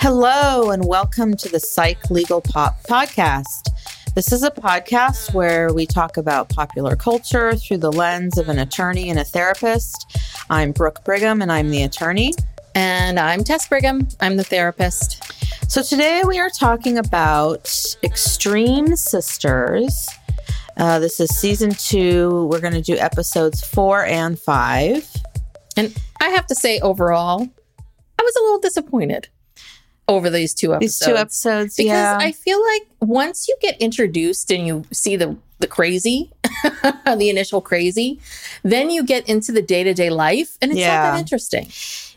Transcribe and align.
Hello, 0.00 0.70
and 0.70 0.84
welcome 0.84 1.36
to 1.36 1.48
the 1.48 1.58
Psych 1.58 2.08
Legal 2.08 2.40
Pop 2.40 2.80
Podcast. 2.84 3.68
This 4.14 4.30
is 4.30 4.44
a 4.44 4.50
podcast 4.52 5.34
where 5.34 5.72
we 5.74 5.86
talk 5.86 6.16
about 6.16 6.48
popular 6.50 6.94
culture 6.94 7.56
through 7.56 7.78
the 7.78 7.90
lens 7.90 8.38
of 8.38 8.48
an 8.48 8.60
attorney 8.60 9.10
and 9.10 9.18
a 9.18 9.24
therapist. 9.24 10.16
I'm 10.50 10.70
Brooke 10.70 11.02
Brigham, 11.04 11.42
and 11.42 11.50
I'm 11.50 11.70
the 11.70 11.82
attorney. 11.82 12.32
And 12.76 13.18
I'm 13.18 13.42
Tess 13.42 13.66
Brigham. 13.66 14.06
I'm 14.20 14.36
the 14.36 14.44
therapist. 14.44 15.24
So 15.68 15.82
today 15.82 16.22
we 16.24 16.38
are 16.38 16.48
talking 16.48 16.96
about 16.96 17.68
Extreme 18.04 18.94
Sisters. 18.94 20.08
Uh, 20.76 21.00
this 21.00 21.18
is 21.18 21.36
season 21.36 21.72
two. 21.72 22.46
We're 22.46 22.60
going 22.60 22.72
to 22.72 22.80
do 22.80 22.96
episodes 22.96 23.62
four 23.66 24.04
and 24.04 24.38
five. 24.38 25.10
And 25.76 25.92
I 26.20 26.28
have 26.28 26.46
to 26.46 26.54
say, 26.54 26.78
overall, 26.78 27.48
I 28.16 28.22
was 28.22 28.36
a 28.36 28.42
little 28.42 28.60
disappointed 28.60 29.28
over 30.08 30.30
these 30.30 30.54
two 30.54 30.74
episodes. 30.74 30.98
These 30.98 31.06
two 31.08 31.16
episodes, 31.16 31.76
because 31.76 31.90
yeah. 31.90 32.18
I 32.20 32.32
feel 32.32 32.62
like 32.64 32.82
once 33.00 33.46
you 33.48 33.56
get 33.60 33.80
introduced 33.80 34.50
and 34.50 34.66
you 34.66 34.84
see 34.92 35.16
the 35.16 35.36
the 35.60 35.66
crazy, 35.66 36.30
the 37.04 37.28
initial 37.28 37.60
crazy, 37.60 38.20
then 38.62 38.90
you 38.90 39.02
get 39.02 39.28
into 39.28 39.50
the 39.52 39.60
day 39.62 39.82
to 39.84 39.92
day 39.92 40.08
life, 40.08 40.56
and 40.62 40.70
it's 40.70 40.80
not 40.80 40.86
that 40.86 41.18
interesting. 41.18 41.68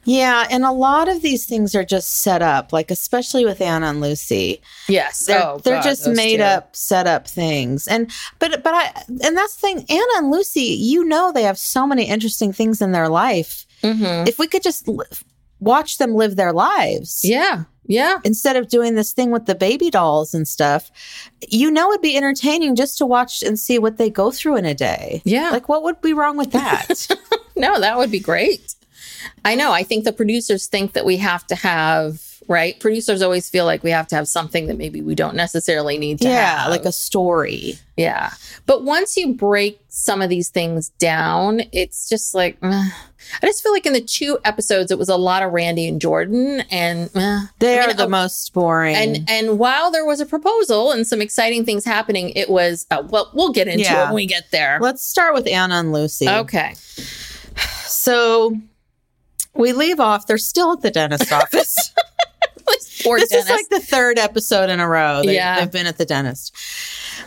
yeah, 0.03 0.45
and 0.51 0.63
a 0.63 0.71
lot 0.71 1.09
of 1.09 1.23
these 1.23 1.47
things 1.47 1.73
are 1.73 1.83
just 1.83 2.21
set 2.21 2.43
up, 2.43 2.71
like 2.71 2.91
especially 2.91 3.43
with 3.43 3.59
Anna 3.59 3.88
and 3.88 3.99
Lucy. 3.99 4.61
Yes, 4.87 5.25
They're, 5.25 5.43
Oh, 5.43 5.57
they're 5.63 5.77
God, 5.77 5.83
just 5.83 6.07
made 6.07 6.37
two. 6.37 6.43
up, 6.43 6.75
set 6.75 7.07
up 7.07 7.27
things. 7.27 7.87
And 7.87 8.11
but 8.37 8.61
but 8.63 8.73
I 8.75 8.91
and 9.23 9.35
that's 9.35 9.55
the 9.55 9.61
thing. 9.61 9.85
Anna 9.89 10.13
and 10.17 10.29
Lucy, 10.31 10.61
you 10.79 11.03
know, 11.03 11.31
they 11.31 11.41
have 11.43 11.57
so 11.57 11.87
many 11.87 12.03
interesting 12.07 12.53
things 12.53 12.79
in 12.79 12.91
their 12.91 13.09
life. 13.09 13.66
Mhm. 13.83 14.27
If 14.27 14.37
we 14.37 14.45
could 14.45 14.61
just 14.61 14.87
watch 15.61 15.97
them 15.97 16.13
live 16.16 16.35
their 16.35 16.51
lives, 16.51 17.22
Yeah, 17.23 17.63
yeah. 17.85 18.17
instead 18.25 18.55
of 18.57 18.67
doing 18.67 18.95
this 18.95 19.13
thing 19.13 19.31
with 19.31 19.45
the 19.45 19.55
baby 19.55 19.89
dolls 19.89 20.33
and 20.33 20.45
stuff, 20.47 20.91
you 21.47 21.72
know, 21.72 21.89
it'd 21.91 22.01
be 22.01 22.17
entertaining 22.17 22.75
just 22.75 22.97
to 22.97 23.05
watch 23.05 23.41
and 23.44 23.57
see 23.57 23.79
what 23.79 23.97
they 23.97 24.09
go 24.09 24.31
through 24.31 24.57
in 24.57 24.66
a 24.66 24.73
day. 24.73 25.22
Yeah. 25.23 25.51
like 25.51 25.69
what 25.69 25.83
would 25.83 26.01
be 26.01 26.11
wrong 26.13 26.35
with 26.38 26.51
that? 26.51 27.07
No, 27.57 27.79
that 27.79 27.97
would 27.97 28.09
be 28.09 28.19
great. 28.19 28.73
I 29.45 29.53
know. 29.55 29.72
I 29.72 29.83
think 29.83 30.03
the 30.03 30.13
producers 30.13 30.66
think 30.67 30.94
that 30.94 31.05
we 31.05 31.17
have 31.17 31.45
to 31.47 31.55
have, 31.55 32.30
right? 32.51 32.79
Producers 32.79 33.22
always 33.22 33.50
feel 33.50 33.66
like 33.66 33.84
we 33.84 33.91
have 33.91 34.07
to 34.07 34.16
have 34.16 34.28
something 34.28 34.67
that 34.67 34.78
maybe 34.78 35.01
we 35.01 35.16
don't 35.16 35.35
necessarily 35.35 35.97
need 35.97 36.19
to 36.19 36.28
yeah, 36.28 36.63
have. 36.63 36.69
like 36.69 36.85
a 36.85 36.91
story. 36.91 37.75
Yeah. 37.97 38.31
But 38.66 38.84
once 38.84 39.17
you 39.17 39.34
break 39.34 39.79
some 39.89 40.22
of 40.22 40.29
these 40.29 40.50
things 40.50 40.90
down, 40.90 41.61
it's 41.72 42.07
just 42.09 42.35
like. 42.35 42.57
I 43.41 43.45
just 43.45 43.61
feel 43.61 43.72
like 43.72 43.85
in 43.85 43.94
the 43.94 44.01
two 44.01 44.40
episodes, 44.44 44.91
it 44.91 44.97
was 44.97 45.07
a 45.07 45.16
lot 45.16 45.44
of 45.44 45.51
Randi 45.53 45.88
and 45.88 46.01
Jordan. 46.01 46.61
And 46.72 47.09
eh. 47.16 47.41
They 47.59 47.79
I 47.79 47.84
are 47.84 47.88
mean, 47.88 47.97
the 47.97 48.06
oh, 48.06 48.09
most 48.09 48.51
boring. 48.53 48.95
And 48.95 49.29
and 49.29 49.59
while 49.59 49.91
there 49.91 50.06
was 50.06 50.19
a 50.19 50.25
proposal 50.25 50.91
and 50.91 51.06
some 51.07 51.22
exciting 51.22 51.63
things 51.63 51.85
happening, 51.85 52.31
it 52.31 52.50
was 52.50 52.88
uh, 52.91 53.03
well, 53.07 53.31
we'll 53.34 53.51
get 53.51 53.67
into 53.67 53.84
Yeah. 53.84 54.03
it 54.03 54.06
when 54.07 54.16
we 54.16 54.25
get 54.25 54.50
there. 54.51 54.79
Let's 54.81 55.06
start 55.06 55.34
with 55.34 55.47
Anna 55.47 55.75
and 55.75 55.94
Lucy. 55.94 56.28
Okay. 56.28 56.73
So 57.84 58.57
we 59.53 59.73
leave 59.73 60.00
off. 60.00 60.28
They're 60.28 60.38
still 60.38 60.73
at 60.73 60.81
the 60.81 60.91
dentist 60.91 61.31
office. 61.41 61.91
Poor 63.03 63.19
this 63.19 63.29
Dennis. 63.29 63.45
is 63.45 63.51
like 63.51 63.69
the 63.69 63.79
third 63.79 64.19
episode 64.19 64.69
in 64.69 64.79
a 64.79 64.87
row. 64.87 65.21
They, 65.25 65.35
Yeah. 65.35 65.59
They've 65.59 65.71
been 65.71 65.87
at 65.87 65.97
the 65.97 66.05
dentist. 66.05 66.55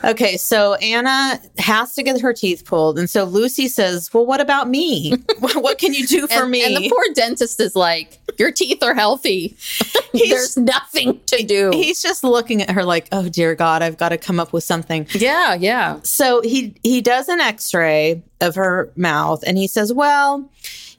Okay, 0.03 0.37
so 0.37 0.75
Anna 0.75 1.41
has 1.59 1.94
to 1.94 2.03
get 2.03 2.21
her 2.21 2.32
teeth 2.32 2.65
pulled. 2.65 2.99
And 2.99 3.09
so 3.09 3.25
Lucy 3.25 3.69
says, 3.69 4.12
Well, 4.12 4.27
what 4.27 4.41
about 4.41 4.69
me? 4.69 5.12
what 5.38 5.56
what 5.62 5.78
can 5.78 5.94
you 5.94 6.06
do 6.06 6.27
for 6.27 6.43
and, 6.43 6.50
me? 6.50 6.65
And 6.65 6.77
the 6.77 6.91
poor 6.91 7.04
dentist 7.15 7.60
is 7.60 7.75
like, 7.75 8.19
Your 8.38 8.53
teeth 8.53 8.83
are 8.83 8.94
healthy. 8.94 9.56
There's 10.12 10.56
nothing 10.56 11.21
to 11.27 11.43
do. 11.43 11.71
He's 11.72 12.03
just 12.03 12.22
looking 12.25 12.62
at 12.62 12.71
her 12.71 12.84
like, 12.84 13.09
Oh 13.12 13.28
dear 13.28 13.54
God, 13.54 13.83
I've 13.83 13.97
got 13.97 14.10
to 14.10 14.19
come 14.19 14.38
up 14.38 14.53
with 14.53 14.65
something. 14.65 15.06
yeah, 15.12 15.54
yeah. 15.54 16.00
So 16.03 16.41
he 16.43 16.75
he 16.83 17.00
does 17.00 17.28
an 17.28 17.41
x-ray 17.41 18.22
of 18.41 18.54
her 18.56 18.91
mouth 18.97 19.43
and 19.47 19.56
he 19.56 19.66
says, 19.66 19.93
"Well, 19.93 20.49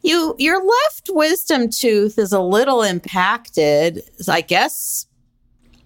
you 0.05 0.35
your 0.37 0.63
left 0.63 1.09
wisdom 1.09 1.69
tooth 1.69 2.17
is 2.17 2.31
a 2.31 2.39
little 2.39 2.81
impacted. 2.81 4.01
I 4.27 4.41
guess 4.41 5.07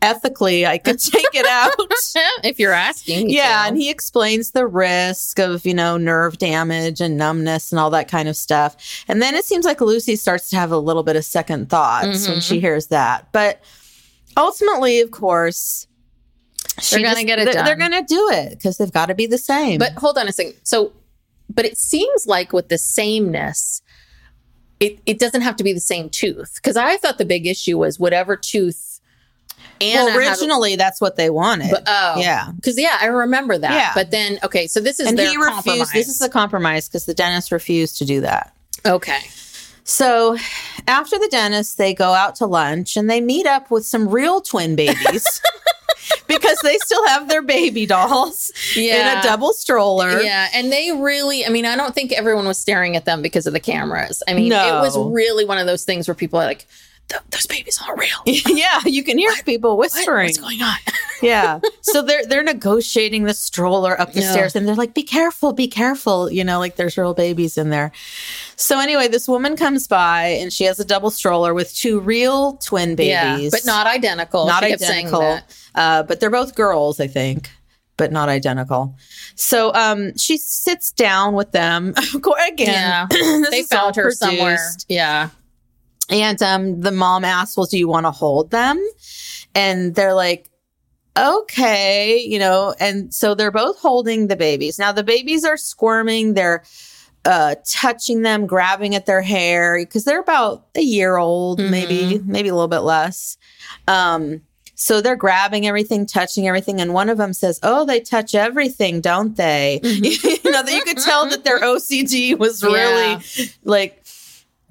ethically 0.01 0.65
I 0.65 0.77
could 0.77 0.99
take 0.99 1.33
it 1.33 1.45
out." 1.45 1.73
if 2.43 2.59
you're 2.59 2.73
asking. 2.73 3.29
yeah, 3.29 3.63
to. 3.63 3.67
and 3.69 3.77
he 3.77 3.89
explains 3.89 4.51
the 4.51 4.67
risk 4.67 5.39
of, 5.39 5.65
you 5.65 5.73
know, 5.73 5.97
nerve 5.97 6.37
damage 6.37 7.01
and 7.01 7.17
numbness 7.17 7.71
and 7.71 7.79
all 7.79 7.89
that 7.91 8.07
kind 8.07 8.29
of 8.29 8.35
stuff. 8.35 9.03
And 9.07 9.21
then 9.21 9.35
it 9.35 9.45
seems 9.45 9.65
like 9.65 9.81
Lucy 9.81 10.15
starts 10.15 10.49
to 10.49 10.55
have 10.55 10.71
a 10.71 10.77
little 10.77 11.03
bit 11.03 11.15
of 11.15 11.25
second 11.25 11.69
thoughts 11.69 12.27
when 12.27 12.41
she 12.41 12.55
mm-hmm. 12.55 12.61
hears 12.61 12.87
that. 12.87 13.31
But 13.31 13.61
ultimately, 14.37 15.01
of 15.01 15.11
course, 15.11 15.87
she 16.81 17.03
gonna 17.03 17.23
get 17.23 17.39
it 17.39 17.45
they're, 17.45 17.53
done. 17.53 17.65
They're 17.65 17.75
going 17.75 17.91
to 17.91 18.03
do 18.03 18.29
it 18.31 18.51
because 18.51 18.77
they've 18.77 18.91
got 18.91 19.07
to 19.07 19.15
be 19.15 19.27
the 19.27 19.37
same. 19.37 19.79
But 19.79 19.93
hold 19.93 20.17
on 20.17 20.27
a 20.27 20.31
second. 20.31 20.55
So, 20.63 20.93
but 21.49 21.65
it 21.65 21.77
seems 21.77 22.27
like 22.27 22.53
with 22.53 22.69
the 22.69 22.77
sameness, 22.77 23.81
it, 24.79 24.99
it 25.05 25.19
doesn't 25.19 25.41
have 25.41 25.55
to 25.57 25.63
be 25.63 25.73
the 25.73 25.79
same 25.79 26.09
tooth. 26.09 26.55
Because 26.55 26.77
I 26.77 26.97
thought 26.97 27.17
the 27.17 27.25
big 27.25 27.47
issue 27.47 27.77
was 27.77 27.99
whatever 27.99 28.35
tooth 28.35 28.99
Anna 29.81 30.05
well, 30.05 30.19
had- 30.19 30.29
originally 30.29 30.75
that's 30.75 30.99
what 30.99 31.15
they 31.15 31.29
wanted. 31.29 31.71
But, 31.71 31.83
oh, 31.87 32.15
yeah. 32.17 32.51
Because 32.55 32.79
yeah, 32.79 32.97
I 32.99 33.05
remember 33.07 33.57
that. 33.57 33.71
Yeah. 33.71 33.91
But 33.93 34.11
then, 34.11 34.39
okay, 34.43 34.67
so 34.67 34.79
this 34.79 34.99
is 34.99 35.07
and 35.07 35.17
he 35.17 35.25
refused. 35.25 35.49
compromise. 35.49 35.91
This 35.91 36.07
is 36.09 36.19
the 36.19 36.29
compromise 36.29 36.87
because 36.87 37.05
the 37.05 37.13
dentist 37.13 37.51
refused 37.51 37.97
to 37.99 38.05
do 38.05 38.21
that. 38.21 38.53
okay. 38.85 39.19
So 39.85 40.37
after 40.87 41.17
the 41.17 41.27
dentist, 41.31 41.79
they 41.79 41.95
go 41.95 42.13
out 42.13 42.35
to 42.35 42.45
lunch 42.45 42.95
and 42.95 43.09
they 43.09 43.21
meet 43.21 43.47
up 43.47 43.71
with 43.71 43.87
some 43.87 44.07
real 44.07 44.39
twin 44.39 44.75
babies 44.75 45.41
because 46.49 46.61
they 46.63 46.77
still 46.79 47.05
have 47.07 47.27
their 47.29 47.41
baby 47.41 47.85
dolls 47.85 48.51
in 48.75 49.05
a 49.05 49.21
double 49.21 49.53
stroller. 49.53 50.21
Yeah, 50.21 50.47
and 50.53 50.71
they 50.71 50.91
really, 50.91 51.45
I 51.45 51.49
mean, 51.49 51.65
I 51.65 51.75
don't 51.75 51.93
think 51.93 52.11
everyone 52.11 52.45
was 52.47 52.57
staring 52.57 52.95
at 52.95 53.05
them 53.05 53.21
because 53.21 53.47
of 53.47 53.53
the 53.53 53.59
cameras. 53.59 54.23
I 54.27 54.33
mean, 54.33 54.49
No. 54.49 54.77
it 54.77 54.81
was 54.81 54.97
really 54.97 55.45
one 55.45 55.57
of 55.57 55.67
those 55.67 55.83
things 55.83 56.07
where 56.07 56.15
people 56.15 56.39
are 56.39 56.45
like, 56.45 56.67
Th- 57.09 57.21
those 57.31 57.47
babies 57.47 57.79
aren't 57.85 57.99
real. 57.99 58.17
yeah, 58.25 58.79
you 58.85 59.03
can 59.03 59.17
hear 59.17 59.31
people 59.45 59.77
What? 59.77 59.91
whispering. 59.93 60.27
What's 60.27 60.37
going 60.37 60.61
on? 60.61 60.77
yeah. 61.21 61.59
So 61.81 62.01
they're 62.01 62.25
they're 62.25 62.43
negotiating 62.43 63.23
the 63.23 63.33
stroller 63.33 63.99
up 63.99 64.13
the 64.13 64.21
Yeah. 64.21 64.31
stairs 64.31 64.55
and 64.55 64.67
they're 64.67 64.75
like, 64.75 64.93
be 64.93 65.03
careful, 65.03 65.51
be 65.53 65.67
careful. 65.67 66.31
You 66.31 66.43
know, 66.43 66.59
like 66.59 66.75
there's 66.75 66.97
real 66.97 67.13
babies 67.13 67.57
in 67.57 67.69
there. 67.71 67.91
So 68.55 68.79
anyway, 68.79 69.07
this 69.07 69.27
woman 69.27 69.55
comes 69.55 69.87
by 69.87 70.25
and 70.39 70.53
she 70.53 70.65
has 70.65 70.79
a 70.79 70.85
double 70.85 71.09
stroller 71.11 71.53
with 71.53 71.73
two 71.75 71.99
real 71.99 72.53
twin 72.57 72.95
yeah, 72.99 73.35
babies. 73.35 73.51
but 73.51 73.65
not 73.65 73.87
identical. 73.87 74.45
not 74.45 74.63
She 74.63 74.69
kept 74.69 74.81
identical. 74.83 75.39
Uh, 75.75 76.03
but 76.03 76.19
they're 76.19 76.29
both 76.29 76.55
girls, 76.55 76.99
I 76.99 77.07
think, 77.07 77.49
but 77.97 78.11
not 78.11 78.29
identical. 78.29 78.95
So 79.35 79.73
um, 79.73 80.15
she 80.17 80.37
sits 80.37 80.91
down 80.91 81.33
with 81.33 81.51
them. 81.53 81.93
Again, 82.47 82.67
Yeah, 82.67 83.07
they 83.51 83.63
found 83.63 83.95
her 83.95 84.11
somewhere. 84.11 84.59
Yeah, 84.89 85.29
And 86.09 86.41
um, 86.41 86.81
the 86.81 86.91
mom 86.91 87.23
asks, 87.23 87.55
Well, 87.57 87.65
do 87.65 87.77
you 87.77 87.87
want 87.87 88.05
to 88.05 88.11
hold 88.11 88.51
them? 88.51 88.83
And 89.55 89.95
they're 89.95 90.13
like, 90.13 90.49
Okay, 91.17 92.19
you 92.19 92.39
know, 92.39 92.73
and 92.79 93.13
so 93.13 93.35
they're 93.35 93.51
both 93.51 93.77
holding 93.79 94.27
the 94.27 94.37
babies. 94.37 94.79
Now 94.79 94.91
the 94.91 95.03
babies 95.03 95.43
are 95.43 95.57
squirming, 95.57 96.33
they're 96.33 96.63
uh 97.25 97.55
touching 97.69 98.21
them, 98.21 98.47
grabbing 98.47 98.95
at 98.95 99.05
their 99.05 99.21
hair 99.21 99.77
because 99.77 100.05
they're 100.05 100.21
about 100.21 100.67
a 100.75 100.81
year 100.81 101.17
old, 101.17 101.59
maybe, 101.59 102.19
maybe 102.25 102.47
a 102.47 102.53
little 102.53 102.69
bit 102.69 102.79
less. 102.79 103.37
Um, 103.87 104.41
so 104.79 105.01
they're 105.01 105.17
grabbing 105.17 105.67
everything, 105.67 106.05
touching 106.05 106.47
everything, 106.47 106.79
and 106.79 106.93
one 106.93 107.09
of 107.09 107.17
them 107.17 107.33
says, 107.33 107.59
"Oh, 107.63 107.83
they 107.83 107.99
touch 107.99 108.33
everything, 108.33 109.01
don't 109.01 109.35
they?" 109.35 109.81
you 109.83 110.11
know, 110.49 110.63
that 110.63 110.71
you 110.71 110.81
could 110.83 110.97
tell 110.99 111.29
that 111.29 111.43
their 111.43 111.59
OCD 111.59 112.37
was 112.37 112.63
really 112.63 113.17
like 113.65 113.98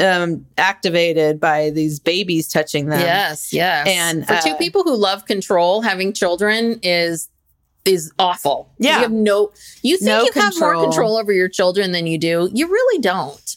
um 0.01 0.47
activated 0.57 1.41
by 1.41 1.71
these 1.71 1.99
babies 1.99 2.49
touching 2.49 2.87
them. 2.87 3.01
yes, 3.01 3.53
yes. 3.53 3.87
And, 3.89 4.27
for 4.27 4.37
two 4.37 4.51
uh, 4.53 4.57
people 4.57 4.83
who 4.85 4.97
love 4.97 5.25
control, 5.27 5.83
having 5.83 6.13
children 6.13 6.79
is 6.83 7.29
is 7.85 8.13
awful. 8.19 8.71
Yeah. 8.79 8.97
you 8.97 9.03
have 9.03 9.13
no. 9.13 9.53
You 9.83 9.97
think 9.97 10.07
No 10.07 10.25
you 10.25 10.31
have 10.35 10.55
more 10.59 10.73
control. 10.73 10.85
control 10.85 11.17
over 11.17 11.33
your 11.33 11.49
children 11.49 11.93
than 11.93 12.07
you 12.07 12.19
do. 12.19 12.51
You 12.53 12.69
really 12.69 13.01
don't. 13.01 13.57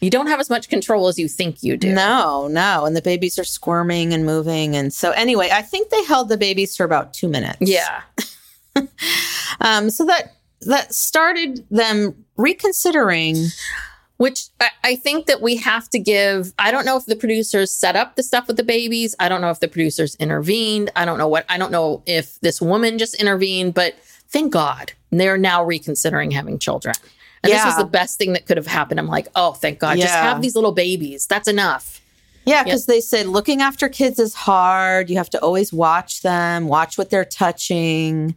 You 0.00 0.10
don't 0.10 0.26
have 0.26 0.40
as 0.40 0.50
much 0.50 0.68
control 0.68 1.08
as 1.08 1.18
you 1.18 1.26
think 1.26 1.62
you 1.62 1.76
do. 1.76 1.92
No, 1.92 2.48
no. 2.48 2.84
And 2.84 2.94
the 2.94 3.02
babies 3.02 3.38
are 3.38 3.44
squirming 3.44 4.12
and 4.12 4.26
moving. 4.26 4.76
And 4.76 4.92
so, 4.92 5.10
anyway, 5.12 5.48
I 5.52 5.62
think 5.62 5.88
they 5.88 6.04
held 6.04 6.28
the 6.28 6.36
babies 6.36 6.76
for 6.76 6.84
about 6.84 7.14
two 7.14 7.28
minutes. 7.28 7.58
Yeah. 7.60 8.02
Um, 9.60 9.88
so 9.88 10.04
that 10.04 10.34
that 10.62 10.92
started 10.94 11.64
them 11.70 12.26
reconsidering. 12.36 13.36
Which 14.18 14.46
I, 14.60 14.70
I 14.82 14.96
think 14.96 15.26
that 15.26 15.42
we 15.42 15.56
have 15.56 15.90
to 15.90 15.98
give. 15.98 16.54
I 16.58 16.70
don't 16.70 16.86
know 16.86 16.96
if 16.96 17.04
the 17.06 17.16
producers 17.16 17.70
set 17.70 17.96
up 17.96 18.16
the 18.16 18.22
stuff 18.22 18.46
with 18.46 18.56
the 18.56 18.64
babies. 18.64 19.14
I 19.20 19.28
don't 19.28 19.40
know 19.40 19.50
if 19.50 19.60
the 19.60 19.68
producers 19.68 20.14
intervened. 20.16 20.90
I 20.96 21.04
don't 21.04 21.18
know 21.18 21.28
what. 21.28 21.44
I 21.48 21.58
don't 21.58 21.70
know 21.70 22.02
if 22.06 22.40
this 22.40 22.60
woman 22.60 22.98
just 22.98 23.20
intervened. 23.20 23.74
But 23.74 23.98
thank 24.28 24.52
God 24.52 24.92
they're 25.10 25.36
now 25.36 25.62
reconsidering 25.62 26.30
having 26.30 26.58
children. 26.58 26.94
And 27.42 27.52
this 27.52 27.64
was 27.64 27.76
the 27.76 27.84
best 27.84 28.18
thing 28.18 28.32
that 28.32 28.46
could 28.46 28.56
have 28.56 28.66
happened. 28.66 28.98
I'm 28.98 29.06
like, 29.06 29.28
oh, 29.36 29.52
thank 29.52 29.78
God. 29.78 29.98
Just 29.98 30.14
have 30.14 30.42
these 30.42 30.54
little 30.54 30.72
babies. 30.72 31.26
That's 31.26 31.46
enough. 31.46 32.00
Yeah, 32.46 32.62
because 32.62 32.86
they 32.86 33.00
said 33.00 33.26
looking 33.26 33.60
after 33.60 33.88
kids 33.88 34.20
is 34.20 34.32
hard. 34.32 35.10
You 35.10 35.16
have 35.16 35.30
to 35.30 35.40
always 35.42 35.72
watch 35.72 36.22
them, 36.22 36.68
watch 36.68 36.96
what 36.96 37.10
they're 37.10 37.24
touching. 37.24 38.36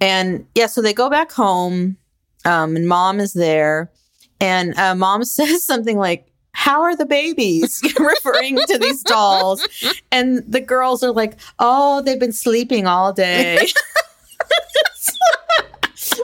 And 0.00 0.46
yeah, 0.54 0.66
so 0.66 0.80
they 0.80 0.92
go 0.92 1.10
back 1.10 1.32
home, 1.32 1.96
um, 2.44 2.76
and 2.76 2.88
mom 2.88 3.18
is 3.18 3.32
there. 3.32 3.90
And 4.44 4.78
uh, 4.78 4.94
mom 4.94 5.24
says 5.38 5.64
something 5.64 5.96
like, 5.98 6.26
How 6.52 6.82
are 6.82 6.94
the 6.96 7.06
babies? 7.06 7.82
referring 7.98 8.58
to 8.66 8.78
these 8.78 9.02
dolls. 9.02 9.66
And 10.12 10.44
the 10.46 10.60
girls 10.60 11.02
are 11.02 11.12
like, 11.12 11.38
Oh, 11.58 12.02
they've 12.02 12.20
been 12.20 12.32
sleeping 12.32 12.86
all 12.86 13.12
day. 13.12 13.58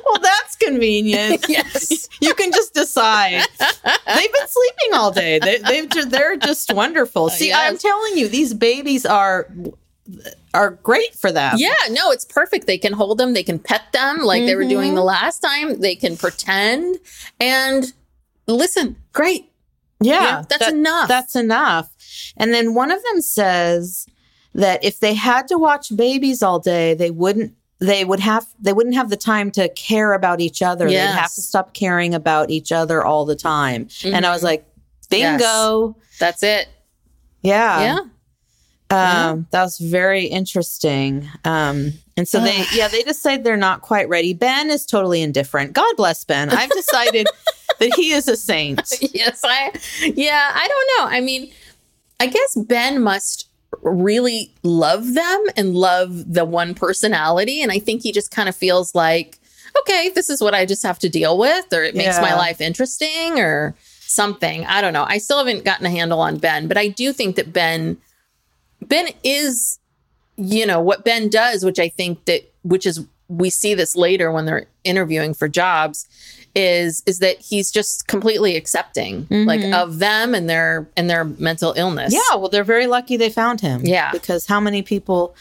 well, 0.04 0.18
that's 0.20 0.56
convenient. 0.56 1.46
Yes. 1.48 2.08
You 2.20 2.34
can 2.34 2.52
just 2.52 2.74
decide. 2.74 3.46
They've 3.58 4.32
been 4.32 4.48
sleeping 4.48 4.94
all 4.94 5.10
day. 5.10 5.38
They, 5.38 5.58
they've 5.58 6.10
they're 6.10 6.36
just 6.36 6.72
wonderful. 6.74 7.30
See, 7.30 7.52
I'm 7.52 7.78
telling 7.78 8.18
you, 8.18 8.28
these 8.28 8.52
babies 8.52 9.06
are 9.06 9.48
are 10.52 10.72
great 10.82 11.14
for 11.14 11.30
them. 11.32 11.54
Yeah, 11.56 11.72
no, 11.90 12.10
it's 12.10 12.24
perfect. 12.24 12.66
They 12.66 12.78
can 12.78 12.92
hold 12.92 13.18
them, 13.18 13.32
they 13.32 13.44
can 13.44 13.58
pet 13.58 13.92
them 13.92 14.18
like 14.18 14.44
they 14.44 14.56
were 14.56 14.64
doing 14.64 14.94
the 14.94 15.04
last 15.04 15.38
time. 15.38 15.80
They 15.80 15.94
can 15.94 16.16
pretend 16.16 16.98
and 17.38 17.92
listen. 18.54 18.96
Great. 19.12 19.50
yeah, 20.00 20.22
Yeah, 20.22 20.44
that's 20.48 20.68
enough. 20.68 21.08
That's 21.08 21.36
enough. 21.36 21.90
And 22.36 22.52
then 22.54 22.74
one 22.74 22.90
of 22.90 23.02
them 23.04 23.20
says 23.20 24.06
that 24.54 24.82
if 24.84 25.00
they 25.00 25.14
had 25.14 25.46
to 25.48 25.58
watch 25.58 25.94
babies 25.94 26.42
all 26.42 26.58
day, 26.58 26.94
they 26.94 27.10
wouldn't. 27.10 27.54
They 27.78 28.04
would 28.04 28.20
have. 28.20 28.46
They 28.60 28.72
wouldn't 28.74 28.94
have 28.94 29.08
the 29.08 29.16
time 29.16 29.50
to 29.52 29.68
care 29.70 30.12
about 30.12 30.40
each 30.40 30.60
other. 30.60 30.86
They'd 31.12 31.18
have 31.20 31.32
to 31.34 31.40
stop 31.40 31.72
caring 31.72 32.14
about 32.14 32.50
each 32.50 32.72
other 32.72 33.02
all 33.04 33.24
the 33.24 33.36
time. 33.36 33.88
And 34.04 34.26
I 34.26 34.30
was 34.32 34.42
like, 34.42 34.66
bingo. 35.08 35.96
That's 36.18 36.42
it. 36.42 36.68
Yeah. 37.42 37.80
Yeah. 37.80 38.00
Um, 39.30 39.46
that 39.52 39.62
was 39.62 39.78
very 39.78 40.24
interesting. 40.24 41.28
Um, 41.44 41.92
and 42.16 42.26
so 42.28 42.40
they, 42.40 42.64
yeah, 42.74 42.88
they 42.88 43.02
decide 43.02 43.44
they're 43.44 43.56
not 43.56 43.82
quite 43.82 44.08
ready. 44.08 44.34
Ben 44.34 44.68
is 44.68 44.84
totally 44.84 45.22
indifferent. 45.22 45.72
God 45.72 45.96
bless 45.96 46.24
Ben. 46.24 46.50
I've 46.50 46.70
decided 46.70 47.28
that 47.80 47.92
he 47.96 48.12
is 48.12 48.28
a 48.28 48.36
saint. 48.36 48.80
yes, 49.14 49.40
I 49.44 49.72
yeah, 50.04 50.52
I 50.54 50.68
don't 50.68 50.90
know. 51.10 51.16
I 51.16 51.20
mean, 51.20 51.50
I 52.20 52.26
guess 52.28 52.54
Ben 52.56 53.02
must 53.02 53.48
really 53.82 54.52
love 54.62 55.14
them 55.14 55.44
and 55.56 55.74
love 55.74 56.32
the 56.32 56.44
one 56.44 56.74
personality. 56.74 57.62
And 57.62 57.72
I 57.72 57.78
think 57.78 58.02
he 58.02 58.12
just 58.12 58.30
kind 58.30 58.48
of 58.48 58.54
feels 58.56 58.94
like, 58.94 59.38
okay, 59.80 60.10
this 60.14 60.28
is 60.28 60.40
what 60.40 60.54
I 60.54 60.66
just 60.66 60.82
have 60.82 60.98
to 61.00 61.08
deal 61.08 61.38
with, 61.38 61.72
or 61.72 61.82
it 61.82 61.94
makes 61.94 62.16
Yeah. 62.16 62.22
my 62.22 62.34
life 62.34 62.60
interesting 62.60 63.38
or 63.38 63.74
something. 64.00 64.66
I 64.66 64.80
don't 64.80 64.92
know. 64.92 65.04
I 65.08 65.18
still 65.18 65.38
haven't 65.38 65.64
gotten 65.64 65.86
a 65.86 65.90
handle 65.90 66.20
on 66.20 66.38
Ben, 66.38 66.68
but 66.68 66.76
I 66.76 66.88
do 66.88 67.12
think 67.12 67.36
that 67.36 67.52
Ben 67.52 67.96
Ben 68.82 69.08
is, 69.22 69.78
you 70.36 70.66
know, 70.66 70.80
what 70.80 71.04
Ben 71.04 71.28
does, 71.28 71.64
which 71.64 71.78
I 71.78 71.88
think 71.88 72.24
that 72.24 72.50
which 72.62 72.86
is 72.86 73.04
we 73.28 73.48
see 73.50 73.74
this 73.74 73.94
later 73.94 74.32
when 74.32 74.44
they're 74.46 74.66
interviewing 74.84 75.32
for 75.34 75.48
jobs 75.48 76.06
is 76.54 77.02
is 77.06 77.20
that 77.20 77.38
he's 77.38 77.70
just 77.70 78.08
completely 78.08 78.56
accepting 78.56 79.26
like 79.30 79.60
mm-hmm. 79.60 79.74
of 79.74 79.98
them 79.98 80.34
and 80.34 80.48
their 80.48 80.88
and 80.96 81.08
their 81.08 81.24
mental 81.24 81.72
illness. 81.76 82.12
Yeah. 82.12 82.36
Well, 82.36 82.48
they're 82.48 82.64
very 82.64 82.86
lucky 82.86 83.16
they 83.16 83.30
found 83.30 83.60
him. 83.60 83.82
Yeah. 83.84 84.10
Because 84.10 84.46
how 84.46 84.60
many 84.60 84.82
people 84.82 85.34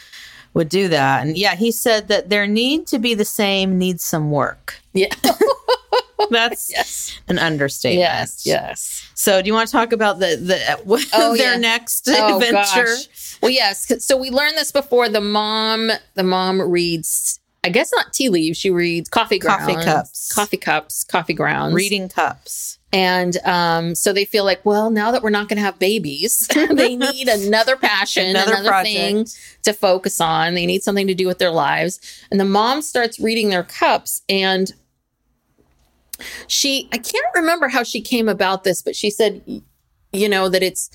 would 0.53 0.69
do 0.69 0.87
that? 0.89 1.25
And 1.25 1.37
yeah, 1.37 1.55
he 1.55 1.71
said 1.71 2.07
that 2.09 2.29
their 2.29 2.45
need 2.47 2.87
to 2.87 2.99
be 2.99 3.13
the 3.13 3.25
same 3.25 3.77
needs 3.77 4.03
some 4.03 4.31
work. 4.31 4.75
Yeah. 4.93 5.13
That's 6.29 6.69
yes. 6.75 7.19
an 7.27 7.39
understatement. 7.39 8.01
Yes. 8.01 8.45
Yes. 8.45 9.11
So, 9.15 9.41
do 9.41 9.47
you 9.47 9.53
want 9.53 9.67
to 9.67 9.71
talk 9.71 9.91
about 9.93 10.19
the 10.19 10.35
the 10.35 11.07
Oh, 11.13 11.35
their 11.35 11.53
yeah. 11.53 11.59
next 11.59 12.07
Oh, 12.09 12.35
adventure? 12.37 12.85
gosh. 12.85 13.37
Well, 13.41 13.51
yes. 13.51 14.03
So 14.03 14.17
we 14.17 14.31
learned 14.31 14.57
this 14.57 14.71
before. 14.71 15.07
The 15.07 15.21
mom, 15.21 15.91
the 16.15 16.23
mom 16.23 16.61
reads. 16.61 17.38
I 17.63 17.69
guess 17.69 17.91
not 17.93 18.13
tea 18.13 18.29
leaves. 18.29 18.57
She 18.57 18.69
reads 18.69 19.09
coffee 19.09 19.37
grounds, 19.37 19.65
Coffee 19.65 19.85
cups. 19.85 20.31
coffee 20.33 20.57
cups, 20.57 21.03
coffee 21.03 21.33
grounds, 21.33 21.75
Reading 21.75 22.07
cups. 22.07 22.79
And 22.91 23.37
um, 23.45 23.95
so 23.95 24.13
they 24.13 24.25
feel 24.25 24.45
like, 24.45 24.65
well, 24.65 24.89
now 24.89 25.11
that 25.11 25.21
we're 25.21 25.29
not 25.29 25.47
going 25.47 25.57
to 25.57 25.63
have 25.63 25.77
babies, 25.77 26.47
they 26.71 26.95
need 26.95 27.27
another 27.27 27.75
passion, 27.75 28.27
Another 28.27 28.55
another, 28.55 28.83
thing 28.83 29.27
to 29.63 29.73
focus 29.73 30.21
on. 30.21 30.53
They 30.53 30.65
need 30.65 30.83
something 30.83 31.07
to 31.07 31.13
do 31.13 31.27
with 31.27 31.37
their 31.37 31.51
lives. 31.51 31.99
And 32.31 32.39
the 32.39 32.45
mom 32.45 32.81
starts 32.81 33.19
reading 33.19 33.49
their 33.49 33.63
cups. 33.63 34.21
And 34.29 34.71
she, 36.47 36.87
I 36.91 36.97
can't 36.97 37.35
remember 37.35 37.67
how 37.67 37.83
she 37.83 38.01
came 38.01 38.27
about 38.29 38.63
this, 38.63 38.81
but 38.81 38.95
she 38.95 39.09
said, 39.09 39.41
you 40.11 40.29
know, 40.29 40.49
that 40.49 40.63
it's, 40.63 40.89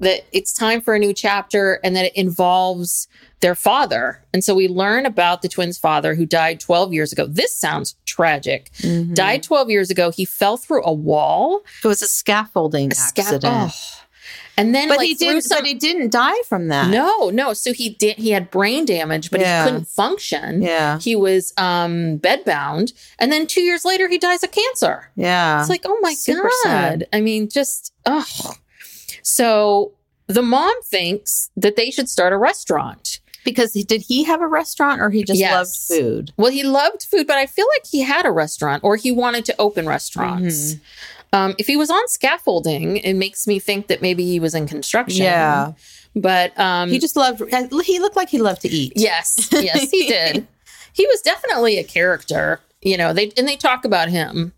that 0.00 0.24
it's 0.32 0.52
time 0.52 0.80
for 0.80 0.94
a 0.94 0.98
new 0.98 1.12
chapter 1.12 1.80
and 1.82 1.94
that 1.96 2.06
it 2.06 2.12
involves 2.16 3.08
their 3.40 3.54
father. 3.54 4.22
And 4.32 4.42
so 4.44 4.54
we 4.54 4.68
learn 4.68 5.06
about 5.06 5.42
the 5.42 5.48
twins' 5.48 5.78
father 5.78 6.14
who 6.14 6.26
died 6.26 6.60
12 6.60 6.92
years 6.92 7.12
ago. 7.12 7.26
This 7.26 7.52
sounds 7.54 7.96
tragic. 8.06 8.70
Mm-hmm. 8.78 9.14
Died 9.14 9.42
12 9.42 9.70
years 9.70 9.90
ago. 9.90 10.10
He 10.10 10.24
fell 10.24 10.56
through 10.56 10.84
a 10.84 10.92
wall. 10.92 11.62
It 11.84 11.88
was 11.88 12.02
a 12.02 12.08
scaffolding 12.08 12.90
Sca- 12.92 13.20
accident. 13.22 13.44
oh. 13.44 13.70
And 14.56 14.74
then 14.74 14.88
But 14.88 14.98
like 14.98 15.06
he 15.06 15.14
did. 15.14 15.44
some 15.44 15.58
but 15.58 15.66
he 15.68 15.74
didn't 15.74 16.10
die 16.10 16.34
from 16.48 16.66
that. 16.66 16.90
no, 16.90 17.30
no. 17.30 17.52
So 17.52 17.72
he 17.72 17.90
did. 17.90 18.16
He 18.18 18.30
had 18.30 18.50
brain 18.50 18.84
damage, 18.84 19.30
but 19.30 19.40
Yeah. 19.40 19.62
he 19.64 19.70
couldn't 19.70 19.86
function. 19.86 20.62
Yeah. 20.62 20.98
He 20.98 21.14
was 21.14 21.52
um 21.56 22.18
bedbound, 22.18 22.92
and 23.20 23.30
then 23.30 23.46
two 23.46 23.60
years 23.60 23.84
later, 23.84 24.08
he 24.08 24.18
dies 24.18 24.42
of 24.42 24.50
cancer. 24.50 25.10
Yeah. 25.14 25.60
It's 25.60 25.70
like, 25.70 25.82
oh 25.84 25.96
my 26.02 26.12
Super 26.12 26.42
god! 26.42 26.52
sad. 26.64 27.08
I 27.12 27.20
mean, 27.20 27.48
just 27.48 27.92
oh. 28.04 28.24
So 29.28 29.92
the 30.26 30.42
mom 30.42 30.72
thinks 30.82 31.50
that 31.56 31.76
they 31.76 31.90
should 31.90 32.08
start 32.08 32.32
a 32.32 32.38
restaurant. 32.38 33.20
because 33.44 33.72
he 33.72 33.82
did 33.82 34.02
he 34.02 34.24
have 34.24 34.42
a 34.42 34.46
restaurant 34.48 35.00
or 35.00 35.08
he 35.10 35.22
just 35.24 35.38
Yes. 35.40 35.52
loved 35.52 35.76
food? 35.88 36.32
Well, 36.36 36.50
he 36.50 36.62
loved 36.64 37.04
food, 37.10 37.26
but 37.26 37.36
I 37.36 37.46
feel 37.46 37.66
like 37.74 37.86
he 37.86 38.00
had 38.02 38.26
a 38.26 38.30
restaurant 38.30 38.82
or 38.84 38.96
he 38.96 39.10
wanted 39.10 39.44
to 39.46 39.54
open 39.58 39.86
restaurants. 39.86 40.74
Um, 41.32 41.54
if 41.58 41.66
he 41.66 41.76
was 41.76 41.88
on 41.90 42.08
scaffolding, 42.08 42.98
it 42.98 43.14
makes 43.14 43.46
me 43.46 43.58
think 43.58 43.86
that 43.86 44.02
maybe 44.02 44.24
he 44.24 44.38
was 44.40 44.54
in 44.54 44.66
construction. 44.66 45.24
Yeah. 45.24 45.72
But 46.14 46.58
um, 46.58 46.90
He 46.90 46.98
just 46.98 47.16
loved. 47.16 47.40
He 47.84 47.98
looked 48.00 48.16
like 48.16 48.28
he 48.28 48.38
loved 48.38 48.62
to 48.62 48.68
eat. 48.68 48.92
Yes, 48.96 49.48
yes, 49.52 49.90
he 49.90 50.06
did. 50.16 50.46
he 50.92 51.06
was 51.06 51.20
definitely 51.22 51.78
a 51.78 51.84
character, 51.84 52.60
you 52.82 52.96
know. 52.98 53.12
They 53.14 53.30
and 53.38 53.46
they 53.48 53.56
talk 53.56 53.84
about 53.84 54.08
him, 54.08 54.52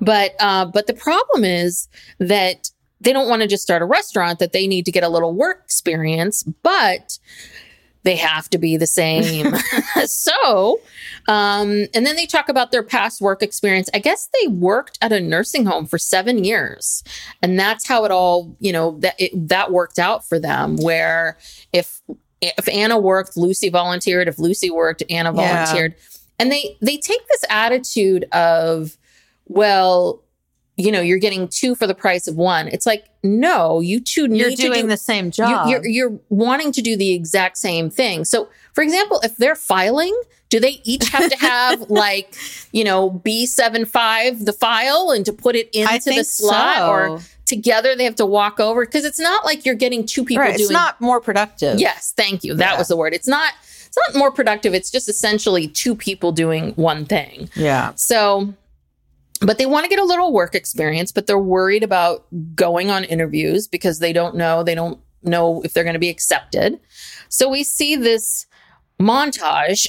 but 0.00 0.34
uh, 0.40 0.66
but 0.66 0.86
the 0.86 0.94
problem 0.94 1.42
is 1.44 1.88
that 2.18 2.70
they 3.06 3.12
don't 3.12 3.28
want 3.28 3.40
to 3.42 3.48
just 3.48 3.62
start 3.62 3.80
a 3.80 3.86
restaurant; 3.86 4.38
that 4.40 4.52
they 4.52 4.66
need 4.66 4.84
to 4.84 4.92
get 4.92 5.02
a 5.04 5.08
little 5.08 5.32
work 5.32 5.62
experience, 5.64 6.42
but 6.42 7.18
they 8.02 8.16
have 8.16 8.48
to 8.50 8.58
be 8.58 8.76
the 8.76 8.86
same. 8.86 9.54
so, 10.06 10.80
um, 11.28 11.86
and 11.94 12.06
then 12.06 12.16
they 12.16 12.26
talk 12.26 12.48
about 12.48 12.70
their 12.70 12.82
past 12.82 13.20
work 13.20 13.42
experience. 13.42 13.88
I 13.94 13.98
guess 13.98 14.28
they 14.40 14.48
worked 14.48 14.98
at 15.00 15.12
a 15.12 15.20
nursing 15.20 15.66
home 15.66 15.86
for 15.86 15.98
seven 15.98 16.44
years, 16.44 17.02
and 17.42 17.58
that's 17.58 17.86
how 17.88 18.04
it 18.04 18.10
all, 18.10 18.56
you 18.60 18.72
know, 18.72 18.98
that 19.00 19.14
it, 19.18 19.48
that 19.48 19.72
worked 19.72 19.98
out 19.98 20.28
for 20.28 20.38
them. 20.38 20.76
Where 20.76 21.38
if 21.72 22.00
if 22.40 22.68
Anna 22.68 22.98
worked, 22.98 23.36
Lucy 23.36 23.68
volunteered. 23.68 24.28
If 24.28 24.38
Lucy 24.38 24.70
worked, 24.70 25.02
Anna 25.08 25.32
Yeah. 25.34 25.64
volunteered. 25.64 25.94
And 26.38 26.52
they 26.52 26.76
they 26.82 26.98
take 26.98 27.26
this 27.28 27.44
attitude 27.48 28.24
of, 28.32 28.96
well, 29.46 30.22
you 30.76 30.92
know, 30.92 31.00
you're 31.00 31.18
getting 31.18 31.48
two 31.48 31.74
for 31.74 31.86
the 31.86 31.94
price 31.94 32.28
of 32.28 32.36
one. 32.36 32.68
It's 32.68 32.84
like, 32.86 33.06
no, 33.22 33.80
you 33.80 33.98
two 34.00 34.28
need 34.28 34.38
You're 34.40 34.50
to 34.50 34.56
doing 34.56 34.82
do 34.82 34.88
the 34.88 34.96
same 34.98 35.26
you- 35.26 35.30
job. 35.32 35.68
You're, 35.68 35.86
you're 35.86 36.18
wanting 36.28 36.70
to 36.72 36.82
do 36.82 36.96
the 36.96 37.12
exact 37.14 37.56
same 37.56 37.88
thing. 37.88 38.24
So, 38.26 38.48
for 38.74 38.82
example, 38.82 39.20
if 39.24 39.36
they're 39.36 39.54
filing, 39.54 40.14
do 40.50 40.60
they 40.60 40.80
each 40.84 41.08
have 41.08 41.30
to 41.30 41.36
have 41.38 41.80
like, 41.90 42.34
you 42.72 42.84
know, 42.84 43.10
B75 43.10 44.44
the 44.44 44.52
file 44.52 45.10
and 45.10 45.24
to 45.24 45.32
put 45.32 45.56
it 45.56 45.68
into 45.74 46.10
the 46.10 46.24
slot 46.24 46.76
so. 46.76 46.90
or 46.90 47.20
together 47.46 47.96
they 47.96 48.04
have 48.04 48.16
to 48.16 48.26
walk 48.26 48.60
over? 48.60 48.84
Because 48.84 49.04
it's 49.04 49.18
not 49.18 49.44
like 49.44 49.64
you're 49.64 49.74
getting 49.74 50.04
two 50.04 50.24
people 50.24 50.42
right. 50.42 50.56
doing 50.56 50.64
It's 50.66 50.70
not 50.70 51.00
more 51.00 51.20
productive. 51.20 51.80
Yes, 51.80 52.12
thank 52.16 52.44
you. 52.44 52.54
That 52.54 52.72
Yeah. 52.72 52.78
was 52.78 52.88
the 52.88 52.96
word. 52.96 53.14
It's 53.14 53.28
not 53.28 53.54
it's 53.86 53.96
not 54.12 54.18
more 54.18 54.30
productive. 54.30 54.74
It's 54.74 54.90
just 54.90 55.08
essentially 55.08 55.68
two 55.68 55.94
people 55.94 56.30
doing 56.32 56.72
one 56.72 57.06
thing. 57.06 57.48
Yeah. 57.54 57.92
So, 57.94 58.52
but 59.40 59.58
they 59.58 59.66
want 59.66 59.84
to 59.84 59.90
get 59.90 59.98
a 59.98 60.04
little 60.04 60.32
work 60.32 60.54
experience, 60.54 61.12
but 61.12 61.26
they're 61.26 61.38
worried 61.38 61.82
about 61.82 62.26
going 62.54 62.90
on 62.90 63.04
interviews 63.04 63.66
because 63.66 63.98
they 63.98 64.12
don't 64.12 64.36
know, 64.36 64.62
they 64.62 64.74
don't 64.74 64.98
know 65.22 65.62
if 65.62 65.72
they're 65.72 65.84
going 65.84 65.94
to 65.94 66.00
be 66.00 66.08
accepted. 66.08 66.80
So 67.28 67.48
we 67.48 67.64
see 67.64 67.96
this 67.96 68.46
montage 69.00 69.86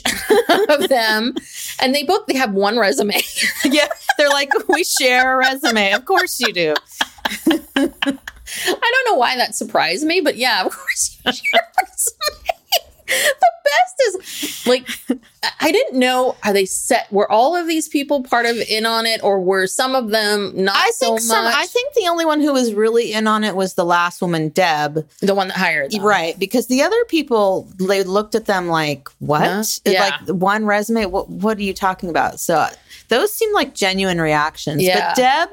of 0.70 0.90
them 0.90 1.34
and 1.80 1.96
they 1.96 2.04
both 2.04 2.26
they 2.28 2.38
have 2.38 2.54
one 2.54 2.78
resume. 2.78 3.22
yeah. 3.64 3.88
They're 4.18 4.30
like, 4.30 4.52
we 4.68 4.84
share 4.84 5.36
a 5.36 5.38
resume. 5.38 5.94
Of 5.94 6.06
course 6.06 6.40
you 6.40 6.52
do. 6.52 6.74
I 7.76 7.90
don't 8.66 9.06
know 9.06 9.16
why 9.16 9.36
that 9.36 9.56
surprised 9.56 10.06
me, 10.06 10.22
but 10.22 10.38
yeah, 10.38 10.66
of 10.66 10.72
course 10.76 11.20
you 11.26 11.32
share 11.32 11.62
a 11.62 11.84
resume. 11.84 12.57
the 13.42 13.48
best 13.64 14.02
is 14.08 14.68
like 14.68 14.88
I- 15.62 15.72
didn't 15.72 16.00
know 16.00 16.36
are 16.44 16.54
they 16.54 16.66
set 16.66 17.12
were 17.12 17.30
all 17.32 17.56
of 17.56 17.68
these 17.68 17.88
people 17.88 18.24
part 18.24 18.46
of 18.46 18.56
in 18.58 18.86
on 18.86 19.06
it 19.06 19.22
or 19.24 19.40
were 19.42 19.68
some 19.68 19.96
of 19.96 20.10
them 20.10 20.52
not 20.56 20.76
I 20.76 20.92
so 20.94 21.08
think 21.08 21.22
some. 21.22 21.44
much? 21.44 21.54
I 21.56 21.66
think 21.66 21.94
the 21.94 22.08
only 22.08 22.26
one 22.26 22.42
who 22.42 22.54
was 22.54 22.74
really 22.74 23.14
in 23.14 23.28
on 23.28 23.44
it 23.44 23.56
was 23.56 23.74
the 23.74 23.86
last 23.86 24.22
woman, 24.22 24.50
Deb. 24.50 25.08
the 25.22 25.36
one 25.36 25.50
that 25.50 25.58
hired 25.58 25.92
them. 25.92 26.04
Right, 26.04 26.38
because 26.40 26.68
the 26.68 26.82
other 26.84 27.04
people 27.06 27.68
they 27.80 28.04
looked 28.04 28.36
at 28.36 28.46
them 28.46 28.68
like, 28.68 29.10
"What? 29.20 29.42
Huh? 29.42 29.64
Yeah. 29.86 30.18
Like 30.28 30.30
one 30.30 30.66
resume? 30.66 31.06
What? 31.06 31.30
What 31.30 31.58
are 31.58 31.64
you 31.64 31.74
talking 31.74 32.10
about?" 32.10 32.40
So 32.40 32.68
those 33.10 33.34
seem 33.34 33.54
like 33.54 33.74
genuine 33.74 34.20
reactions. 34.22 34.82
Yeah. 34.84 35.14
But 35.16 35.16
Deb, 35.18 35.50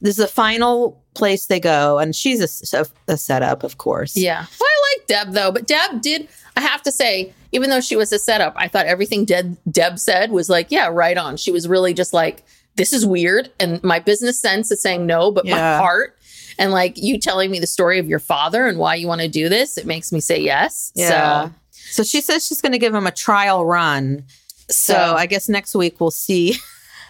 this 0.00 0.10
is 0.10 0.16
the 0.16 0.28
final 0.28 1.02
place 1.14 1.46
they 1.46 1.60
go, 1.60 1.98
and 1.98 2.14
she's 2.14 2.72
a, 2.72 2.78
a, 2.78 2.86
a 3.12 3.16
setup, 3.16 3.62
of 3.64 3.78
course. 3.78 4.16
Yeah. 4.16 4.44
Well, 4.60 4.68
I 4.70 4.96
like 4.98 5.06
Deb 5.06 5.32
though, 5.32 5.52
but 5.52 5.66
Deb 5.66 6.00
did. 6.02 6.28
I 6.56 6.60
have 6.60 6.82
to 6.82 6.92
say, 6.92 7.32
even 7.52 7.70
though 7.70 7.80
she 7.80 7.96
was 7.96 8.12
a 8.12 8.18
setup, 8.18 8.54
I 8.56 8.68
thought 8.68 8.86
everything 8.86 9.24
Deb, 9.24 9.56
Deb 9.70 9.98
said 9.98 10.30
was 10.30 10.48
like, 10.48 10.68
yeah, 10.70 10.88
right 10.90 11.16
on. 11.16 11.36
She 11.36 11.50
was 11.52 11.68
really 11.68 11.92
just 11.94 12.12
like, 12.12 12.42
this 12.76 12.92
is 12.92 13.06
weird, 13.06 13.50
and 13.60 13.82
my 13.82 13.98
business 14.00 14.40
sense 14.40 14.70
is 14.70 14.82
saying 14.82 15.06
no, 15.06 15.30
but 15.30 15.46
my 15.46 15.76
heart 15.78 16.16
and 16.58 16.72
like 16.72 16.96
you 16.96 17.18
telling 17.18 17.50
me 17.50 17.58
the 17.60 17.66
story 17.66 17.98
of 17.98 18.06
your 18.08 18.18
father 18.18 18.66
and 18.66 18.78
why 18.78 18.94
you 18.94 19.06
want 19.06 19.20
to 19.20 19.28
do 19.28 19.48
this, 19.48 19.76
it 19.78 19.86
makes 19.86 20.12
me 20.12 20.20
say 20.20 20.40
yes. 20.40 20.92
Yeah. 20.94 21.48
So 21.48 21.54
So 21.72 22.02
she 22.02 22.20
says 22.20 22.46
she's 22.46 22.60
going 22.60 22.72
to 22.72 22.78
give 22.78 22.94
him 22.94 23.06
a 23.06 23.10
trial 23.12 23.64
run. 23.64 24.24
So, 24.70 24.94
So- 24.94 25.14
I 25.14 25.26
guess 25.26 25.48
next 25.48 25.74
week 25.74 26.00
we'll 26.00 26.10
see. 26.10 26.56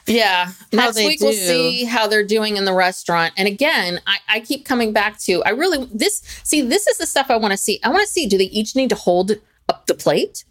Yeah. 0.07 0.51
Next 0.73 0.97
week 0.97 1.21
we'll 1.21 1.33
see 1.33 1.85
how 1.85 2.07
they're 2.07 2.25
doing 2.25 2.57
in 2.57 2.65
the 2.65 2.73
restaurant. 2.73 3.33
And 3.37 3.49
again, 3.49 4.01
I, 4.07 4.19
I 4.29 4.41
keep 4.41 4.65
coming 4.65 4.93
back 4.93 5.19
to 5.21 5.43
I 5.45 5.51
really 5.51 5.85
this 5.93 6.23
see, 6.45 6.63
this 6.63 6.87
is 6.87 6.99
the 6.99 7.07
stuff 7.07 7.31
I 7.31 7.37
want 7.37 7.53
to 7.53 7.57
see. 7.59 7.81
I 7.83 7.89
want 7.89 8.03
to 8.07 8.13
see 8.13 8.27
do 8.27 8.39
they 8.39 8.45
each 8.45 8.77
need 8.77 8.91
to 8.91 8.97
hold 8.97 9.33
up 9.69 9.87
the 9.87 9.95
plate? 9.95 10.45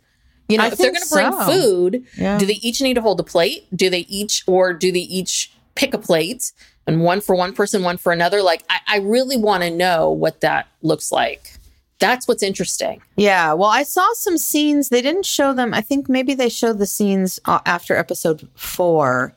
You 0.49 0.57
know, 0.57 0.65
I 0.65 0.67
if 0.67 0.77
they're 0.77 0.91
gonna 0.91 1.05
bring 1.11 1.31
so. 1.31 1.45
food, 1.51 2.03
Yeah. 2.17 2.37
do 2.37 2.45
they 2.45 2.53
each 2.61 2.81
need 2.81 2.95
to 2.95 3.01
hold 3.01 3.19
a 3.19 3.23
plate? 3.23 3.65
Do 3.75 3.89
they 3.89 4.01
each 4.01 4.43
or 4.45 4.73
do 4.73 4.91
they 4.91 4.99
each 4.99 5.51
pick 5.75 5.93
a 5.93 5.97
plate 5.97 6.51
and 6.85 7.01
one 7.01 7.19
for 7.21 7.35
one 7.35 7.53
person, 7.53 7.81
one 7.81 7.97
for 7.97 8.11
another? 8.11 8.41
Like 8.43 8.63
I, 8.69 8.79
I 8.87 8.97
really 8.99 9.37
want 9.37 9.63
to 9.63 9.71
know 9.71 10.09
what 10.09 10.41
that 10.41 10.67
looks 10.81 11.11
like. 11.11 11.53
That's 11.97 12.27
what's 12.27 12.43
interesting. 12.43 13.01
Yeah, 13.15 13.53
well, 13.53 13.69
I 13.69 13.83
saw 13.83 14.05
some 14.15 14.37
scenes. 14.37 14.89
They 14.89 15.01
didn't 15.01 15.25
show 15.25 15.53
them. 15.53 15.73
I 15.73 15.79
think 15.79 16.09
maybe 16.09 16.33
they 16.33 16.49
showed 16.49 16.77
the 16.77 16.85
scenes 16.85 17.39
uh, 17.45 17.59
after 17.65 17.95
episode 17.95 18.49
four. 18.53 19.33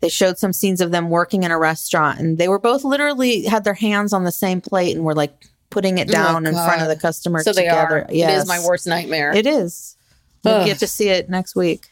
They 0.00 0.08
showed 0.08 0.38
some 0.38 0.52
scenes 0.52 0.80
of 0.80 0.90
them 0.92 1.10
working 1.10 1.42
in 1.42 1.50
a 1.50 1.58
restaurant, 1.58 2.18
and 2.20 2.38
they 2.38 2.48
were 2.48 2.58
both 2.58 2.84
literally 2.84 3.44
had 3.44 3.64
their 3.64 3.74
hands 3.74 4.12
on 4.12 4.24
the 4.24 4.32
same 4.32 4.60
plate 4.60 4.96
and 4.96 5.04
were 5.04 5.14
like 5.14 5.34
putting 5.68 5.98
it 5.98 6.08
down 6.08 6.46
in 6.46 6.54
front 6.54 6.82
of 6.82 6.88
the 6.88 6.96
customer. 6.96 7.40
Oh, 7.40 7.42
So 7.42 7.52
they 7.52 7.64
together. 7.64 8.04
are. 8.04 8.06
Yes. 8.10 8.30
It 8.32 8.42
is 8.42 8.48
my 8.48 8.60
worst 8.66 8.86
nightmare. 8.86 9.32
It 9.34 9.46
is. 9.46 9.96
We 10.44 10.50
Ugh. 10.50 10.66
get 10.66 10.78
to 10.78 10.86
see 10.86 11.08
it 11.10 11.28
next 11.28 11.54
week. 11.54 11.88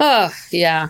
oh, 0.00 0.30
yeah. 0.50 0.88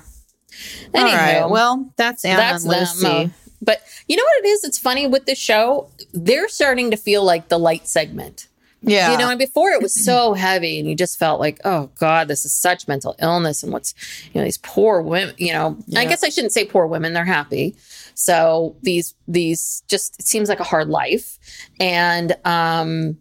All 0.95 1.03
right. 1.05 1.45
Well, 1.49 1.91
that's 1.97 2.25
Anna 2.25 2.37
that's 2.39 2.65
and 2.65 2.73
them. 2.73 2.81
Lucy. 2.81 3.07
uh, 3.07 3.29
but 3.61 3.83
you 4.09 4.17
know 4.17 4.23
what 4.25 4.45
it 4.45 4.49
is? 4.49 4.65
It's 4.65 4.79
funny 4.79 5.07
with 5.07 5.27
the 5.27 5.35
show. 5.35 5.89
They're 6.13 6.49
starting 6.49 6.91
to 6.91 6.97
feel 6.97 7.23
like 7.25 7.49
the 7.49 7.59
light 7.59 7.87
segment. 7.87 8.49
Yeah. 8.83 9.13
You 9.13 9.19
know, 9.19 9.31
and 9.31 9.39
before 9.39 9.71
it 9.71 9.81
was 9.81 9.93
so 10.05 10.35
heavy, 10.35 10.79
and 10.79 10.89
you 10.89 10.95
just 10.95 11.19
felt 11.19 11.41
like, 11.41 11.61
oh 11.65 11.91
God, 11.99 12.29
this 12.29 12.45
is 12.45 12.53
such 12.55 12.89
mental 12.89 13.15
illness, 13.21 13.63
and 13.63 13.73
what's 13.73 13.95
you 14.33 14.41
know 14.41 14.45
these 14.45 14.59
poor 14.59 15.01
women. 15.03 15.35
You 15.39 15.53
know, 15.53 15.79
I 15.97 16.05
guess 16.05 16.23
I 16.25 16.29
shouldn't 16.29 16.53
say 16.53 16.65
poor 16.65 16.87
women; 16.87 17.13
they're 17.13 17.25
happy. 17.25 17.77
So 18.15 18.77
these 18.83 19.15
these 19.29 19.83
just 19.89 20.19
it 20.21 20.27
seems 20.27 20.49
like 20.49 20.61
a 20.61 20.65
hard 20.65 20.89
life, 20.89 21.39
and 21.81 22.37
um, 22.45 23.19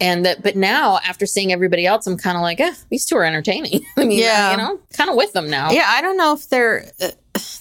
and 0.00 0.24
that. 0.26 0.42
But 0.42 0.56
now 0.56 0.98
after 1.04 1.26
seeing 1.26 1.52
everybody 1.52 1.86
else, 1.86 2.06
I'm 2.06 2.16
kind 2.16 2.36
of 2.36 2.42
like, 2.42 2.60
eh, 2.60 2.72
these 2.90 3.04
two 3.04 3.16
are 3.16 3.24
entertaining. 3.24 3.84
I 3.96 4.04
mean, 4.04 4.18
Yeah. 4.18 4.52
you 4.52 4.56
know, 4.56 4.80
kind 4.92 5.10
of 5.10 5.16
with 5.16 5.32
them 5.32 5.50
now. 5.50 5.70
yeah, 5.72 5.86
I 5.88 6.00
don't 6.00 6.16
know 6.16 6.32
if 6.34 6.48
they're 6.48 6.86
uh, 7.00 7.08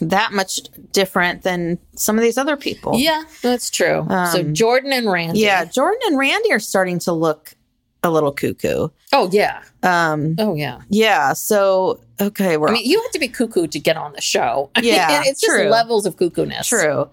that 0.10 0.32
much 0.34 0.60
different 0.92 1.44
than 1.44 1.78
some 1.96 2.18
of 2.18 2.22
these 2.24 2.38
other 2.38 2.56
people. 2.58 2.98
Yeah, 2.98 3.24
that's 3.42 3.70
true. 3.70 4.06
so 4.32 4.44
Jordan 4.52 4.92
and 4.94 5.12
Randi. 5.12 5.40
Um, 5.40 5.46
Yeah, 5.46 5.66
Jordan 5.66 6.00
and 6.08 6.18
Randi 6.18 6.52
are 6.52 6.60
starting 6.60 7.00
to 7.00 7.12
look 7.14 7.54
a 8.04 8.12
little 8.12 8.32
cuckoo. 8.32 8.90
Oh 9.14 9.30
yeah. 9.32 9.64
Um, 9.82 10.36
Oh 10.38 10.56
yeah. 10.56 10.82
yeah. 10.90 11.34
So 11.34 12.00
okay, 12.20 12.58
we're 12.58 12.70
I 12.70 12.74
mean, 12.74 12.86
you 12.90 13.02
have 13.02 13.12
to 13.12 13.20
be 13.20 13.28
cuckoo 13.30 13.68
to 13.68 13.80
get 13.80 13.96
on 13.98 14.14
the 14.14 14.22
show. 14.22 14.70
I 14.76 14.82
mean, 14.82 14.94
Yeah, 14.94 15.22
it's 15.26 15.40
just 15.42 15.66
levels 15.70 16.06
of 16.06 16.18
cuckoo-ness. 16.18 16.68
true. 16.68 17.10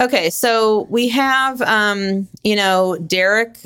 Okay, 0.00 0.28
so 0.30 0.86
we 0.90 1.08
have, 1.08 1.60
um, 1.62 2.26
you 2.42 2.56
know, 2.56 2.96
Derek. 3.06 3.56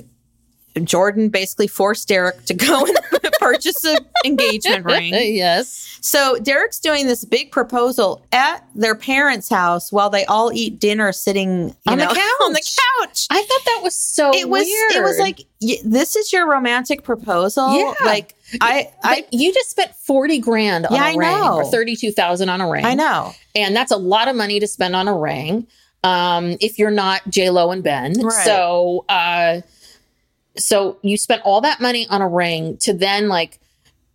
Jordan 0.84 1.28
basically 1.28 1.66
forced 1.66 2.06
Derek 2.06 2.44
to 2.44 2.54
go 2.54 2.86
and 3.24 3.27
purchase 3.52 3.84
an 3.84 3.98
engagement 4.24 4.84
ring. 4.84 5.12
yes. 5.14 5.98
So 6.00 6.36
Derek's 6.38 6.78
doing 6.78 7.06
this 7.06 7.24
big 7.24 7.50
proposal 7.50 8.24
at 8.32 8.64
their 8.74 8.94
parents' 8.94 9.48
house 9.48 9.90
while 9.90 10.10
they 10.10 10.24
all 10.26 10.52
eat 10.52 10.78
dinner, 10.78 11.10
sitting 11.12 11.68
you 11.68 11.74
On 11.92 11.98
the 11.98 12.04
know, 12.04 12.10
on 12.44 12.52
the 12.52 12.72
couch. 13.00 13.26
I 13.30 13.42
thought 13.42 13.64
that 13.66 13.80
was 13.82 13.94
so 13.94 14.32
it 14.34 14.48
was 14.48 14.62
it 14.66 15.02
was 15.02 15.18
like 15.18 15.40
this 15.84 16.14
is 16.16 16.32
your 16.32 16.48
romantic 16.48 17.02
proposal 17.02 17.76
Yeah. 17.76 17.92
like 18.04 18.34
i 18.60 18.88
i 19.02 19.22
But 19.22 19.34
you 19.34 19.52
just 19.52 19.70
spent 19.70 19.92
40 19.96 20.38
grand 20.38 20.86
on 20.86 20.94
Yeah, 20.94 21.02
a 21.02 21.06
I 21.06 21.14
ring 21.16 21.20
know. 21.32 21.56
or 21.56 21.64
32,000 21.64 22.48
on 22.48 22.60
a 22.60 22.70
ring. 22.70 22.84
i 22.84 22.94
know 22.94 23.32
And 23.56 23.74
that's 23.74 23.90
a 23.90 23.96
lot 23.96 24.28
of 24.28 24.36
money 24.36 24.60
to 24.60 24.66
spend 24.68 24.94
on 24.94 25.08
a 25.08 25.14
ring. 25.18 25.66
Um, 26.04 26.56
if 26.60 26.78
you're 26.78 26.92
not 26.92 27.22
J 27.28 27.50
Lo 27.50 27.72
and 27.72 27.82
Ben. 27.82 28.12
Right. 28.20 28.44
So 28.46 29.04
uh 29.08 29.62
so 30.58 30.98
you 31.02 31.16
spent 31.16 31.42
all 31.44 31.60
that 31.62 31.80
money 31.80 32.06
on 32.08 32.22
a 32.22 32.28
ring 32.28 32.76
to 32.78 32.92
then 32.92 33.28
like 33.28 33.58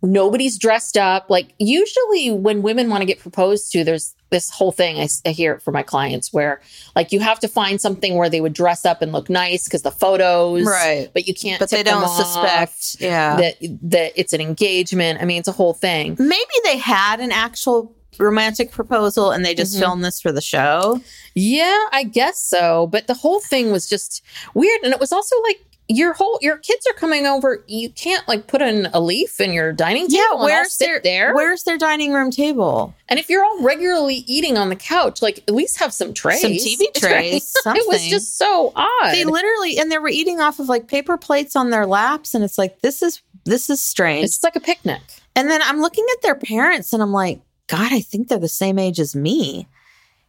nobody's 0.04 0.58
dressed 0.58 0.96
up. 0.96 1.30
Like 1.30 1.54
usually 1.58 2.30
when 2.30 2.62
women 2.62 2.90
want 2.90 3.02
to 3.02 3.06
get 3.06 3.18
proposed 3.18 3.72
to, 3.72 3.84
there's 3.84 4.14
this 4.30 4.50
whole 4.50 4.72
thing 4.72 5.06
I 5.24 5.30
hear 5.30 5.54
it 5.54 5.62
for 5.62 5.70
my 5.70 5.82
clients 5.82 6.32
where 6.32 6.60
like 6.96 7.12
you 7.12 7.20
have 7.20 7.38
to 7.40 7.48
find 7.48 7.80
something 7.80 8.16
where 8.16 8.28
they 8.28 8.40
would 8.40 8.52
dress 8.52 8.84
up 8.84 9.00
and 9.00 9.12
look 9.12 9.30
nice 9.30 9.64
because 9.64 9.82
the 9.82 9.90
photos, 9.90 10.66
Right. 10.66 11.08
But 11.12 11.26
you 11.26 11.34
can't. 11.34 11.60
but 11.60 11.70
they 11.70 11.82
don't 11.82 12.08
suspect 12.08 12.96
yeah 13.00 13.36
that 13.36 13.54
that 13.82 14.12
it's 14.16 14.32
an 14.32 14.40
engagement. 14.40 15.20
I 15.22 15.24
mean, 15.24 15.38
it's 15.38 15.48
a 15.48 15.52
whole 15.52 15.74
thing. 15.74 16.16
maybe 16.18 16.54
they 16.64 16.78
had 16.78 17.20
an 17.20 17.32
actual 17.32 17.94
romantic 18.18 18.70
proposal 18.70 19.30
and 19.30 19.44
they 19.44 19.54
just 19.54 19.72
mm-hmm. 19.72 19.82
filmed 19.82 20.04
this 20.04 20.20
for 20.20 20.32
the 20.32 20.40
show. 20.40 21.00
Yeah, 21.34 21.78
I 21.92 22.04
guess 22.04 22.38
so. 22.38 22.86
But 22.88 23.06
the 23.06 23.14
whole 23.14 23.40
thing 23.40 23.72
was 23.72 23.88
just 23.88 24.22
weird. 24.54 24.80
And 24.82 24.92
it 24.92 25.00
was 25.00 25.12
also 25.12 25.34
like 25.42 25.64
your 25.88 26.14
whole 26.14 26.38
your 26.40 26.56
kids 26.56 26.86
are 26.90 26.94
coming 26.94 27.26
over. 27.26 27.62
You 27.66 27.90
can't 27.90 28.26
like 28.26 28.46
put 28.46 28.62
in 28.62 28.86
a 28.94 29.00
leaf 29.00 29.40
in 29.40 29.52
your 29.52 29.72
dining 29.72 30.08
table. 30.08 30.16
Yeah, 30.16 30.32
and 30.32 30.40
where's 30.40 30.72
sit 30.72 30.86
their 30.86 31.00
there? 31.00 31.34
Where's 31.34 31.64
their 31.64 31.76
dining 31.78 32.12
room 32.12 32.30
table? 32.30 32.94
and 33.08 33.18
if 33.18 33.28
you're 33.28 33.44
all 33.44 33.60
regularly 33.62 34.24
eating 34.26 34.56
on 34.56 34.70
the 34.70 34.76
couch, 34.76 35.20
like 35.20 35.38
at 35.46 35.54
least 35.54 35.78
have 35.78 35.92
some 35.92 36.14
trays, 36.14 36.40
Some 36.40 36.52
TV 36.52 36.84
trays, 36.94 37.54
Right? 37.66 37.76
it 37.76 37.86
was 37.86 38.06
just 38.08 38.38
so 38.38 38.72
odd. 38.74 39.12
They 39.12 39.24
literally 39.24 39.78
and 39.78 39.92
they 39.92 39.98
were 39.98 40.08
eating 40.08 40.40
off 40.40 40.58
of 40.58 40.68
like 40.68 40.88
paper 40.88 41.16
plates 41.18 41.54
on 41.54 41.70
their 41.70 41.86
laps, 41.86 42.34
and 42.34 42.42
it's 42.42 42.56
like 42.58 42.80
this 42.80 43.02
is 43.02 43.20
this 43.44 43.68
is 43.68 43.80
strange. 43.82 44.24
it's 44.24 44.42
like 44.42 44.56
a 44.56 44.60
picnic. 44.60 45.02
And 45.36 45.50
then 45.50 45.60
I'm 45.62 45.80
looking 45.80 46.06
at 46.14 46.22
their 46.22 46.34
parents, 46.36 46.92
and 46.94 47.02
I'm 47.02 47.12
like, 47.12 47.40
God, 47.66 47.92
I 47.92 48.00
think 48.00 48.28
they're 48.28 48.38
the 48.38 48.48
same 48.48 48.78
age 48.78 48.98
as 49.00 49.14
me. 49.14 49.68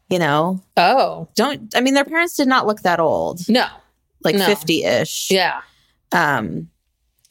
You 0.09 0.19
know, 0.19 0.61
Oh 0.77 1.29
don't 1.35 1.73
I 1.75 1.81
mean 1.81 1.93
their 1.95 2.05
parents 2.05 2.35
did 2.35 2.47
not 2.47 2.67
look 2.67 2.81
that 2.81 2.99
old, 2.99 3.47
no, 3.49 3.65
like 4.23 4.35
No. 4.35 4.45
50 4.45 4.83
ish. 4.83 5.31
yeah. 5.31 5.61
Um, 6.11 6.69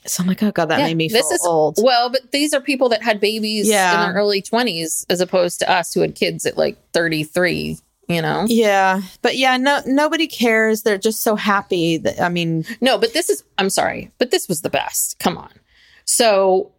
so 0.07 0.23
I'm 0.23 0.27
like, 0.29 0.43
oh 0.43 0.53
God, 0.53 0.67
that 0.67 0.81
Yeah, 0.81 0.87
made 0.87 0.97
me 0.99 1.09
feel 1.09 1.17
this 1.23 1.31
is 1.31 1.47
old. 1.47 1.79
Well, 1.83 2.11
but 2.11 2.31
these 2.33 2.53
are 2.53 2.61
people 2.61 2.91
that 2.91 3.03
had 3.03 3.21
babies 3.21 3.67
Yeah. 3.67 3.95
in 3.95 4.01
their 4.13 4.21
early 4.21 4.43
20s 4.43 5.07
as 5.09 5.21
opposed 5.23 5.59
to 5.61 5.71
us 5.71 5.95
who 5.95 6.01
had 6.03 6.15
kids 6.15 6.45
at 6.45 6.59
like 6.59 6.77
33, 6.93 7.79
you 8.09 8.21
know? 8.21 8.45
Yeah, 8.47 9.01
but 9.23 9.37
yeah, 9.39 9.57
no, 9.57 9.81
nobody 9.87 10.27
cares. 10.27 10.83
They're 10.83 10.99
just 10.99 11.23
so 11.23 11.37
happy 11.37 11.97
that 11.97 12.21
I 12.21 12.29
mean, 12.29 12.67
No, 12.83 12.99
but 12.99 13.15
this 13.15 13.31
is, 13.31 13.43
I'm 13.57 13.71
sorry, 13.71 14.11
but 14.19 14.31
this 14.31 14.47
was 14.47 14.61
the 14.61 14.69
best. 14.69 15.19
Come 15.21 15.39
on. 15.39 15.51
So, 16.05 16.71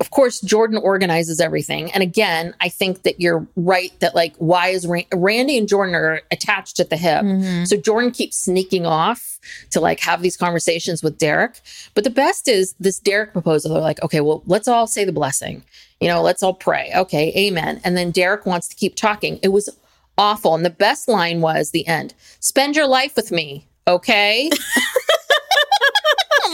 of 0.00 0.10
course, 0.10 0.40
Jordan 0.40 0.76
organizes 0.76 1.40
everything. 1.40 1.92
And 1.92 2.02
again, 2.02 2.54
I 2.60 2.68
think 2.68 3.02
that 3.02 3.20
you're 3.20 3.46
right 3.56 3.92
that, 4.00 4.14
like, 4.14 4.34
why 4.36 4.68
is 4.68 4.86
Ran- 4.86 5.04
Randi 5.12 5.56
and 5.56 5.68
Jordan 5.68 5.94
are 5.94 6.20
attached 6.30 6.80
at 6.80 6.90
the 6.90 6.96
hip? 6.96 7.22
Mm-hmm. 7.22 7.64
So 7.64 7.76
Jordan 7.76 8.10
keeps 8.10 8.36
sneaking 8.36 8.86
off 8.86 9.38
to 9.70 9.80
like 9.80 10.00
have 10.00 10.22
these 10.22 10.36
conversations 10.36 11.02
with 11.02 11.18
Derek. 11.18 11.60
But 11.94 12.04
the 12.04 12.10
best 12.10 12.48
is 12.48 12.74
this 12.80 12.98
Derek 12.98 13.32
proposal. 13.32 13.72
They're 13.72 13.82
like, 13.82 14.02
okay, 14.02 14.20
well, 14.20 14.42
let's 14.46 14.68
all 14.68 14.86
say 14.86 15.04
the 15.04 15.12
blessing. 15.12 15.62
You 16.00 16.08
know, 16.08 16.22
let's 16.22 16.42
all 16.42 16.54
pray. 16.54 16.90
Okay, 16.94 17.32
amen. 17.36 17.80
And 17.84 17.96
then 17.96 18.10
Derek 18.10 18.46
wants 18.46 18.68
to 18.68 18.76
keep 18.76 18.96
talking. 18.96 19.38
It 19.42 19.48
was 19.48 19.70
awful. 20.18 20.54
And 20.54 20.64
the 20.64 20.70
best 20.70 21.08
line 21.08 21.40
was 21.40 21.70
the 21.70 21.86
end 21.86 22.14
spend 22.40 22.76
your 22.76 22.86
life 22.88 23.16
with 23.16 23.30
me. 23.30 23.66
Okay. 23.86 24.50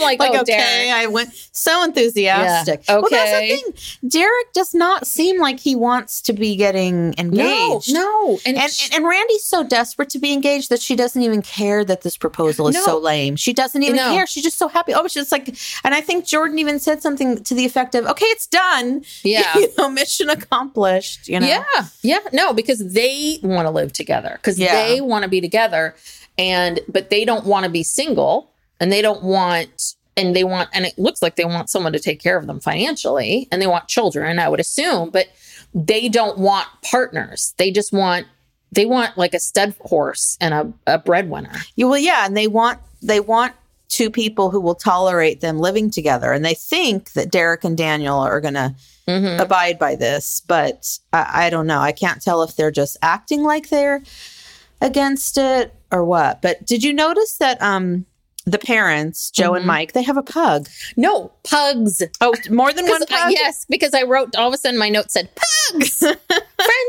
Like, 0.01 0.19
like 0.19 0.31
oh, 0.33 0.41
okay, 0.41 0.53
Derek. 0.57 0.89
I 0.91 1.07
went 1.07 1.33
so 1.51 1.83
enthusiastic. 1.83 2.81
Yeah, 2.87 2.95
Well, 2.95 3.07
that's 3.09 3.33
okay. 3.33 3.55
the 3.55 3.71
thing. 3.71 4.09
Derek 4.09 4.53
does 4.53 4.73
not 4.73 5.07
seem 5.07 5.39
like 5.39 5.59
he 5.59 5.75
wants 5.75 6.21
to 6.23 6.33
be 6.33 6.55
getting 6.55 7.13
engaged. 7.17 7.93
no. 7.93 8.39
And, 8.45 8.57
And, 8.57 8.71
and 8.83 8.89
and 8.93 9.05
Randi's 9.05 9.43
so 9.43 9.63
desperate 9.63 10.09
to 10.09 10.19
be 10.19 10.33
engaged 10.33 10.69
that 10.69 10.81
she 10.81 10.95
doesn't 10.95 11.21
even 11.21 11.41
care 11.41 11.83
that 11.85 12.01
this 12.01 12.17
proposal 12.17 12.67
is 12.67 12.75
No. 12.75 12.83
so 12.83 12.97
lame. 12.99 13.35
She 13.35 13.53
doesn't 13.53 13.81
even 13.83 13.95
No. 13.95 14.13
care. 14.13 14.27
She's 14.27 14.43
just 14.43 14.57
so 14.57 14.67
happy. 14.67 14.93
Oh, 14.93 15.07
she's 15.07 15.31
like, 15.31 15.47
and 15.83 15.93
I 15.93 16.01
think 16.01 16.25
Jordan 16.25 16.59
even 16.59 16.79
said 16.79 17.01
something 17.01 17.43
to 17.43 17.53
the 17.53 17.65
effect 17.65 17.95
of, 17.95 18.05
"Okay, 18.05 18.25
it's 18.25 18.47
done. 18.47 19.03
Yeah. 19.23 19.57
you 19.57 19.69
know, 19.77 19.89
mission 19.89 20.29
accomplished." 20.29 21.27
You 21.27 21.39
know, 21.39 21.47
Yeah, 21.47 21.63
yeah, 22.01 22.19
no, 22.33 22.53
because 22.53 22.79
they 22.93 23.39
want 23.43 23.65
to 23.65 23.71
live 23.71 23.93
together 23.93 24.33
because 24.41 24.59
Yeah. 24.59 24.73
they 24.87 25.01
want 25.01 25.23
to 25.23 25.29
be 25.29 25.41
together, 25.41 25.95
and 26.37 26.79
but 26.87 27.09
they 27.09 27.25
don't 27.25 27.45
want 27.45 27.63
to 27.65 27.69
be 27.69 27.83
single, 27.83 28.50
and 28.81 28.91
they 28.91 29.01
don't 29.01 29.23
want, 29.23 29.95
and 30.17 30.35
they 30.35 30.43
want, 30.43 30.69
and 30.73 30.85
it 30.85 30.99
looks 30.99 31.21
like 31.21 31.37
they 31.37 31.45
want 31.45 31.69
someone 31.69 31.93
to 31.93 31.99
take 31.99 32.19
care 32.19 32.37
of 32.37 32.47
them 32.47 32.59
financially, 32.59 33.47
and 33.49 33.61
they 33.61 33.67
want 33.67 33.87
children, 33.87 34.39
I 34.39 34.49
would 34.49 34.59
assume, 34.59 35.09
but 35.11 35.27
they 35.73 36.09
don't 36.09 36.37
want 36.37 36.67
partners. 36.83 37.53
They 37.57 37.71
just 37.71 37.93
want, 37.93 38.27
they 38.73 38.85
want 38.85 39.17
like 39.17 39.33
a 39.33 39.39
stud 39.39 39.73
horse 39.79 40.37
and 40.41 40.53
a, 40.53 40.73
a 40.95 40.97
breadwinner. 40.99 41.53
You 41.77 41.87
well, 41.87 41.97
yeah, 41.97 42.25
and 42.25 42.35
they 42.35 42.47
want 42.47 42.79
they 43.01 43.21
want 43.21 43.53
two 43.87 44.09
people 44.09 44.49
who 44.49 44.59
will 44.59 44.75
tolerate 44.75 45.41
them 45.41 45.59
living 45.59 45.91
together, 45.91 46.33
and 46.33 46.43
they 46.43 46.55
think 46.55 47.13
that 47.13 47.31
Derek 47.31 47.63
and 47.63 47.77
Daniel 47.77 48.19
are 48.19 48.41
going 48.41 48.55
to 48.55 48.75
Mm-hmm. 49.07 49.41
abide 49.41 49.79
by 49.79 49.95
this, 49.95 50.43
but 50.47 50.99
I, 51.11 51.47
I 51.47 51.49
don't 51.49 51.65
know. 51.65 51.79
I 51.79 51.91
can't 51.91 52.21
tell 52.21 52.43
if 52.43 52.55
they're 52.55 52.71
just 52.71 52.97
acting 53.01 53.41
like 53.41 53.69
they're 53.69 54.03
against 54.79 55.37
it 55.37 55.73
or 55.91 56.05
what. 56.05 56.41
But 56.41 56.65
did 56.65 56.83
you 56.83 56.93
notice 56.93 57.37
that 57.37 57.61
um 57.61 58.05
the 58.45 58.57
parents, 58.57 59.29
Joe 59.31 59.49
Mm-hmm. 59.51 59.55
and 59.57 59.65
Mike, 59.65 59.91
they 59.93 60.03
have 60.03 60.17
a 60.17 60.23
pug? 60.23 60.67
No 60.97 61.31
pugs. 61.43 62.01
Oh, 62.21 62.33
more 62.49 62.73
than 62.73 62.85
one 62.89 62.99
'Cause, 62.99 63.11
uh, 63.11 63.23
pug. 63.25 63.31
yes, 63.33 63.65
because 63.69 63.93
I 63.93 64.03
wrote 64.03 64.35
all 64.35 64.47
of 64.47 64.53
a 64.53 64.57
sudden 64.57 64.79
my 64.79 64.89
note 64.89 65.11
said 65.11 65.29
pugs, 65.35 65.97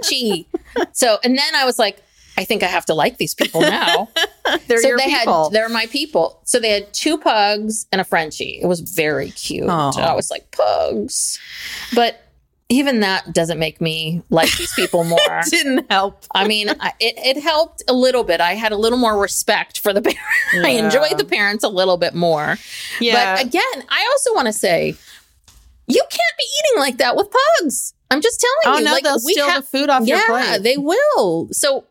Frenchie. 0.01 0.47
So 0.93 1.19
and 1.25 1.37
then 1.37 1.55
I 1.55 1.65
was 1.65 1.79
like, 1.79 2.03
I 2.39 2.45
think 2.45 2.63
I 2.63 2.67
have 2.67 2.87
to 2.87 2.95
like 2.95 3.19
these 3.19 3.35
people 3.35 3.61
now. 3.61 4.09
they're 4.67 4.81
so 4.81 4.89
your 4.89 4.97
they 4.97 5.05
people. 5.05 5.45
had 5.45 5.53
they're 5.53 5.69
my 5.69 5.85
people. 5.87 6.41
So 6.45 6.59
they 6.59 6.71
had 6.71 6.93
two 6.95 7.19
pugs 7.19 7.87
and 7.93 8.01
a 8.01 8.05
Frenchie. 8.05 8.59
It 8.63 8.67
was 8.67 8.81
very 8.81 9.31
cute. 9.33 9.69
Aw. 9.69 9.93
I 10.01 10.15
was 10.15 10.31
like 10.31 10.51
pugs, 10.51 11.39
but 11.95 12.22
even 12.69 13.01
that 13.01 13.35
doesn't 13.35 13.59
make 13.59 13.81
me 13.81 14.23
like 14.31 14.51
these 14.57 14.73
people 14.75 15.05
more. 15.05 15.19
It 15.29 15.51
didn't 15.51 15.91
help. 15.91 16.25
I 16.35 16.47
mean, 16.47 16.71
I, 16.71 16.93
it, 17.01 17.37
it 17.37 17.43
helped 17.43 17.83
a 17.89 17.93
little 17.93 18.25
bit. 18.25 18.41
I 18.41 18.55
had 18.55 18.73
a 18.73 18.77
little 18.77 18.99
more 18.99 19.19
respect 19.19 19.81
for 19.81 19.93
the 19.93 20.01
parents. 20.03 20.21
I 20.55 20.69
enjoyed 20.71 21.19
the 21.19 21.25
parents 21.25 21.65
a 21.65 21.69
little 21.69 21.97
bit 21.99 22.15
more. 22.15 22.57
Yeah. 23.01 23.37
But 23.37 23.47
again, 23.47 23.85
I 23.91 24.07
also 24.11 24.35
want 24.35 24.47
to 24.47 24.53
say, 24.53 24.95
you 25.87 26.01
can't 26.09 26.39
be 26.39 26.45
eating 26.45 26.81
like 26.81 26.97
that 26.99 27.17
with 27.17 27.29
pugs. 27.61 27.93
I'm 28.11 28.21
just 28.21 28.41
telling 28.41 28.77
Oh 28.77 28.79
you. 28.79 28.85
no, 28.85 28.93
like, 28.93 29.05
they'll 29.05 29.19
we 29.25 29.33
steal 29.33 29.49
have- 29.49 29.63
the 29.65 29.69
food 29.79 29.91
off 29.91 30.07
your 30.07 30.25
plate. 30.27 30.45
yeah, 30.45 30.59
they 30.59 30.77
will. 30.77 31.49
So, 31.53 31.85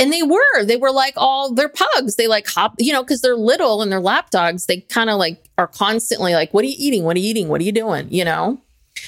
and 0.00 0.12
they 0.12 0.22
were, 0.22 0.64
they 0.64 0.76
were 0.76 0.90
like 0.90 1.14
all 1.16 1.52
they're 1.52 1.68
pugs. 1.68 2.16
They 2.16 2.26
like 2.26 2.48
hop, 2.48 2.74
you 2.78 2.92
know, 2.92 3.02
because 3.02 3.20
they're 3.20 3.36
little 3.36 3.82
and 3.82 3.92
they're 3.92 4.00
lap 4.00 4.30
dogs. 4.30 4.66
They 4.66 4.78
kind 4.80 5.10
of 5.10 5.18
like 5.18 5.44
are 5.58 5.66
constantly 5.68 6.34
like, 6.34 6.52
"What 6.54 6.64
are 6.64 6.68
you 6.68 6.74
eating? 6.76 7.04
What 7.04 7.16
are 7.16 7.20
you 7.20 7.28
eating? 7.30 7.48
What 7.48 7.60
are 7.60 7.64
you 7.64 7.70
doing?" 7.72 8.08
You 8.10 8.24
know. 8.24 8.60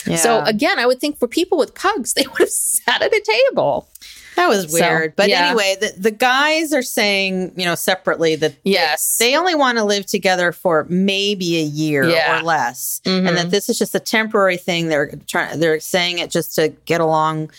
Yeah. 0.06 0.16
So 0.16 0.42
again, 0.44 0.78
I 0.78 0.86
would 0.86 1.00
think 1.00 1.18
for 1.18 1.28
people 1.28 1.58
with 1.58 1.74
pugs, 1.74 2.12
they 2.14 2.26
would 2.26 2.38
have 2.38 2.48
sat 2.50 3.02
at 3.02 3.12
a 3.12 3.20
table. 3.20 3.88
that 4.36 4.48
was 4.48 4.70
so, 4.70 4.80
weird. 4.80 5.14
but 5.16 5.28
yeah. 5.28 5.46
anyway, 5.48 5.76
the, 5.80 5.92
the 5.96 6.10
guys 6.10 6.72
are 6.72 6.82
saying, 6.82 7.52
you 7.56 7.64
know, 7.64 7.74
separately 7.76 8.34
that 8.36 8.54
Yes. 8.64 9.16
they 9.18 9.36
only 9.36 9.54
want 9.54 9.78
to 9.78 9.84
live 9.84 10.06
together 10.06 10.50
for 10.52 10.86
maybe 10.88 11.58
a 11.58 11.62
year 11.62 12.04
Yeah. 12.04 12.40
or 12.40 12.42
less 12.42 13.00
Mhm. 13.04 13.28
and 13.28 13.36
that 13.36 13.50
this 13.50 13.68
is 13.68 13.78
just 13.78 13.94
a 13.94 14.00
temporary 14.00 14.56
thing 14.56 14.88
they're 14.88 15.12
trying 15.28 15.60
they're 15.60 15.78
saying 15.80 16.18
it 16.18 16.30
just 16.32 16.54
to 16.56 16.68
get 16.84 17.00
along 17.00 17.50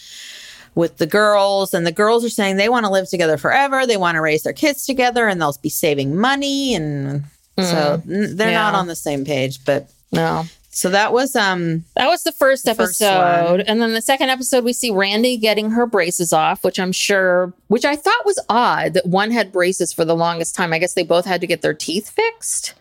with 0.75 0.97
the 0.97 1.07
girls 1.07 1.73
and 1.73 1.87
the 1.87 1.91
girls 1.93 2.25
are 2.25 2.29
saying 2.29 2.57
they 2.57 2.67
want 2.67 2.85
to 2.85 2.91
live 2.91 3.09
together 3.09 3.37
forever 3.37 3.87
they 3.87 3.95
want 3.97 4.15
to 4.15 4.21
raise 4.21 4.43
their 4.43 4.51
kids 4.53 4.85
together 4.85 5.27
and 5.29 5.39
they'll 5.39 5.55
be 5.61 5.69
saving 5.69 6.17
money 6.17 6.75
and 6.75 7.23
so 7.57 8.01
they're 8.05 8.51
not 8.51 8.73
Mm. 8.73 8.79
On 8.79 8.87
the 8.87 8.95
same 8.97 9.23
page 9.23 9.63
but 9.63 9.89
No. 10.11 10.43
So 10.77 10.89
that 10.89 11.13
was 11.13 11.37
um 11.37 11.85
That 11.95 12.07
was 12.07 12.23
the 12.23 12.33
first 12.33 12.65
first 12.65 13.01
episode. 13.01 13.51
one. 13.51 13.61
and 13.61 13.81
then 13.81 13.93
the 13.93 14.01
second 14.01 14.29
episode, 14.29 14.65
we 14.65 14.73
see 14.73 14.91
Randi 14.91 15.37
getting 15.37 15.71
her 15.71 15.85
braces 15.85 16.33
off, 16.33 16.65
which 16.65 16.79
I'm 16.79 16.91
sure, 16.91 17.53
which 17.67 17.85
I 17.85 17.95
thought 17.95 18.25
was 18.25 18.37
odd 18.49 18.93
that 18.95 19.05
one 19.05 19.31
had 19.31 19.53
braces 19.53 19.93
for 19.93 20.03
the 20.03 20.15
longest 20.15 20.53
time. 20.53 20.73
I 20.73 20.79
guess 20.79 20.93
they 20.93 21.03
both 21.03 21.23
had 21.25 21.39
to 21.41 21.47
get 21.47 21.61
their 21.61 21.73
teeth 21.73 22.09
fixed 22.09 22.73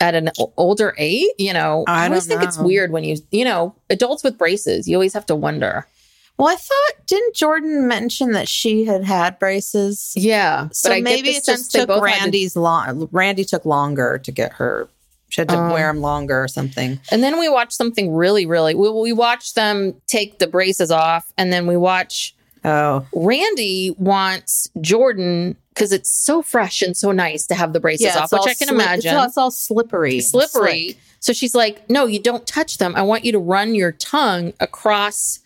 at 0.00 0.14
an 0.14 0.30
older 0.56 0.94
age. 0.98 1.26
You 1.36 1.52
know, 1.52 1.84
I 1.88 2.06
always 2.06 2.26
don't 2.28 2.38
think 2.38 2.48
it's 2.48 2.58
weird 2.58 2.92
when 2.92 3.02
you, 3.02 3.16
you 3.32 3.44
know, 3.44 3.74
adults 3.90 4.22
with 4.22 4.38
braces, 4.38 4.86
you 4.86 4.96
always 4.96 5.12
have 5.14 5.26
to 5.26 5.34
wonder. 5.34 5.86
well 6.38 6.48
i 6.48 6.54
thought 6.56 7.06
didn't 7.06 7.34
jordan 7.34 7.86
mention 7.86 8.32
that 8.32 8.48
she 8.48 8.84
had 8.86 9.02
had 9.04 9.38
braces 9.38 10.14
Yeah. 10.16 10.68
so 10.72 10.88
but 10.88 10.94
I 10.96 11.00
maybe 11.02 11.30
it 11.30 11.44
just 11.44 11.70
took 11.72 11.88
both 11.88 12.06
had 12.06 12.14
to- 12.14 12.20
randi's 12.22 12.56
long 12.56 13.08
randi 13.12 13.44
took 13.44 13.66
longer 13.66 14.18
to 14.24 14.30
get 14.32 14.52
her 14.54 14.88
she 15.30 15.40
had 15.40 15.48
to 15.48 15.56
Um, 15.58 15.72
wear 15.72 15.86
them 15.90 16.00
longer 16.02 16.42
or 16.44 16.48
something 16.48 17.00
And 17.10 17.22
then 17.22 17.38
we 17.40 17.48
watched 17.48 17.72
something 17.72 18.12
really, 18.14 18.44
really, 18.44 18.74
we, 18.74 18.90
we 18.90 19.12
watched 19.14 19.54
them 19.54 19.94
take 20.06 20.38
the 20.38 20.46
braces 20.46 20.90
off 20.90 21.32
and 21.38 21.50
then 21.52 21.66
we 21.66 21.76
watch 21.78 22.34
oh 22.64 23.06
Randi 23.14 23.94
wants 23.96 24.68
Jordan 24.82 25.56
because 25.72 25.92
it's 25.92 26.10
so 26.10 26.42
fresh 26.42 26.82
and 26.82 26.94
so 26.96 27.10
nice 27.12 27.46
to 27.46 27.54
have 27.54 27.72
the 27.72 27.80
braces 27.80 28.06
Yeah, 28.14 28.18
off, 28.18 28.32
which 28.32 28.42
I 28.42 28.54
can 28.54 28.68
slip- 28.68 28.70
imagine. 28.72 29.10
It's 29.12 29.18
all, 29.18 29.24
it's 29.24 29.38
all 29.38 29.50
slippery. 29.50 30.20
slippery. 30.20 30.98
So 31.20 31.32
she's 31.32 31.54
like, 31.54 31.88
No, 31.88 32.04
you 32.06 32.18
don't 32.20 32.46
touch 32.46 32.76
them. 32.78 32.94
I 32.96 33.02
want 33.02 33.24
you 33.24 33.32
to 33.32 33.38
run 33.38 33.74
your 33.74 33.92
tongue 33.92 34.52
across 34.60 35.38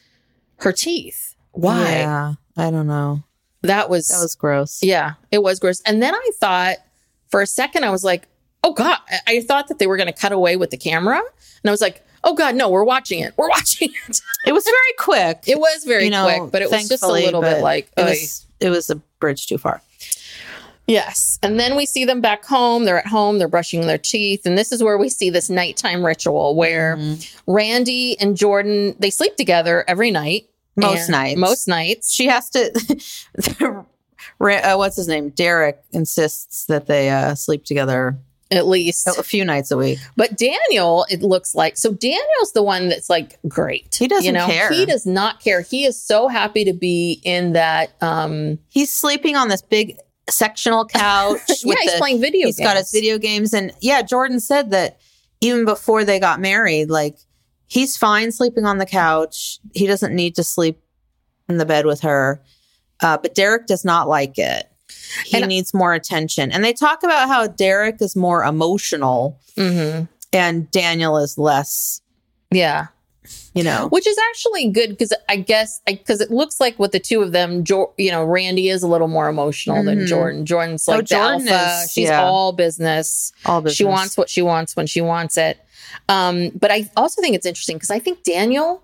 her 0.59 0.73
teeth. 0.73 1.35
Why? 1.53 1.91
Yeah, 1.91 2.35
I 2.57 2.71
don't 2.71 2.87
know. 2.89 3.23
That 3.63 3.89
was, 3.91 4.09
That 4.09 4.21
was 4.23 4.35
gross. 4.35 4.83
yeah, 4.83 5.15
it 5.31 5.43
was 5.43 5.59
gross. 5.61 5.81
And 5.87 6.03
then 6.03 6.15
I 6.15 6.31
thought 6.41 6.77
for 7.29 7.41
a 7.43 7.47
second, 7.47 7.85
I 7.85 7.91
was 7.91 8.03
like, 8.05 8.27
Oh 8.65 8.73
God, 8.73 8.99
I- 9.27 9.41
thought 9.43 9.69
that 9.69 9.79
they 9.79 9.87
were 9.87 9.97
going 9.97 10.07
to 10.07 10.13
cut 10.13 10.33
away 10.33 10.57
with 10.57 10.71
the 10.71 10.77
camera. 10.77 11.19
And 11.19 11.69
I 11.69 11.71
was 11.71 11.81
like, 11.81 12.05
Oh 12.25 12.33
God, 12.35 12.55
no, 12.55 12.71
we're 12.71 12.85
watching 12.85 13.21
it. 13.21 13.35
We're 13.37 13.49
watching 13.59 13.91
it. 14.09 14.21
It 14.47 14.53
was 14.53 14.65
very 14.65 14.93
quick. 14.99 15.45
It 15.47 15.59
was 15.59 15.85
very 15.85 16.05
you 16.05 16.11
know, 16.11 16.25
quick, 16.25 16.51
but 16.53 16.63
it 16.63 16.71
was 16.71 16.89
just 16.89 17.03
a 17.03 17.09
little 17.09 17.43
bit 17.43 17.63
like, 17.63 17.91
it 17.97 18.03
was, 18.03 18.47
it 18.61 18.71
was 18.71 18.89
a 18.91 18.97
bridge 19.21 19.47
too 19.47 19.59
far. 19.59 19.83
Yes. 20.87 21.39
And 21.43 21.59
then 21.59 21.77
we 21.77 21.87
see 21.87 22.05
them 22.05 22.21
back 22.21 22.45
home. 22.45 22.85
They're 22.85 22.99
at 22.99 23.07
home, 23.07 23.39
they're 23.39 23.49
brushing 23.49 23.83
their 23.87 23.99
teeth. 23.99 24.45
And 24.47 24.57
this 24.57 24.71
is 24.73 24.83
where 24.83 24.99
we 24.99 25.09
see 25.09 25.31
this 25.31 25.49
nighttime 25.51 26.05
ritual 26.05 26.57
where 26.57 26.97
Mm-hmm. 26.97 27.53
Randi 27.53 28.19
and 28.21 28.37
Jordan, 28.37 28.95
they 28.99 29.11
sleep 29.11 29.37
together 29.37 29.85
every 29.89 30.11
night. 30.11 30.49
Most 30.77 31.09
nights. 31.09 31.39
Most 31.39 31.69
nights. 31.69 32.13
She 32.13 32.27
has 32.27 32.51
to. 32.51 33.85
Uh, 34.41 34.75
what's 34.75 34.97
his 34.97 35.07
name? 35.07 35.29
Derek 35.31 35.81
insists 35.93 36.65
that 36.67 36.87
they 36.87 37.09
uh, 37.11 37.35
sleep 37.35 37.65
together 37.65 38.19
At 38.51 38.67
least. 38.67 39.07
a 39.07 39.23
few 39.23 39.45
nights 39.45 39.71
a 39.71 39.77
week. 39.77 39.99
But 40.17 40.37
Daniel, 40.37 41.07
it 41.11 41.23
looks 41.23 41.55
like 41.55 41.77
so 41.77 41.93
Daniel's 41.93 42.53
the 42.55 42.63
one 42.63 42.89
that's 42.89 43.09
like 43.11 43.39
great. 43.49 43.95
He 43.99 44.07
doesn't 44.07 44.25
you 44.27 44.33
know? 44.33 44.47
care. 44.47 44.71
He 44.71 44.87
does 44.87 45.07
not 45.07 45.41
care. 45.41 45.63
He 45.63 45.85
is 45.85 46.01
so 46.01 46.29
happy 46.29 46.65
to 46.65 46.73
be 46.73 47.21
in 47.25 47.55
that 47.55 47.93
um 48.03 48.59
He's 48.69 48.93
sleeping 48.93 49.35
on 49.37 49.49
this 49.49 49.63
big 49.63 49.97
sectional 50.31 50.85
couch. 50.87 51.41
Yeah, 51.49 51.55
with 51.71 51.79
he's 51.81 51.93
the- 51.93 51.99
playing 51.99 52.21
video 52.21 52.47
He's 52.47 52.59
got 52.59 52.77
his 52.77 52.91
games. 52.91 52.93
video 52.93 53.19
games, 53.19 53.55
and 53.55 53.73
yeah, 53.81 54.03
Jordan 54.03 54.41
said 54.41 54.71
that 54.71 55.01
even 55.41 55.65
before 55.65 56.05
they 56.05 56.21
got 56.21 56.39
married, 56.41 56.91
like 56.91 57.17
he's 57.67 57.97
fine 57.97 58.31
sleeping 58.31 58.65
on 58.67 58.79
the 58.79 58.87
couch. 58.87 59.59
He 59.75 59.87
doesn't 59.87 60.15
need 60.15 60.37
to 60.37 60.45
sleep 60.45 60.81
in 61.49 61.57
the 61.59 61.67
bed 61.67 61.87
with 61.87 62.01
her. 62.03 62.43
Uh, 63.01 63.19
but 63.19 63.35
Derek 63.35 63.67
does 63.67 63.85
not 63.85 64.09
like 64.09 64.39
it. 64.39 64.71
He 65.25 65.37
And- 65.39 65.47
needs 65.49 65.73
more 65.75 65.95
attention. 65.95 66.53
And 66.53 66.65
they 66.65 66.73
talk 66.73 67.03
about 67.03 67.29
how 67.29 67.47
Derek 67.47 68.01
is 68.01 68.15
more 68.17 68.45
emotional 68.45 69.39
mhm. 69.57 70.09
and 70.33 70.71
Daniel 70.71 71.17
is 71.19 71.39
less, 71.39 72.01
yeah. 72.51 72.89
you 73.55 73.63
know. 73.63 73.89
Which 73.89 74.07
is 74.07 74.17
actually 74.31 74.69
good 74.69 74.91
because 74.91 75.13
I 75.29 75.37
guess 75.37 75.81
because 75.87 76.21
it 76.21 76.31
looks 76.31 76.61
like 76.61 76.79
with 76.79 76.93
the 76.93 77.01
two 77.01 77.23
of 77.23 77.33
them, 77.33 77.65
jo- 77.65 77.93
you 77.97 78.11
know, 78.11 78.23
Randi 78.25 78.69
is 78.69 78.83
a 78.83 78.87
little 78.89 79.09
more 79.09 79.29
emotional 79.29 79.83
than 79.83 80.01
Mhm. 80.01 80.07
Jordan. 80.07 80.45
Jordan's 80.47 80.87
Oh, 80.89 80.93
like 80.93 81.01
the 81.09 81.15
Jordan 81.15 81.49
alpha. 81.49 81.85
is- 81.85 81.93
She's 81.93 82.09
yeah. 82.09 82.23
all 82.25 82.53
business. 82.53 83.33
All 83.47 83.63
business. 83.63 83.77
She 83.77 83.85
wants 83.85 84.17
what 84.19 84.29
she 84.29 84.43
wants 84.43 84.77
when 84.77 84.87
she 84.87 85.01
wants 85.01 85.37
it. 85.39 85.59
Um, 86.09 86.51
but 86.51 86.71
I 86.71 86.91
also 86.97 87.23
think 87.23 87.35
it's 87.35 87.47
interesting 87.47 87.77
because 87.77 87.91
I 87.91 87.99
think 88.01 88.23
Daniel, 88.25 88.83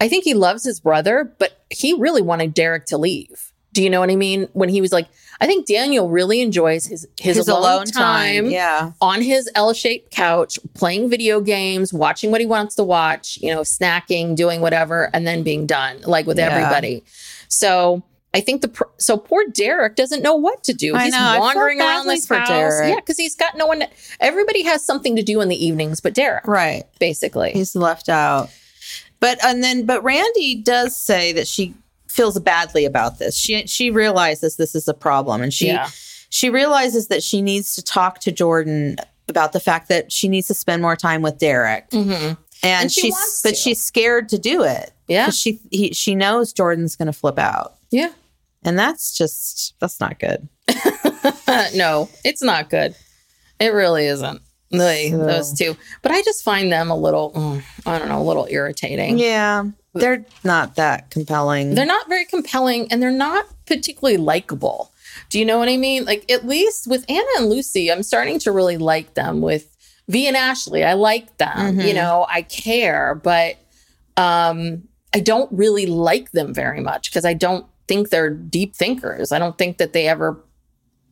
I 0.00 0.08
think 0.08 0.22
he 0.24 0.34
loves 0.34 0.62
his 0.64 0.78
brother, 0.78 1.32
but 1.38 1.58
he 1.70 1.94
really 1.94 2.22
wanted 2.22 2.54
Derek 2.54 2.86
to 2.86 2.98
leave. 2.98 3.47
Do 3.72 3.82
you 3.82 3.90
know 3.90 4.00
what 4.00 4.10
I 4.10 4.16
mean? 4.16 4.48
When 4.54 4.68
he 4.68 4.80
was 4.80 4.92
like, 4.92 5.06
I 5.40 5.46
think 5.46 5.66
Daniel 5.66 6.08
really 6.08 6.40
enjoys 6.40 6.86
his 6.86 7.06
his, 7.20 7.46
alone, 7.48 7.84
time, 7.86 8.46
Yeah. 8.50 8.92
on 9.00 9.22
his 9.22 9.48
L-shaped 9.54 10.10
couch, 10.10 10.58
playing 10.74 11.10
video 11.10 11.40
games, 11.40 11.92
watching 11.92 12.30
what 12.30 12.40
he 12.40 12.46
wants 12.46 12.74
to 12.76 12.82
watch, 12.84 13.38
you 13.40 13.52
know, 13.54 13.60
snacking, 13.60 14.34
doing 14.34 14.60
whatever, 14.60 15.10
and 15.12 15.26
then 15.26 15.42
being 15.42 15.66
done, 15.66 16.00
like 16.06 16.26
with 16.26 16.38
Yeah. 16.38 16.46
everybody. 16.48 17.04
So 17.48 18.02
I 18.34 18.40
think 18.40 18.62
the 18.62 18.68
pr- 18.68 18.84
so 18.98 19.16
poor 19.16 19.44
Derek 19.54 19.96
doesn't 19.96 20.22
know 20.22 20.34
what 20.34 20.64
to 20.64 20.72
do. 20.74 20.96
He's 20.96 21.14
wandering 21.14 21.80
around 21.80 22.06
this 22.08 22.26
for 22.26 22.36
house, 22.36 22.48
Derek. 22.48 22.88
yeah, 22.90 22.96
because 22.96 23.16
he's 23.16 23.34
got 23.36 23.56
no 23.56 23.66
one. 23.66 23.84
everybody 24.20 24.62
has 24.64 24.84
something 24.84 25.14
to 25.16 25.22
do 25.22 25.40
in 25.40 25.48
the 25.48 25.64
evenings, 25.64 26.00
but 26.00 26.14
Derek, 26.14 26.46
Right. 26.46 26.84
basically. 26.98 27.52
He's 27.52 27.76
left 27.76 28.08
out. 28.08 28.50
But 29.20 29.42
and 29.44 29.62
then 29.62 29.84
but 29.86 30.02
Randy 30.04 30.56
does 30.56 30.96
say 30.96 31.32
that 31.32 31.46
she 31.46 31.74
feels 32.18 32.38
badly 32.40 32.84
about 32.84 33.18
this. 33.18 33.34
She 33.36 33.66
she 33.66 33.90
realizes 33.90 34.56
this 34.56 34.74
is 34.74 34.86
a 34.88 34.94
problem 34.94 35.40
and 35.40 35.54
she 35.54 35.68
Yeah. 35.68 35.88
she 36.28 36.50
realizes 36.50 37.08
that 37.08 37.22
she 37.22 37.40
needs 37.40 37.74
to 37.76 37.82
talk 37.82 38.18
to 38.20 38.30
Jordan 38.32 38.96
about 39.28 39.52
the 39.52 39.60
fact 39.60 39.88
that 39.88 40.10
she 40.12 40.28
needs 40.28 40.46
to 40.48 40.54
spend 40.54 40.82
more 40.82 40.96
time 40.96 41.22
with 41.22 41.38
Derek. 41.38 41.88
Mhm. 41.90 42.10
And, 42.10 42.36
And 42.62 42.92
she 42.92 43.02
she's 43.02 43.12
wants 43.12 43.42
but 43.42 43.50
to. 43.50 43.54
she's 43.54 43.80
scared 43.82 44.28
to 44.30 44.38
do 44.38 44.62
it. 44.64 44.90
Yeah. 45.06 45.26
'Cause 45.26 45.38
she 45.38 45.60
he, 45.70 45.92
she 45.94 46.14
knows 46.14 46.52
Jordan's 46.52 46.96
going 46.96 47.06
to 47.06 47.12
flip 47.12 47.38
out. 47.38 47.76
Yeah. 47.90 48.10
And 48.64 48.76
that's 48.78 49.16
just 49.16 49.74
that's 49.80 50.00
not 50.00 50.18
good. 50.18 50.48
no, 51.74 52.08
it's 52.24 52.42
not 52.42 52.68
good. 52.70 52.94
It 53.60 53.72
really 53.72 54.06
isn't. 54.06 54.42
So- 55.10 55.18
Those 55.26 55.52
two, 55.52 55.76
but 56.02 56.12
I 56.12 56.22
just 56.22 56.42
find 56.44 56.70
them 56.72 56.90
a 56.90 56.96
little, 56.96 57.32
mm, 57.32 57.62
I 57.86 57.98
don't 57.98 58.08
know, 58.08 58.20
a 58.20 58.24
little 58.24 58.46
irritating. 58.50 59.18
Yeah. 59.18 59.64
They're 59.94 60.24
not 60.44 60.76
that 60.76 61.10
compelling. 61.10 61.74
They're 61.74 61.86
not 61.86 62.08
very 62.08 62.24
compelling 62.24 62.86
and 62.92 63.02
they're 63.02 63.10
not 63.10 63.46
particularly 63.66 64.16
likable. 64.18 64.92
Do 65.30 65.38
you 65.40 65.44
know 65.44 65.58
what 65.58 65.68
I 65.68 65.76
mean? 65.76 66.04
Like, 66.04 66.30
at 66.30 66.46
least 66.46 66.86
with 66.86 67.04
Anna 67.08 67.26
and 67.38 67.48
Lucy, 67.48 67.90
I'm 67.90 68.02
starting 68.04 68.38
to 68.40 68.52
really 68.52 68.76
like 68.76 69.14
them. 69.14 69.40
With 69.40 69.74
Vee 70.06 70.28
and 70.28 70.36
Ashley, 70.36 70.84
I 70.84 70.92
like 70.92 71.36
them. 71.38 71.80
You 71.80 71.94
know, 71.94 72.26
I 72.28 72.42
care, 72.42 73.14
but 73.16 73.56
um, 74.16 74.84
I 75.14 75.20
don't 75.20 75.50
really 75.52 75.86
like 75.86 76.30
them 76.32 76.54
very 76.54 76.80
much 76.80 77.10
because 77.10 77.24
I 77.24 77.34
don't 77.34 77.66
think 77.88 78.10
they're 78.10 78.30
deep 78.30 78.76
thinkers. 78.76 79.32
I 79.32 79.38
don't 79.38 79.56
think 79.58 79.78
that 79.78 79.92
they 79.92 80.06
ever, 80.06 80.38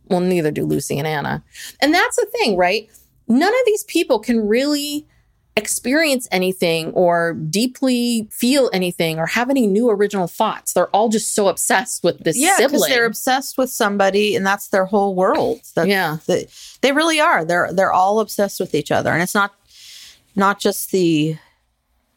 well, 0.05 0.21
neither 0.21 0.51
do 0.51 0.65
Lucy 0.65 0.99
and 0.99 1.07
Anna. 1.09 1.43
And 1.81 1.93
that's 1.93 2.17
the 2.17 2.27
thing, 2.27 2.57
right? 2.57 2.89
None 3.29 3.53
of 3.53 3.61
these 3.67 3.85
people 3.85 4.19
can 4.19 4.47
really 4.47 5.07
experience 5.57 6.29
anything 6.31 6.93
or 6.93 7.33
deeply 7.33 8.29
feel 8.31 8.69
anything 8.75 9.19
or 9.19 9.27
have 9.27 9.49
any 9.49 9.67
new 9.67 9.89
original 9.89 10.27
thoughts. 10.27 10.75
They're 10.75 10.89
all 10.89 11.09
just 11.09 11.35
so 11.35 11.49
obsessed 11.49 12.05
with 12.05 12.19
this 12.21 12.37
yeah, 12.37 12.57
because 12.59 12.73
sibling. 12.73 12.91
they're 12.91 13.07
obsessed 13.07 13.57
with 13.57 13.71
somebody, 13.71 14.37
and 14.37 14.47
that's 14.47 14.69
their 14.69 14.85
whole 14.85 15.15
world. 15.15 15.61
That's, 15.75 15.89
Yeah. 15.89 16.19
they, 16.27 16.47
they 16.83 16.93
really 16.93 17.21
are. 17.21 17.45
They're 17.45 17.73
they're 17.73 17.93
all 17.93 18.21
obsessed 18.21 18.61
with 18.61 18.75
each 18.75 18.91
other, 18.93 19.11
and 19.11 19.23
it's 19.23 19.35
not 19.35 19.55
not 20.35 20.61
just 20.61 20.91
the 20.91 21.39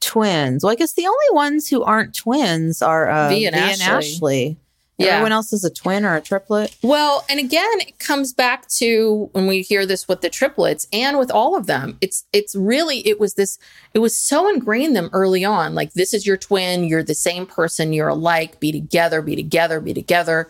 twins. 0.02 0.64
Well, 0.64 0.72
I 0.72 0.76
guess 0.76 0.94
the 0.94 1.08
only 1.08 1.28
ones 1.32 1.70
who 1.70 1.84
aren't 1.84 2.14
twins 2.14 2.82
are 2.82 3.10
uh, 3.10 3.30
Vee 3.30 3.48
and 3.48 3.56
Ashley. 3.56 3.86
Ashley. 3.86 4.58
Yeah. 5.00 5.12
Everyone 5.12 5.32
else 5.32 5.54
is 5.54 5.64
a 5.64 5.70
twin 5.70 6.04
or 6.04 6.18
a 6.18 6.22
triplet. 6.22 6.76
Well, 6.84 7.24
and 7.30 7.40
again, 7.40 7.80
it 7.80 8.00
comes 8.00 8.34
back 8.34 8.68
to 8.68 9.30
when 9.32 9.48
we 9.48 9.62
hear 9.62 9.86
this 9.86 10.10
with 10.10 10.20
the 10.20 10.30
triplets 10.30 10.88
and 10.92 11.18
with 11.18 11.32
all 11.32 11.56
of 11.56 11.68
them. 11.68 11.98
It's 12.02 12.26
it's 12.34 12.54
really 12.54 13.08
it 13.08 13.18
was 13.18 13.36
this 13.36 13.58
it 13.94 14.00
was 14.00 14.14
so 14.14 14.50
ingrained 14.50 14.98
them 14.98 15.10
early 15.14 15.46
on. 15.46 15.74
Like 15.74 15.94
this 15.94 16.14
is 16.14 16.28
your 16.28 16.36
twin, 16.36 16.84
you're 16.84 17.02
the 17.02 17.16
same 17.16 17.46
person, 17.46 17.94
you're 17.94 18.10
alike, 18.10 18.60
be 18.60 18.74
together, 18.74 19.22
be 19.22 19.38
together, 19.38 19.80
be 19.80 19.94
together. 19.94 20.50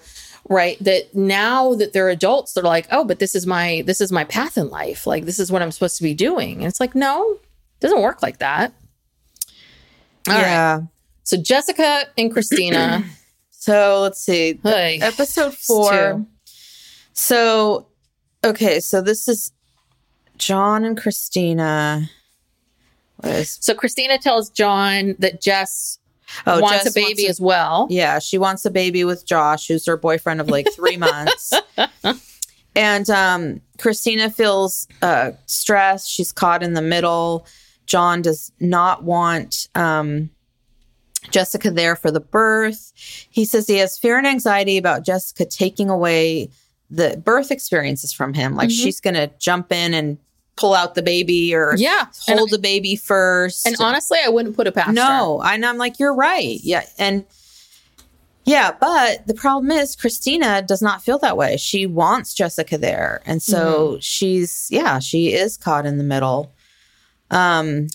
Right. 0.50 0.84
That 0.84 1.14
now 1.14 1.76
that 1.76 1.94
they're 1.94 2.10
adults, 2.10 2.54
they're 2.54 2.64
like, 2.64 2.88
oh, 2.90 3.06
but 3.06 3.20
this 3.20 3.36
is 3.36 3.46
my 3.46 3.84
this 3.86 4.02
is 4.02 4.12
my 4.12 4.24
path 4.24 4.58
in 4.58 4.70
life. 4.70 5.06
Like 5.06 5.26
this 5.26 5.38
is 5.38 5.52
what 5.52 5.62
I'm 5.62 5.72
supposed 5.72 5.98
to 5.98 6.04
be 6.04 6.16
doing. 6.16 6.58
And 6.58 6.66
it's 6.66 6.80
like, 6.80 6.96
no, 6.96 7.34
it 7.34 7.82
doesn't 7.82 8.02
work 8.02 8.24
like 8.24 8.40
that. 8.40 8.74
All 10.28 10.34
right. 10.34 10.42
yeah. 10.42 10.82
So 11.22 11.38
Jessica 11.38 12.06
and 12.18 12.34
Christina. 12.34 13.04
So 13.60 14.00
let's 14.02 14.22
see. 14.22 14.58
Episode 14.64 15.54
four. 15.54 16.26
So, 17.12 17.88
okay, 18.42 18.80
so 18.80 19.02
this 19.02 19.28
is 19.28 19.52
John 20.38 20.86
and 20.86 20.98
Christina. 20.98 22.10
What 23.18 23.34
is, 23.34 23.58
So 23.60 23.74
Christina 23.76 24.18
tells 24.18 24.50
John 24.50 25.16
that 25.20 25.42
Jess 25.42 26.00
oh, 26.48 26.62
wants 26.62 26.86
Jess 26.86 26.96
a 26.96 27.00
baby 27.00 27.26
a- 27.26 27.30
as 27.30 27.42
well. 27.42 27.88
Yeah, 27.90 28.20
she 28.20 28.38
wants 28.38 28.64
a 28.64 28.72
baby 28.72 29.04
with 29.04 29.26
Josh, 29.26 29.68
who's 29.68 29.86
her 29.88 29.98
boyfriend 29.98 30.40
of 30.40 30.48
like 30.48 30.72
three 30.74 30.96
months. 31.12 31.52
And 32.78 33.10
um, 33.10 33.60
Christina 33.78 34.30
feels 34.30 34.88
uh, 35.02 35.32
stressed. 35.48 36.10
She's 36.10 36.32
caught 36.32 36.64
in 36.64 36.76
the 36.76 36.82
middle. 36.82 37.46
John 37.88 38.22
does 38.22 38.54
not 38.62 39.04
want 39.04 39.68
um, 39.76 40.30
Jessica 41.32 41.70
there 41.72 41.96
for 41.96 42.12
the 42.12 42.20
birth. 42.20 42.92
He 42.96 43.46
says 43.46 43.68
he 43.68 43.78
has 43.78 43.98
fear 43.98 44.18
and 44.18 44.26
anxiety 44.28 44.78
about 44.78 45.04
Jessica 45.06 45.46
taking 45.46 45.90
away 45.90 46.50
the 46.90 47.22
birth 47.24 47.52
experiences 47.52 48.12
from 48.14 48.34
him. 48.34 48.56
Like 48.56 48.72
she's 48.72 49.00
going 49.00 49.14
to 49.16 49.30
jump 49.40 49.72
in 49.72 49.94
and 49.94 50.18
pull 50.56 50.74
out 50.74 50.96
the 50.96 51.02
baby 51.04 51.54
or 51.54 51.76
Yeah. 51.78 52.08
Hold 52.28 52.50
the 52.52 52.58
baby 52.60 52.96
first. 52.96 53.66
and 53.66 53.76
honestly, 53.80 54.18
I 54.26 54.30
wouldn't 54.30 54.56
put 54.56 54.68
it 54.68 54.74
past 54.74 54.88
her. 54.90 54.94
No, 54.94 55.42
and 55.44 55.66
I'm 55.66 55.78
like, 55.78 56.00
you're 56.00 56.14
right. 56.16 56.60
Yeah, 56.64 56.84
and 56.98 57.26
yeah, 58.46 58.72
but 58.80 59.28
the 59.28 59.36
problem 59.36 59.70
is 59.72 59.96
Christina 59.96 60.62
does 60.64 60.82
not 60.82 61.04
feel 61.04 61.20
that 61.20 61.38
way. 61.38 61.56
She 61.58 61.86
wants 61.86 62.34
Jessica 62.34 62.78
there, 62.78 63.22
and 63.26 63.42
so 63.44 63.90
Mm-hmm. 63.92 64.00
she's 64.00 64.68
yeah, 64.72 65.00
she 65.00 65.34
is 65.34 65.56
caught 65.58 65.86
in 65.86 65.98
the 65.98 66.04
middle. 66.04 66.52
Um, 67.30 67.88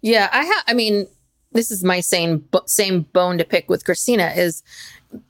Yeah, 0.00 0.28
I 0.32 0.44
have. 0.44 0.64
I 0.66 0.72
mean, 0.74 1.06
this 1.52 1.70
is 1.70 1.82
my 1.84 2.00
same 2.00 2.44
same 2.66 3.02
bone 3.12 3.38
to 3.38 3.44
pick 3.44 3.68
with 3.68 3.84
Christina. 3.84 4.32
Is 4.36 4.62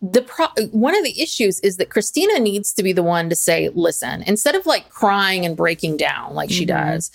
the 0.02 0.22
pro- 0.22 0.48
one 0.72 0.96
of 0.96 1.04
the 1.04 1.20
issues 1.22 1.61
is 1.61 1.76
that 1.76 1.90
Christina 1.90 2.40
needs 2.40 2.72
to 2.72 2.83
be 2.83 2.92
the 2.92 3.02
one 3.02 3.28
to 3.28 3.37
say, 3.37 3.68
"Listen," 3.74 4.22
instead 4.26 4.54
of 4.57 4.66
like 4.66 4.88
crying 4.90 5.46
and 5.46 5.57
breaking 5.57 5.96
down 5.96 6.35
like 6.35 6.50
she 6.50 6.66
Mm-hmm. 6.66 6.90
does. 6.94 7.11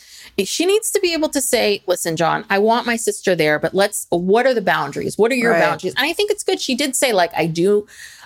She 0.46 0.66
needs 0.66 0.90
to 0.92 1.00
be 1.02 1.14
able 1.14 1.30
to 1.30 1.42
say, 1.42 1.84
"Listen, 1.88 2.16
John, 2.16 2.46
I 2.50 2.60
want 2.60 2.86
my 2.88 2.96
sister 2.96 3.36
there, 3.36 3.60
but 3.60 3.74
let's. 3.74 4.08
What 4.10 4.46
are 4.46 4.54
the 4.54 4.62
boundaries? 4.62 5.18
What 5.18 5.32
are 5.32 5.36
your 5.36 5.52
Right. 5.52 5.60
boundaries?" 5.62 5.94
And 5.98 6.06
I 6.06 6.14
think 6.14 6.32
it's 6.32 6.44
good. 6.44 6.62
She 6.62 6.74
did 6.76 6.96
say, 6.96 7.12
like, 7.12 7.32
I 7.36 7.46
do. 7.48 7.86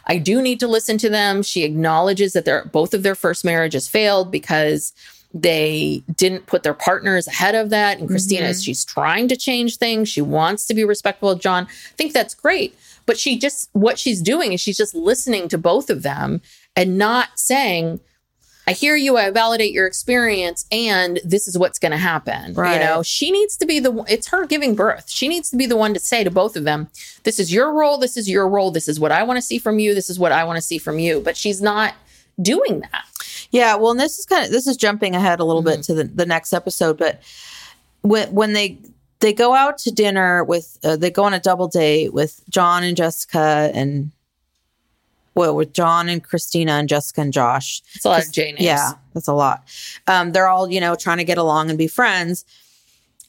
I 0.10 0.18
do 0.20 0.42
need 0.42 0.60
to 0.62 0.68
listen 0.68 0.98
to 1.00 1.10
them. 1.10 1.44
She 1.44 1.64
acknowledges 1.64 2.32
that 2.34 2.46
their 2.46 2.64
both 2.66 2.94
of 2.94 3.04
their 3.04 3.16
first 3.16 3.44
marriages 3.44 3.88
failed 3.90 4.32
because 4.32 4.94
they 5.34 6.04
didn't 6.16 6.46
put 6.46 6.64
their 6.64 6.74
partners 6.74 7.28
ahead 7.28 7.54
of 7.56 7.70
that. 7.70 8.00
And 8.00 8.08
Christina, 8.08 8.48
Mm-hmm. 8.48 8.62
she's 8.62 8.86
trying 8.86 9.28
to 9.28 9.36
change 9.36 9.78
things. 9.78 10.10
She 10.10 10.22
wants 10.22 10.66
to 10.68 10.74
be 10.74 10.84
respectful 10.84 11.30
of 11.30 11.40
John. 11.40 11.66
I 11.66 11.96
think 11.96 12.14
that's 12.14 12.34
great. 12.34 12.78
But 13.06 13.18
she 13.18 13.38
just, 13.38 13.70
what 13.74 14.00
she's 14.00 14.22
doing 14.22 14.54
is 14.54 14.62
she's 14.62 14.78
just 14.78 14.96
listening 14.96 15.48
to 15.50 15.58
both 15.58 15.90
of 15.90 16.04
them 16.04 16.42
and 16.76 16.98
not 16.98 17.40
saying, 17.40 18.00
I 18.70 18.74
hear 18.74 18.98
you, 18.98 19.16
I 19.16 19.30
validate 19.32 19.72
your 19.72 19.88
experience, 19.88 20.66
and 20.74 21.22
this 21.24 21.48
is 21.48 21.58
what's 21.58 21.80
going 21.80 21.94
to 21.94 21.98
happen. 21.98 22.54
Right. 22.54 22.74
You 22.74 22.86
know, 22.86 23.02
she 23.02 23.32
needs 23.32 23.56
to 23.58 23.66
be 23.66 23.80
the, 23.80 24.04
it's 24.10 24.28
her 24.28 24.46
giving 24.46 24.76
birth. 24.76 25.10
She 25.10 25.30
needs 25.30 25.50
to 25.52 25.56
be 25.56 25.66
the 25.66 25.78
one 25.78 25.94
to 25.94 26.02
say 26.02 26.26
to 26.26 26.30
both 26.32 26.58
of 26.58 26.66
them, 26.66 26.90
this 27.24 27.40
is 27.40 27.54
your 27.54 27.72
role, 27.72 27.98
this 27.98 28.18
is 28.18 28.30
your 28.30 28.46
role, 28.46 28.70
this 28.72 28.90
is 28.90 29.00
what 29.00 29.14
I 29.14 29.24
want 29.24 29.38
to 29.38 29.42
see 29.42 29.58
from 29.58 29.80
you, 29.80 29.94
this 29.94 30.10
is 30.10 30.20
what 30.20 30.34
I 30.34 30.44
want 30.44 30.58
to 30.58 30.62
see 30.62 30.80
from 30.80 31.00
you. 31.00 31.22
But 31.22 31.38
she's 31.38 31.62
not 31.62 31.94
doing 32.42 32.82
that. 32.82 33.06
Yeah, 33.52 33.76
well, 33.76 33.92
and 33.92 34.00
this 34.00 34.20
is 34.20 34.26
kind 34.26 34.46
of 34.46 34.52
this 34.52 34.68
is 34.68 34.78
jumping 34.78 35.16
ahead 35.16 35.40
a 35.40 35.44
little 35.46 35.62
bit 35.62 35.80
Mm-hmm. 35.80 35.82
to 35.84 35.94
the, 35.96 36.04
the 36.06 36.26
next 36.26 36.54
episode, 36.54 36.98
but 36.98 37.22
when 38.02 38.32
when 38.34 38.54
they 38.54 38.78
they 39.20 39.34
go 39.34 39.54
out 39.56 39.78
to 39.80 39.92
dinner 39.92 40.44
with 40.44 40.78
uh, 40.84 40.96
they 40.96 41.10
go 41.10 41.24
on 41.24 41.34
a 41.34 41.40
double 41.40 41.68
date 41.68 42.14
with 42.14 42.42
John 42.50 42.84
and 42.84 42.96
Jessica 42.98 43.72
and 43.74 44.12
well 45.36 45.56
with 45.56 45.74
John 45.74 46.10
and 46.10 46.24
Christina 46.24 46.74
and 46.74 46.90
Jessica 46.90 47.22
and 47.22 47.34
Josh. 47.34 47.82
It's 47.96 48.06
a 48.06 48.10
lot 48.10 48.26
of 48.26 48.32
J 48.32 48.52
names. 48.52 48.62
Yeah, 48.62 48.92
that's 49.14 49.28
a 49.28 49.34
lot. 49.34 49.64
Um, 50.08 50.32
they're 50.34 50.48
all 50.48 50.70
you 50.70 50.80
know 50.80 50.96
trying 50.96 51.18
to 51.18 51.24
get 51.24 51.38
along 51.38 51.70
and 51.70 51.78
be 51.78 51.88
friends. 51.88 52.46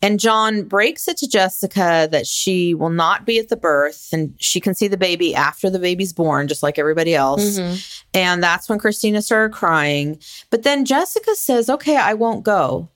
And 0.00 0.20
John 0.20 0.62
breaks 0.62 1.08
it 1.08 1.16
to 1.18 1.28
Jessica 1.28 2.08
that 2.12 2.26
she 2.26 2.72
will 2.72 2.90
not 2.90 3.26
be 3.26 3.38
at 3.38 3.48
the 3.48 3.56
birth 3.56 4.08
and 4.12 4.32
she 4.38 4.60
can 4.60 4.74
see 4.74 4.86
the 4.86 4.96
baby 4.96 5.34
after 5.34 5.68
the 5.70 5.78
baby's 5.80 6.12
born, 6.12 6.46
just 6.46 6.62
like 6.62 6.78
everybody 6.78 7.14
else. 7.16 7.58
Mhm. 7.58 8.02
And 8.14 8.42
that's 8.42 8.68
when 8.68 8.78
Christina 8.78 9.22
started 9.22 9.52
crying. 9.52 10.20
But 10.50 10.62
then 10.62 10.84
Jessica 10.84 11.34
says, 11.34 11.68
okay, 11.68 11.96
I 11.96 12.14
won't 12.14 12.44
go. 12.44 12.88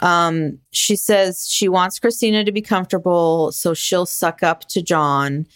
Um, 0.00 0.58
she 0.70 0.96
says 0.96 1.48
she 1.50 1.68
wants 1.68 1.98
Christina 1.98 2.44
to 2.44 2.52
be 2.52 2.62
comfortable, 2.62 3.52
so 3.52 3.74
she'll 3.74 4.06
suck 4.06 4.42
up 4.42 4.66
to 4.68 4.80
John. 4.80 5.46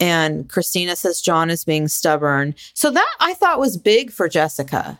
And 0.00 0.48
Christina 0.48 0.96
says 0.96 1.20
John 1.20 1.50
is 1.50 1.64
being 1.64 1.86
stubborn. 1.86 2.54
So 2.72 2.90
that 2.90 3.14
I 3.20 3.34
thought 3.34 3.60
was 3.60 3.76
big 3.76 4.10
for 4.10 4.28
Jessica. 4.28 4.98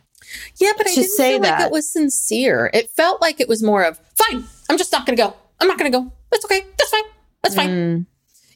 Yeah, 0.57 0.73
but 0.77 0.87
I 0.89 0.95
didn't 0.95 1.11
say 1.11 1.33
feel 1.33 1.43
like 1.43 1.61
it 1.61 1.73
was 1.73 1.91
sincere. 1.91 2.71
It 2.73 2.91
felt 2.91 3.21
like 3.21 3.41
it 3.41 3.49
was 3.49 3.63
more 3.63 3.83
of, 3.85 3.99
fine, 4.15 4.45
I'm 4.69 4.79
just 4.79 4.93
not 4.93 5.07
going 5.07 5.17
to 5.17 5.23
go. 5.23 5.35
I'm 5.61 5.69
not 5.69 5.79
going 5.79 5.91
to 5.91 5.99
go. 5.99 6.13
That's 6.31 6.45
okay. 6.45 6.65
That's 6.79 6.91
fine. 6.91 7.03
That's 7.43 7.55
fine. 7.55 7.69
Mm, 7.71 8.07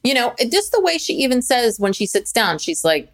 You 0.02 0.14
know, 0.14 0.34
just 0.50 0.72
the 0.72 0.80
way 0.80 0.98
she 0.98 1.14
even 1.14 1.42
says 1.42 1.78
when 1.78 1.92
she 1.92 2.06
sits 2.06 2.32
down, 2.32 2.58
she's 2.58 2.84
like, 2.84 3.12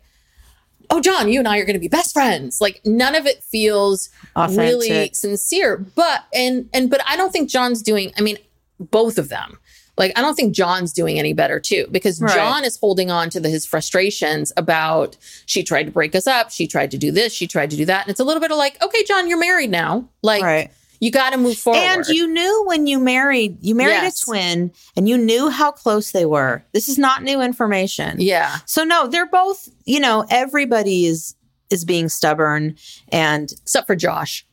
oh, 0.90 1.01
John, 1.01 1.29
you 1.29 1.38
and 1.38 1.49
I 1.49 1.59
are 1.59 1.64
going 1.64 1.75
to 1.75 1.81
be 1.81 1.88
best 1.88 2.12
friends. 2.12 2.61
Like 2.61 2.81
none 2.85 3.14
of 3.14 3.27
it 3.27 3.43
feels 3.43 4.11
really 4.59 4.88
sincere. 5.14 5.79
But, 5.79 6.25
and, 6.33 6.69
and, 6.73 6.90
but 6.90 7.01
I 7.07 7.17
don't 7.17 7.33
think 7.33 7.49
John's 7.51 7.83
doing, 7.83 8.12
I 8.19 8.21
mean, 8.21 8.37
both 8.79 9.19
of 9.19 9.29
them. 9.29 9.59
Like, 9.97 10.13
I 10.17 10.23
don't 10.23 10.35
think 10.35 10.55
John's 10.55 10.93
doing 10.93 11.19
any 11.19 11.33
better 11.33 11.61
too, 11.61 11.87
because 11.91 12.21
Right. 12.21 12.35
John 12.35 12.65
is 12.65 12.77
holding 12.77 13.11
on 13.11 13.31
to 13.31 13.41
the, 13.41 13.49
his 13.49 13.65
frustrations 13.65 14.53
about 14.57 15.17
she 15.47 15.63
tried 15.63 15.85
to 15.85 15.91
break 15.93 16.15
us 16.15 16.27
up. 16.27 16.51
She 16.51 16.67
tried 16.67 16.91
to 16.91 16.99
do 16.99 17.11
this. 17.13 17.33
She 17.33 17.47
tried 17.47 17.71
to 17.71 17.77
do 17.77 17.85
that. 17.85 18.03
And 18.05 18.11
it's 18.11 18.21
a 18.21 18.25
little 18.25 18.41
bit 18.41 18.51
of 18.51 18.57
like, 18.59 18.83
okay, 18.83 19.05
John, 19.05 19.29
you're 19.29 19.39
married 19.39 19.71
now. 19.71 20.09
Like, 20.23 20.43
right. 20.43 20.71
you 21.01 21.11
got 21.13 21.31
to 21.31 21.37
move 21.37 21.57
forward. 21.59 21.79
And 21.79 22.07
you 22.09 22.27
knew 22.27 22.65
when 22.67 22.87
you 22.89 22.99
married, 22.99 23.59
you 23.61 23.75
married 23.77 23.93
Yes. 24.03 24.23
a 24.23 24.27
twin 24.27 24.73
and 24.97 25.09
you 25.09 25.17
knew 25.17 25.49
how 25.49 25.71
close 25.71 26.11
they 26.11 26.25
were. 26.27 26.65
This 26.73 26.89
is 26.89 26.99
not 26.99 27.23
new 27.23 27.41
information. 27.41 28.21
yeah. 28.21 28.57
So 28.67 28.83
no, 28.85 29.07
they're 29.07 29.27
both, 29.27 29.69
you 29.85 30.01
know, 30.01 30.27
everybody 30.31 31.07
is 31.07 31.37
is 31.71 31.85
being 31.85 32.09
stubborn 32.09 32.77
and 33.11 33.51
Except 33.63 33.87
for 33.87 33.97
Josh. 33.97 34.47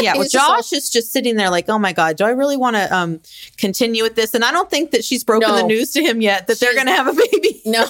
Yeah, 0.00 0.12
well, 0.14 0.22
He's 0.22 0.32
just 0.32 0.48
all- 0.48 0.56
Josh 0.56 0.72
is 0.72 0.90
just 0.90 1.12
sitting 1.12 1.36
there 1.36 1.50
like, 1.50 1.68
oh 1.68 1.78
my 1.78 1.92
God, 1.92 2.16
do 2.16 2.24
I 2.24 2.30
really 2.30 2.56
want 2.56 2.76
to 2.76 2.94
um 2.94 3.20
continue 3.56 4.02
with 4.02 4.14
this? 4.16 4.34
And 4.34 4.44
I 4.44 4.50
don't 4.52 4.70
think 4.70 4.90
that 4.92 5.04
she's 5.04 5.24
broken 5.24 5.48
No. 5.48 5.56
the 5.56 5.62
news 5.64 5.92
to 5.92 6.02
him 6.02 6.20
yet 6.20 6.46
that 6.48 6.58
they're 6.60 6.74
gonna 6.74 6.92
have 6.92 7.06
a 7.08 7.12
baby. 7.12 7.60
No. 7.66 7.86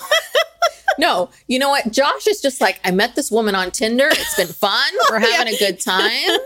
no. 0.99 1.31
You 1.47 1.59
know 1.59 1.71
what? 1.71 1.91
Josh 1.91 2.27
is 2.27 2.41
just 2.43 2.61
like, 2.61 2.79
I 2.85 2.91
met 2.91 3.15
this 3.17 3.31
woman 3.31 3.55
on 3.55 3.71
Tinder. 3.71 4.09
It's 4.11 4.37
been 4.37 4.47
fun. 4.47 4.93
We're 5.11 5.19
having 5.21 5.55
a 5.55 5.57
good 5.59 5.81
time. 5.81 6.39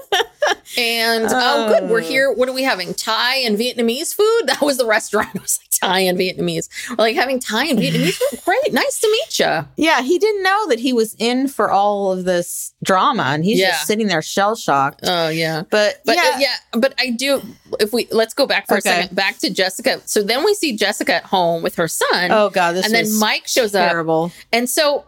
And 0.79 1.27
oh, 1.29 1.69
good. 1.81 1.91
We're 1.91 2.01
here. 2.01 2.33
What 2.33 2.49
are 2.49 2.53
we 2.53 2.63
having? 2.63 2.95
Thai 2.95 3.37
and 3.39 3.59
Vietnamese 3.59 4.15
food? 4.15 4.43
That 4.47 4.61
was 4.63 4.79
the 4.79 4.87
restaurant. 4.87 5.31
I 5.35 5.41
was 5.41 5.59
like 5.61 5.71
Thai 5.79 6.01
and 6.01 6.19
Vietnamese. 6.19 6.69
We're 6.91 6.97
like 6.97 7.17
having 7.17 7.41
Thai 7.41 7.67
and 7.67 7.79
Vietnamese. 7.79 8.45
Great. 8.45 8.73
Nice 8.73 9.01
to 9.01 9.09
meet 9.09 9.39
you. 9.39 9.67
Yeah, 9.77 10.03
he 10.03 10.19
didn't 10.19 10.43
know 10.43 10.69
that 10.69 10.79
he 10.79 10.93
was 10.93 11.15
in 11.19 11.49
for 11.49 11.71
all 11.71 12.13
of 12.13 12.25
this 12.25 12.73
drama 12.85 13.23
and 13.25 13.45
he's 13.45 13.59
Yeah. 13.59 13.71
just 13.71 13.87
sitting 13.87 14.07
there 14.07 14.23
shell 14.23 14.55
shocked. 14.55 15.01
Oh, 15.05 15.29
yeah. 15.29 15.63
But, 15.71 16.01
But 16.05 16.17
yeah, 16.17 16.39
yeah. 16.39 16.39
yeah, 16.39 16.81
but 16.81 16.95
I 16.99 17.11
do. 17.11 17.43
If 17.81 17.93
we 17.93 18.07
let's 18.11 18.35
go 18.35 18.47
back 18.47 18.67
for 18.69 18.77
Okay. 18.77 18.91
a 18.91 18.93
second, 19.03 19.15
back 19.17 19.39
to 19.39 19.51
Jessica. 19.51 20.01
So 20.05 20.23
then 20.23 20.45
we 20.45 20.55
see 20.55 20.77
Jessica 20.77 21.15
at 21.15 21.25
home 21.25 21.63
with 21.63 21.75
her 21.77 21.89
son. 21.89 22.31
Oh 22.31 22.51
God, 22.51 22.73
this 22.73 22.85
and 22.85 22.95
then 22.95 23.19
Mike 23.19 23.47
shows 23.49 23.75
up. 23.75 23.89
terrible. 23.91 24.31
And 24.53 24.69
so, 24.71 25.05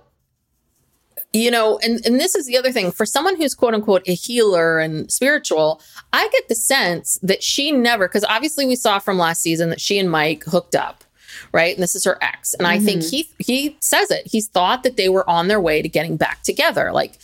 you 1.33 1.51
know, 1.51 1.79
and, 1.83 2.05
and 2.07 2.19
this 2.19 2.35
is 2.35 2.47
the 2.47 2.57
other 2.57 2.73
thing 2.73 2.91
for 2.91 3.05
someone 3.05 3.37
who's 3.37 3.55
quote 3.55 3.75
unquote 3.75 4.03
a 4.09 4.15
healer 4.15 4.79
and 4.79 5.11
spiritual, 5.11 5.81
I 6.13 6.29
get 6.29 6.49
the 6.49 6.55
sense 6.55 7.19
that 7.23 7.43
she 7.43 7.71
never, 7.71 8.09
because 8.09 8.25
obviously 8.25 8.67
we 8.67 8.77
saw 8.77 8.99
from 8.99 9.19
last 9.19 9.43
season 9.43 9.69
that 9.71 9.81
she 9.81 9.99
and 9.99 10.11
Mike 10.11 10.45
hooked 10.45 10.75
up. 10.75 11.05
Right. 11.53 11.75
And 11.75 11.83
this 11.83 11.95
is 11.95 12.05
her 12.05 12.19
ex. 12.21 12.55
And 12.55 12.67
I 12.67 12.79
think 12.79 13.03
mm-hmm. 13.03 13.11
he 13.11 13.29
he 13.39 13.77
says 13.81 14.11
it. 14.11 14.27
He's 14.27 14.49
thought 14.49 14.83
that 14.83 14.97
they 14.97 15.09
were 15.09 15.29
on 15.31 15.49
their 15.49 15.61
way 15.61 15.83
to 15.83 15.89
getting 15.89 16.17
back 16.17 16.43
together, 16.43 16.91
like 16.91 17.19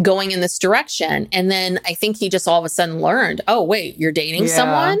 going 0.00 0.30
in 0.30 0.40
this 0.40 0.58
direction. 0.58 1.28
And 1.30 1.50
then 1.50 1.78
I 1.84 1.94
think 1.94 2.16
he 2.16 2.28
just 2.28 2.48
all 2.48 2.58
of 2.58 2.64
a 2.64 2.68
sudden 2.68 3.00
learned, 3.00 3.42
oh, 3.48 3.62
wait, 3.62 3.98
you're 3.98 4.12
dating 4.12 4.44
Yeah. 4.44 4.54
someone? 4.54 4.98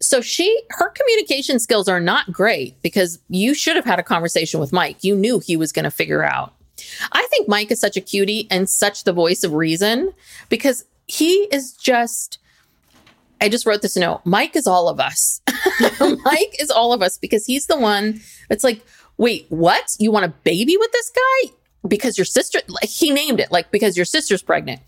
So 0.00 0.20
she 0.20 0.62
her 0.70 0.90
communication 0.90 1.58
skills 1.58 1.88
are 1.88 1.98
not 1.98 2.30
great 2.30 2.80
because 2.82 3.18
you 3.28 3.52
should 3.52 3.74
have 3.74 3.84
had 3.84 3.98
a 3.98 4.04
conversation 4.04 4.60
with 4.60 4.72
Mike. 4.72 5.02
You 5.02 5.16
knew 5.16 5.40
he 5.40 5.56
was 5.56 5.72
going 5.72 5.84
to 5.84 5.90
figure 5.90 6.22
out. 6.22 6.52
I 7.12 7.26
think 7.30 7.48
Mike 7.48 7.70
is 7.70 7.80
such 7.80 7.96
a 7.96 8.00
cutie 8.00 8.46
and 8.50 8.68
such 8.68 9.04
the 9.04 9.12
voice 9.12 9.44
of 9.44 9.52
reason 9.52 10.12
because 10.48 10.84
he 11.06 11.48
is 11.52 11.72
just 11.72 12.38
I 13.40 13.48
just 13.48 13.66
wrote 13.66 13.82
this 13.82 13.96
note. 13.96 14.22
Mike 14.24 14.56
is 14.56 14.66
all 14.66 14.88
of 14.88 14.98
us. 14.98 15.40
Mike 16.00 16.56
is 16.58 16.70
all 16.70 16.92
of 16.92 17.02
us 17.02 17.18
because 17.18 17.46
he's 17.46 17.66
the 17.66 17.78
one 17.78 18.20
It's 18.50 18.64
like, 18.64 18.84
wait, 19.16 19.46
what? 19.48 19.96
You 19.98 20.10
want 20.10 20.24
a 20.24 20.34
baby 20.44 20.76
with 20.76 20.90
this 20.92 21.10
guy? 21.10 21.52
Because 21.86 22.18
your 22.18 22.24
sister, 22.24 22.60
like, 22.68 22.88
he 22.88 23.10
named 23.10 23.40
it, 23.40 23.52
like, 23.52 23.70
because 23.70 23.96
your 23.96 24.04
sister's 24.04 24.42
pregnant. 24.42 24.80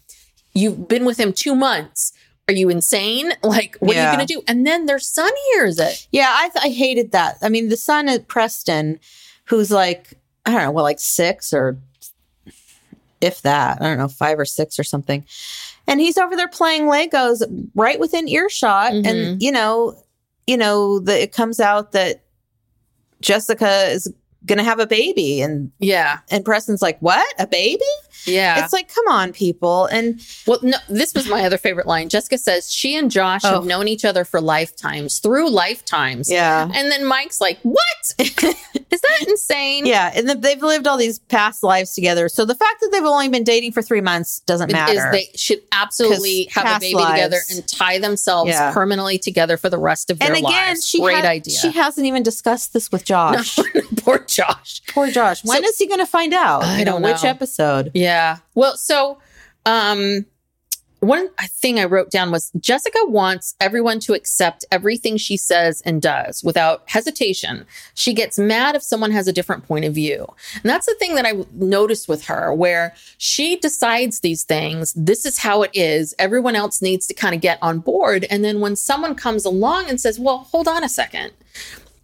You've 0.52 0.88
been 0.88 1.04
with 1.04 1.18
him 1.18 1.32
two 1.32 1.54
months. 1.54 2.12
Are 2.48 2.54
you 2.54 2.68
insane? 2.68 3.32
Like, 3.44 3.76
what 3.78 3.96
are 3.96 4.00
you 4.10 4.16
going 4.16 4.26
to 4.26 4.34
do? 4.34 4.42
And 4.48 4.66
then 4.66 4.86
their 4.86 4.98
son 4.98 5.30
hears 5.52 5.78
it. 5.78 6.08
Yeah, 6.10 6.28
I, 6.28 6.50
I 6.56 6.68
hated 6.70 7.12
that. 7.12 7.38
I 7.42 7.48
mean, 7.48 7.68
the 7.68 7.76
son 7.76 8.08
at 8.08 8.26
Preston, 8.26 8.98
who's 9.44 9.70
like, 9.70 10.14
I 10.44 10.52
don't 10.52 10.62
know, 10.62 10.70
well, 10.72 10.84
like 10.84 10.98
six 10.98 11.52
or 11.52 11.78
if 13.20 13.42
that, 13.42 13.80
I 13.80 13.85
don't 13.85 13.98
know, 13.98 14.09
five 14.09 14.38
or 14.38 14.44
six 14.44 14.78
or 14.78 14.85
something. 14.85 15.24
And 15.87 16.00
he's 16.00 16.18
over 16.18 16.37
there 16.37 16.48
playing 16.48 16.83
Legos 16.83 17.42
right 17.74 17.98
within 17.98 18.28
earshot. 18.28 18.92
And, 18.92 19.06
mm-hmm. 19.06 19.37
you 19.40 19.52
know, 19.52 20.02
you 20.46 20.56
know, 20.56 21.00
the, 21.00 21.22
it 21.22 21.33
comes 21.33 21.61
out 21.61 21.92
that 21.92 22.22
Jessica 23.20 23.87
is 23.88 24.12
going 24.46 24.59
to 24.59 24.64
have 24.64 24.78
a 24.78 24.87
baby. 24.87 25.40
And, 25.40 25.70
Yeah. 25.80 26.20
and 26.30 26.44
Preston's 26.44 26.83
like, 26.83 26.98
what? 27.00 27.26
A 27.38 27.46
baby? 27.46 27.85
Yeah. 28.26 28.62
It's 28.64 28.72
like, 28.72 28.92
come 28.94 29.06
on, 29.09 29.33
people. 29.33 29.87
And 29.87 30.20
Well, 30.46 30.59
no, 30.62 30.76
this 30.88 31.14
was 31.14 31.28
my 31.28 31.44
other 31.44 31.59
favorite 31.59 31.87
line. 31.87 32.09
Jessica 32.09 32.38
says 32.38 32.72
she 32.72 32.96
and 32.96 33.11
Josh 33.11 33.42
Oh. 33.44 33.54
have 33.54 33.64
known 33.64 33.88
each 33.88 34.04
other 34.04 34.24
for 34.24 34.40
lifetimes, 34.40 35.18
through 35.18 35.50
lifetimes. 35.50 36.30
yeah. 36.30 36.68
And 36.74 36.90
then 36.90 37.04
Mike's 37.04 37.40
like, 37.40 37.59
"What? 37.62 37.78
Is 38.18 39.00
that 39.00 39.24
insane?" 39.28 39.87
Yeah, 39.87 40.11
and 40.14 40.28
they've 40.42 40.62
lived 40.62 40.87
all 40.87 40.96
these 40.96 41.18
past 41.18 41.62
lives 41.62 41.94
together. 41.94 42.28
So 42.28 42.44
the 42.44 42.54
fact 42.54 42.80
that 42.80 42.90
they've 42.92 43.02
only 43.04 43.28
been 43.28 43.44
dating 43.44 43.72
for 43.72 43.83
three 43.83 44.00
months 44.00 44.40
doesn't 44.46 44.70
Is 44.70 44.72
matter. 44.74 45.09
they 45.12 45.28
should 45.37 45.61
absolutely 45.72 46.44
have 46.52 46.76
a 46.76 46.80
baby 46.80 46.94
together 47.04 47.38
and 47.50 47.66
tie 47.68 47.98
themselves 47.98 48.50
Yeah. 48.50 48.72
permanently 48.72 49.18
together 49.18 49.56
for 49.56 49.70
the 49.70 49.78
rest 49.78 50.11
of 50.11 50.18
their 50.18 50.28
and 50.28 50.37
again, 50.38 50.68
lives. 50.68 50.87
she 50.87 51.00
Great 51.00 51.24
ha- 51.24 51.28
idea. 51.30 51.56
She 51.59 51.70
hasn't 51.72 52.06
even 52.06 52.22
discussed 52.22 52.72
this 52.72 52.90
with 52.92 53.04
Josh. 53.11 53.59
Poor 53.98 54.18
Josh. 54.20 54.83
Poor 54.88 55.11
Josh. 55.11 55.44
When 55.44 55.62
So- 55.62 55.68
is 55.68 55.76
he 55.78 55.87
going 55.87 56.00
to 56.00 56.06
find 56.06 56.33
out? 56.35 56.64
I 56.64 56.85
don't 56.85 57.02
know. 57.02 57.12
Which 57.12 57.24
episode? 57.24 57.90
Yeah. 57.94 58.10
Well, 58.55 58.77
so 58.77 59.18
um 59.66 60.27
one 61.01 61.31
thing 61.40 61.81
I 61.81 61.87
wrote 61.87 62.11
down 62.11 62.31
was 62.31 62.53
Jessica 62.61 62.99
wants 63.07 63.55
everyone 63.59 64.01
to 64.01 64.12
accept 64.12 64.66
everything 64.70 65.16
she 65.16 65.38
says 65.38 65.81
and 65.87 66.01
does 66.03 66.44
without 66.44 66.83
hesitation. 66.90 67.64
She 67.94 68.12
gets 68.12 68.38
mad 68.38 68.77
if 68.77 68.83
someone 68.83 69.11
has 69.11 69.27
a 69.27 69.33
different 69.33 69.66
point 69.66 69.87
of 69.87 69.94
view. 69.94 70.27
And 70.55 70.64
that's 70.64 70.85
the 70.85 70.94
thing 70.96 71.14
that 71.14 71.25
I 71.25 71.46
noticed 71.55 72.07
with 72.07 72.27
her, 72.27 72.53
where 72.53 72.94
she 73.16 73.57
decides 73.57 74.20
these 74.20 74.44
things. 74.44 74.92
This 74.92 75.25
is 75.25 75.38
how 75.38 75.62
it 75.62 75.70
is. 75.73 76.14
Everyone 76.18 76.55
else 76.55 76.83
needs 76.83 77.07
to 77.07 77.14
kind 77.14 77.35
of 77.35 77.40
get 77.40 77.59
on 77.62 77.79
board. 77.79 78.27
And 78.29 78.44
then 78.44 78.61
when 78.61 78.77
someone 78.77 79.14
comes 79.14 79.46
along 79.46 79.88
and 79.88 79.99
says, 79.99 80.20
well, 80.20 80.49
hold 80.51 80.68
on 80.68 80.85
a 80.85 80.88
second, 80.90 81.33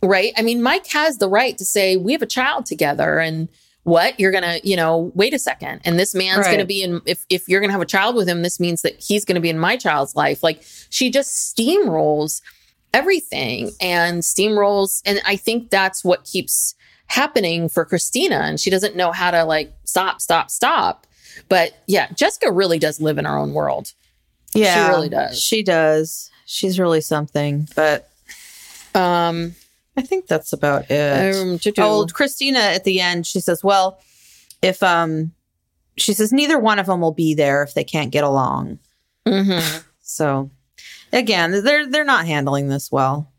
right? 0.02 0.32
I 0.38 0.42
mean, 0.42 0.62
Mike 0.62 0.86
has 0.92 1.18
the 1.18 1.28
right 1.28 1.58
to 1.58 1.66
say, 1.66 1.98
we 1.98 2.12
have 2.12 2.22
a 2.22 2.26
child 2.26 2.64
together 2.64 3.18
and 3.18 3.48
what 3.86 4.18
you're 4.18 4.32
gonna, 4.32 4.58
you 4.64 4.74
know, 4.74 5.12
wait 5.14 5.32
a 5.32 5.38
second. 5.38 5.80
And 5.84 5.96
this 5.96 6.12
man's 6.12 6.38
Right. 6.38 6.50
gonna 6.50 6.64
be 6.66 6.82
in 6.82 7.00
if 7.06 7.24
if 7.30 7.48
you're 7.48 7.60
gonna 7.60 7.72
have 7.72 7.80
a 7.80 7.86
child 7.86 8.16
with 8.16 8.28
him, 8.28 8.42
this 8.42 8.58
means 8.58 8.82
that 8.82 8.98
he's 9.00 9.24
gonna 9.24 9.38
be 9.40 9.48
in 9.48 9.60
my 9.60 9.76
child's 9.76 10.16
life. 10.16 10.42
Like 10.42 10.60
she 10.90 11.08
just 11.08 11.56
steamrolls 11.56 12.40
everything 12.92 13.70
and 13.80 14.22
steamrolls. 14.22 15.02
And 15.06 15.20
I 15.24 15.36
think 15.36 15.70
that's 15.70 16.02
what 16.04 16.24
keeps 16.24 16.74
happening 17.06 17.68
for 17.68 17.84
Christina. 17.84 18.40
And 18.40 18.58
she 18.58 18.70
doesn't 18.70 18.96
know 18.96 19.12
how 19.12 19.30
to 19.30 19.44
like 19.44 19.72
stop, 19.84 20.20
stop, 20.20 20.50
stop. 20.50 21.06
But 21.48 21.74
yeah, 21.86 22.10
Jessica 22.12 22.50
really 22.50 22.80
does 22.80 23.00
live 23.00 23.18
in 23.18 23.24
her 23.24 23.36
own 23.38 23.52
world. 23.52 23.92
Yeah, 24.52 24.74
she 24.88 24.90
really 24.96 25.08
does. 25.08 25.40
She 25.40 25.62
does. 25.62 26.28
She's 26.44 26.80
really 26.80 27.00
something. 27.00 27.68
But 27.76 28.08
Um, 28.96 29.54
I 29.96 30.02
think 30.02 30.26
that's 30.26 30.52
about 30.52 30.90
it. 30.90 31.34
um, 31.42 31.58
Oh, 31.78 32.06
Christina 32.12 32.58
at 32.58 32.84
the 32.84 33.00
end, 33.00 33.26
she 33.26 33.40
says, 33.40 33.64
"Well, 33.64 33.98
if 34.62 34.82
um, 34.82 35.32
she 35.96 36.12
says 36.12 36.32
neither 36.32 36.58
one 36.58 36.78
of 36.78 36.86
them 36.86 37.00
will 37.00 37.12
be 37.12 37.34
there 37.34 37.62
if 37.62 37.74
they 37.74 37.84
can't 37.84 38.10
get 38.12 38.24
along." 38.24 38.78
mhm. 39.26 39.82
So, 40.02 40.50
again, 41.12 41.62
they're 41.64 41.86
they're 41.86 42.04
not 42.04 42.26
handling 42.26 42.68
this 42.68 42.92
well. 42.92 43.32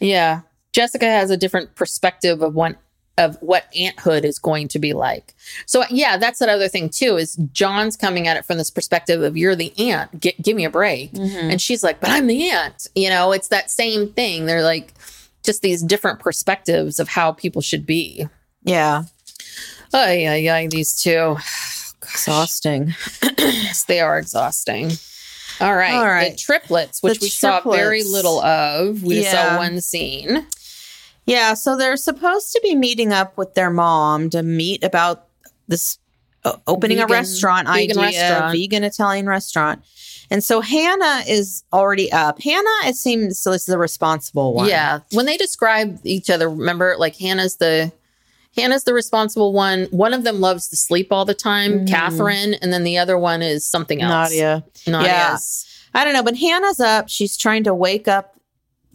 yeah, 0.00 0.40
Jessica 0.72 1.06
has 1.06 1.30
a 1.30 1.36
different 1.36 1.74
perspective 1.74 2.42
of 2.42 2.54
what 2.54 2.76
of 3.18 3.36
what 3.42 3.70
aunthood 3.76 4.24
is 4.24 4.38
going 4.38 4.68
to 4.68 4.78
be 4.78 4.94
like. 4.94 5.34
So 5.66 5.84
yeah, 5.90 6.16
that's 6.16 6.38
that 6.38 6.48
other 6.48 6.68
thing 6.68 6.88
too. 6.88 7.16
Is 7.18 7.36
John's 7.52 7.94
coming 7.96 8.26
at 8.26 8.38
it 8.38 8.44
from 8.46 8.56
this 8.56 8.70
perspective 8.70 9.22
of 9.22 9.36
you're 9.36 9.54
the 9.54 9.72
aunt, 9.78 10.18
Gi- 10.18 10.36
give 10.40 10.56
me 10.56 10.64
a 10.64 10.70
break, 10.70 11.10
and 11.14 11.60
she's 11.60 11.82
like, 11.82 12.00
but 12.00 12.08
I'm 12.08 12.26
the 12.26 12.48
aunt. 12.50 12.86
You 12.94 13.10
know, 13.10 13.32
it's 13.32 13.48
that 13.48 13.70
same 13.70 14.12
thing. 14.14 14.46
They're 14.46 14.62
like 14.62 14.94
just 15.44 15.62
these 15.62 15.82
different 15.82 16.20
perspectives 16.20 16.98
of 17.00 17.08
how 17.08 17.32
people 17.32 17.62
should 17.62 17.86
be. 17.86 18.26
Yeah, 18.64 19.04
Oh 19.94 20.10
yeah, 20.10 20.34
yeah, 20.36 20.66
these 20.68 20.94
two. 21.02 21.36
exhausting. 22.02 22.94
Yes, 23.38 23.84
they 23.84 24.00
are 24.00 24.18
exhausting. 24.18 24.90
All 25.60 25.74
right. 25.74 25.94
All 25.94 26.06
right. 26.06 26.32
The 26.32 26.36
triplets, 26.38 27.02
which 27.02 27.18
The 27.20 27.24
we 27.26 27.28
saw 27.28 27.60
very 27.70 28.02
little 28.02 28.40
of. 28.40 29.02
We 29.02 29.22
Yeah. 29.22 29.30
saw 29.52 29.58
one 29.58 29.80
scene. 29.80 30.46
Yeah, 31.26 31.54
so 31.54 31.76
they're 31.76 31.96
supposed 31.96 32.52
to 32.52 32.60
be 32.62 32.74
meeting 32.74 33.12
up 33.12 33.36
with 33.36 33.54
their 33.54 33.70
mom 33.70 34.30
to 34.30 34.42
meet 34.42 34.82
about 34.82 35.26
this 35.68 35.98
opening 36.66 37.00
a 37.00 37.06
restaurant 37.06 37.68
vegan 37.68 37.98
idea, 37.98 38.20
restaurant. 38.20 38.52
vegan 38.52 38.84
Italian 38.84 39.26
restaurant. 39.26 39.84
And 40.30 40.42
so 40.42 40.60
Hannah 40.60 41.22
is 41.28 41.62
already 41.72 42.10
up. 42.10 42.40
Hannah, 42.40 42.86
it 42.86 42.96
seems, 42.96 43.38
so 43.38 43.50
this 43.50 43.62
is 43.62 43.66
the 43.66 43.78
responsible 43.78 44.54
one. 44.54 44.68
Yeah. 44.68 45.00
When 45.12 45.26
they 45.26 45.36
describe 45.36 46.00
each 46.04 46.30
other, 46.30 46.48
remember 46.48 46.96
like 46.98 47.16
Hannah's 47.16 47.56
the 47.56 47.92
Hannah's 48.56 48.84
the 48.84 48.94
responsible 48.94 49.52
one. 49.52 49.84
One 49.90 50.12
of 50.12 50.24
them 50.24 50.40
loves 50.40 50.68
to 50.68 50.76
sleep 50.76 51.08
all 51.10 51.24
the 51.24 51.34
time, 51.34 51.80
mm. 51.80 51.88
Catherine, 51.88 52.54
and 52.54 52.72
then 52.72 52.84
the 52.84 52.98
other 52.98 53.16
one 53.16 53.40
is 53.42 53.66
something 53.66 54.02
else. 54.02 54.30
Nadia. 54.30 54.64
Nadia's. 54.86 55.66
I 55.94 56.04
don't 56.04 56.12
know, 56.12 56.22
but 56.22 56.36
Hannah's 56.36 56.80
up. 56.80 57.08
She's 57.08 57.36
trying 57.36 57.64
to 57.64 57.74
wake 57.74 58.08
up 58.08 58.38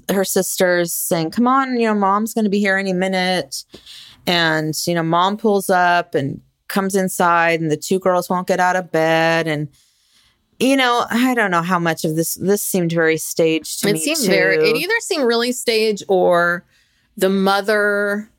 her 0.09 0.23
sisters, 0.23 0.93
saying, 0.93 1.31
Come 1.31 1.47
on, 1.47 1.79
you 1.79 1.87
know, 1.87 1.95
mom's 1.95 2.33
going 2.33 2.45
to 2.45 2.51
be 2.51 2.59
here 2.59 2.77
any 2.77 2.93
minute. 2.93 3.63
And, 4.25 4.75
you 4.85 4.93
know, 4.93 5.03
mom 5.03 5.37
pulls 5.37 5.69
up 5.69 6.13
and 6.13 6.41
comes 6.67 6.95
inside, 6.95 7.61
and 7.61 7.71
the 7.71 7.77
two 7.77 7.99
girls 7.99 8.29
won't 8.29 8.47
get 8.47 8.59
out 8.59 8.75
of 8.75 8.91
bed. 8.91 9.47
And, 9.47 9.67
you 10.59 10.75
know, 10.75 11.05
I 11.09 11.33
don't 11.33 11.51
know 11.51 11.61
how 11.61 11.79
much 11.79 12.03
of 12.05 12.15
this, 12.15 12.35
this 12.35 12.63
seemed 12.63 12.91
very 12.91 13.17
staged 13.17 13.81
to 13.81 13.89
It 13.89 13.93
me. 13.93 13.99
seemed 13.99 14.17
too. 14.19 14.27
very 14.27 14.69
it 14.69 14.75
either 14.75 14.99
seemed 15.01 15.25
really 15.25 15.51
staged 15.51 16.03
or 16.07 16.63
the 17.15 17.29
mother 17.29 18.29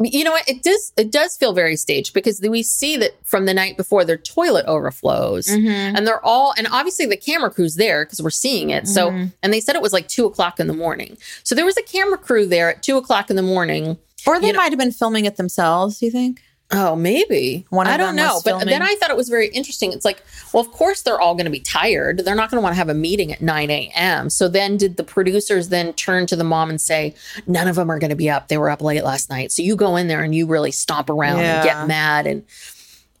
you 0.00 0.24
know 0.24 0.30
what 0.30 0.48
it 0.48 0.62
does 0.62 0.92
it 0.96 1.10
does 1.12 1.36
feel 1.36 1.52
very 1.52 1.76
staged 1.76 2.14
because 2.14 2.40
we 2.40 2.62
see 2.62 2.96
that 2.96 3.10
from 3.26 3.44
the 3.44 3.52
night 3.52 3.76
before 3.76 4.02
their 4.02 4.16
toilet 4.16 4.64
overflows 4.66 5.46
Mm-hmm. 5.48 5.96
and 5.96 6.06
they're 6.06 6.24
all 6.24 6.54
and 6.56 6.66
obviously 6.72 7.04
the 7.04 7.16
camera 7.18 7.50
crew's 7.50 7.74
there 7.74 8.04
because 8.06 8.22
we're 8.22 8.30
seeing 8.30 8.70
it 8.70 8.86
so 8.88 9.10
Mm-hmm. 9.10 9.26
and 9.42 9.52
they 9.52 9.60
said 9.60 9.76
it 9.76 9.82
was 9.82 9.92
like 9.92 10.08
two 10.08 10.24
o'clock 10.24 10.58
in 10.58 10.68
the 10.68 10.72
morning 10.72 11.18
so 11.42 11.54
there 11.54 11.66
was 11.66 11.76
a 11.76 11.82
camera 11.82 12.16
crew 12.16 12.46
there 12.46 12.70
at 12.70 12.82
two 12.82 12.96
o'clock 12.96 13.28
in 13.28 13.36
the 13.36 13.42
morning 13.42 13.98
Or 14.26 14.40
they 14.40 14.46
you 14.48 14.52
know- 14.54 14.58
might 14.58 14.70
have 14.72 14.78
been 14.78 14.92
filming 14.92 15.26
it 15.26 15.36
themselves, 15.36 15.98
do 15.98 16.06
you 16.06 16.12
think? 16.12 16.40
Oh, 16.70 16.94
maybe. 16.94 17.64
One 17.70 17.86
of 17.86 17.94
I 17.94 17.96
don't 17.96 18.14
know. 18.14 18.40
But 18.44 18.66
then. 18.66 18.82
I 18.82 18.94
thought 18.96 19.08
it 19.08 19.16
was 19.16 19.30
very 19.30 19.48
interesting. 19.48 19.90
It's 19.94 20.04
like, 20.04 20.22
well, 20.52 20.60
of 20.62 20.70
course 20.70 21.00
they're 21.00 21.18
all 21.18 21.34
going 21.34 21.46
to 21.46 21.50
be 21.50 21.60
tired. 21.60 22.18
They're 22.18 22.34
not 22.34 22.50
going 22.50 22.58
to 22.58 22.62
want 22.62 22.74
to 22.74 22.76
have 22.76 22.90
a 22.90 22.94
meeting 22.94 23.32
at 23.32 23.40
9 23.40 23.70
a.m. 23.70 24.28
So 24.28 24.48
then 24.48 24.76
did 24.76 24.98
the 24.98 25.02
producers 25.04 25.70
then 25.70 25.94
turn 25.94 26.26
to 26.26 26.36
the 26.36 26.44
mom 26.44 26.68
and 26.68 26.78
say, 26.78 27.14
none 27.46 27.68
of 27.68 27.76
them 27.76 27.90
are 27.90 27.98
going 27.98 28.10
to 28.10 28.16
be 28.16 28.28
up. 28.28 28.48
They 28.48 28.58
were 28.58 28.68
up 28.68 28.82
late 28.82 29.02
last 29.02 29.30
night. 29.30 29.50
So 29.50 29.62
you 29.62 29.76
go 29.76 29.96
in 29.96 30.08
there 30.08 30.22
and 30.22 30.34
you 30.34 30.46
really 30.46 30.70
stomp 30.70 31.08
around 31.08 31.40
and 31.40 31.64
get 31.64 31.86
mad. 31.88 32.26
And, 32.26 32.44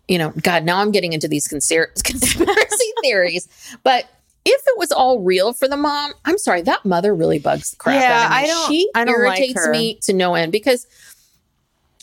you 0.08 0.18
know, 0.18 0.30
God, 0.42 0.64
now 0.64 0.80
I'm 0.80 0.90
getting 0.90 1.14
into 1.14 1.26
these 1.28 1.48
conspir- 1.48 1.94
conspiracy 2.04 2.92
theories. 3.02 3.48
But 3.82 4.10
if 4.44 4.60
it 4.66 4.76
was 4.78 4.92
all 4.92 5.20
real 5.20 5.54
for 5.54 5.68
the 5.68 5.76
mom, 5.78 6.12
I'm 6.26 6.36
sorry, 6.36 6.60
that 6.62 6.84
mother 6.84 7.14
really 7.14 7.38
bugs 7.38 7.70
the 7.70 7.76
crap 7.76 7.98
Yeah, 8.02 8.12
out 8.12 8.24
of 8.26 8.30
me. 8.30 8.36
I 8.36 8.46
don't- 8.46 8.68
she 8.70 8.90
I 8.94 9.04
don't 9.06 9.24
like 9.24 9.38
irritates 9.40 9.64
her. 9.64 9.72
me 9.72 9.98
to 10.02 10.12
no 10.12 10.34
end 10.34 10.52
because 10.52 10.86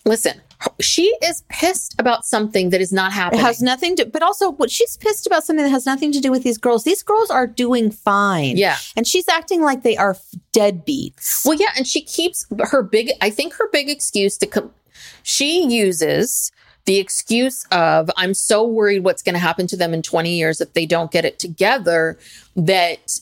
listen, 0.06 0.42
she 0.80 1.14
is 1.24 1.44
pissed 1.50 1.96
about 2.00 2.26
something 2.26 2.70
that 2.70 2.82
is 2.82 2.92
not 2.94 3.12
It 3.12 3.16
happening. 3.16 3.42
has 3.46 3.62
nothing 3.62 3.96
to, 3.98 4.06
but 4.06 4.22
also 4.24 4.52
what 4.52 4.72
she's 4.72 4.98
pissed 4.98 5.28
about 5.28 5.44
something 5.44 5.64
that 5.64 5.70
has 5.72 5.86
nothing 5.86 6.12
to 6.14 6.20
do 6.20 6.32
with 6.32 6.44
these 6.44 6.58
girls. 6.58 6.84
These 6.84 7.04
girls 7.04 7.30
are 7.30 7.48
doing 7.48 7.92
fine. 7.92 8.58
Yeah. 8.58 8.78
And 8.96 9.06
she's 9.08 9.28
acting 9.28 9.62
like 9.62 9.84
they 9.84 9.98
are 9.98 10.16
deadbeats. 10.54 11.46
well, 11.46 11.58
yeah, 11.58 11.72
and 11.78 11.86
she 11.88 12.02
keeps 12.02 12.46
her 12.60 12.82
big. 12.84 13.12
I 13.22 13.30
think 13.30 13.54
her 13.56 13.70
big 13.72 13.90
excuse 13.90 14.38
to 14.38 14.46
com- 14.48 14.72
she 15.24 15.66
uses 15.68 16.52
the 16.86 16.98
excuse 16.98 17.66
of 17.72 18.10
I'm 18.16 18.34
so 18.34 18.64
worried 18.66 19.04
what's 19.04 19.24
going 19.24 19.34
to 19.34 19.40
happen 19.40 19.68
to 19.68 19.78
them 19.78 19.94
in 19.94 20.02
20 20.02 20.36
years 20.36 20.62
if 20.62 20.74
they 20.74 20.86
don't 20.86 21.12
get 21.12 21.26
it 21.26 21.40
together 21.40 22.18
that 22.56 23.20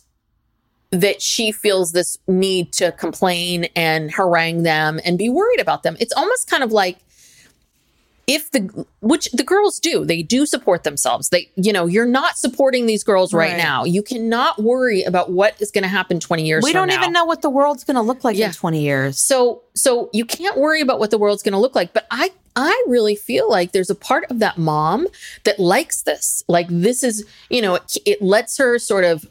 that 0.91 1.21
she 1.21 1.51
feels 1.51 1.91
this 1.91 2.17
need 2.27 2.71
to 2.73 2.91
complain 2.91 3.65
and 3.75 4.11
harangue 4.11 4.61
them 4.63 4.99
and 5.03 5.17
be 5.17 5.27
worried 5.27 5.59
about 5.59 5.81
them. 5.81 5.97
It's 5.99 6.13
almost 6.13 6.47
kind 6.49 6.61
of 6.63 6.71
like 6.71 6.99
if 8.27 8.49
the 8.51 8.85
which 9.01 9.29
the 9.31 9.43
girls 9.43 9.79
do 9.79 10.05
they 10.05 10.23
do 10.23 10.45
support 10.45 10.83
themselves 10.83 11.29
they 11.29 11.49
you 11.55 11.73
know 11.73 11.85
you're 11.85 12.05
not 12.05 12.37
supporting 12.37 12.85
these 12.85 13.03
girls 13.03 13.33
right, 13.33 13.51
Right. 13.51 13.57
now 13.57 13.83
you 13.83 14.01
cannot 14.01 14.61
worry 14.63 15.03
about 15.03 15.31
what 15.31 15.59
is 15.61 15.71
going 15.71 15.81
to 15.83 15.89
happen 15.89 16.19
20 16.19 16.45
years 16.45 16.63
we 16.63 16.71
don't 16.71 16.87
now. 16.87 16.95
even 17.01 17.11
know 17.11 17.25
what 17.25 17.41
the 17.41 17.49
world's 17.49 17.83
going 17.83 17.95
to 17.95 18.01
look 18.01 18.23
like 18.23 18.37
Yeah. 18.37 18.47
in 18.47 18.53
20 18.53 18.81
years. 18.81 19.19
so 19.19 19.61
so 19.75 20.09
you 20.13 20.23
can't 20.25 20.57
worry 20.57 20.79
about 20.81 20.99
what 20.99 21.11
the 21.11 21.17
world's 21.17 21.43
going 21.43 21.53
to 21.53 21.59
look 21.59 21.75
like 21.75 21.91
but 21.93 22.07
i 22.11 22.31
i 22.55 22.85
really 22.87 23.15
feel 23.15 23.49
like 23.49 23.71
there's 23.73 23.89
a 23.89 23.95
part 23.95 24.23
of 24.31 24.39
that 24.39 24.57
mom 24.57 25.07
that 25.43 25.59
likes 25.59 26.03
this 26.03 26.43
like 26.47 26.67
this 26.69 27.03
is 27.03 27.25
you 27.49 27.61
know 27.61 27.75
it, 27.75 27.97
it 28.05 28.21
lets 28.21 28.57
her 28.57 28.79
sort 28.79 29.03
of 29.03 29.25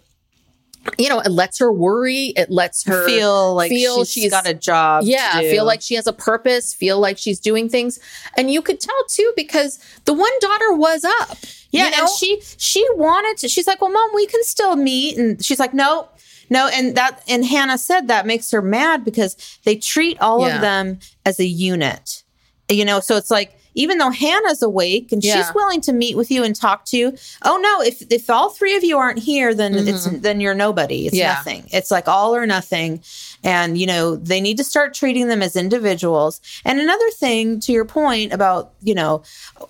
you 0.99 1.09
know 1.09 1.21
it 1.21 1.31
lets 1.31 1.59
her 1.59 1.73
worry 1.73 2.33
it 2.37 2.51
lets 2.51 2.85
her 2.85 3.07
feel 3.07 3.55
like 3.55 3.71
feel 3.71 4.05
she's 4.05 4.31
got 4.31 4.47
a 4.49 4.55
job. 4.55 5.03
to 5.05 5.09
yeah 5.09 5.39
feel 5.41 5.65
like 5.65 5.81
she 5.81 5.95
has 5.95 6.07
a 6.07 6.13
purpose 6.13 6.75
feel 6.75 6.99
like 6.99 7.17
she's 7.19 7.39
doing 7.39 7.69
things 7.69 7.99
and 8.37 8.51
you 8.51 8.61
could 8.61 8.81
tell 8.81 9.05
too 9.09 9.33
because 9.37 9.79
the 10.07 10.13
one 10.13 10.31
daughter 10.41 10.73
was 10.75 11.05
up 11.05 11.39
Yeah, 11.71 11.85
you 11.87 11.91
know? 11.93 11.97
and 12.01 12.09
she 12.11 12.41
she 12.59 12.87
wanted 12.97 13.39
to. 13.39 13.49
She's 13.49 13.67
like, 13.67 13.81
"Well, 13.81 13.91
mom, 13.93 14.11
we 14.15 14.27
can 14.27 14.43
still 14.45 14.77
meet," 14.77 15.17
and 15.17 15.43
she's 15.45 15.59
like, 15.59 15.73
"No, 15.73 16.09
no." 16.51 16.69
And 16.69 16.95
that 16.97 17.23
and 17.29 17.45
Hannah 17.47 17.79
said 17.79 18.09
that 18.09 18.27
makes 18.27 18.51
her 18.51 18.61
mad 18.61 19.05
because 19.05 19.37
they 19.65 19.77
treat 19.77 20.21
all 20.21 20.41
Yeah. 20.47 20.57
of 20.57 20.61
them 20.61 20.99
as 21.25 21.41
a 21.41 21.47
unit. 21.47 22.25
You 22.69 22.85
know, 22.85 23.01
so 23.01 23.17
it's 23.17 23.31
like 23.31 23.57
even 23.75 23.99
though 23.99 24.11
Hannah's 24.11 24.63
awake 24.63 25.13
and 25.13 25.23
Yeah. 25.25 25.37
she's 25.37 25.55
willing 25.55 25.81
to 25.83 25.93
meet 25.93 26.17
with 26.17 26.31
you 26.31 26.45
and 26.45 26.55
talk 26.55 26.85
to 26.87 26.97
you. 26.97 27.17
Oh 27.45 27.57
no, 27.57 27.83
if 27.83 28.03
if 28.11 28.29
all 28.31 28.51
three 28.51 28.77
of 28.77 28.85
you 28.85 28.99
aren't 28.99 29.19
here, 29.19 29.55
then 29.55 29.75
it's 29.75 30.05
then 30.07 30.41
you're 30.41 30.55
nobody. 30.55 31.07
It's 31.07 31.15
Mm-hmm. 31.15 31.21
Yeah. 31.21 31.35
nothing. 31.35 31.65
It's 31.73 31.91
like 31.91 32.09
all 32.09 32.35
or 32.35 32.47
nothing. 32.47 33.01
And 33.45 33.77
you 33.79 33.87
know, 33.87 34.17
they 34.17 34.41
need 34.41 34.57
to 34.59 34.65
start 34.65 34.95
treating 34.95 35.29
them 35.29 35.43
as 35.43 35.57
individuals. 35.57 36.41
And 36.65 36.79
another 36.81 37.11
thing 37.11 37.61
to 37.61 37.73
your 37.73 37.85
point 37.85 38.33
about, 38.33 38.73
you 38.83 38.95
know, 38.95 39.23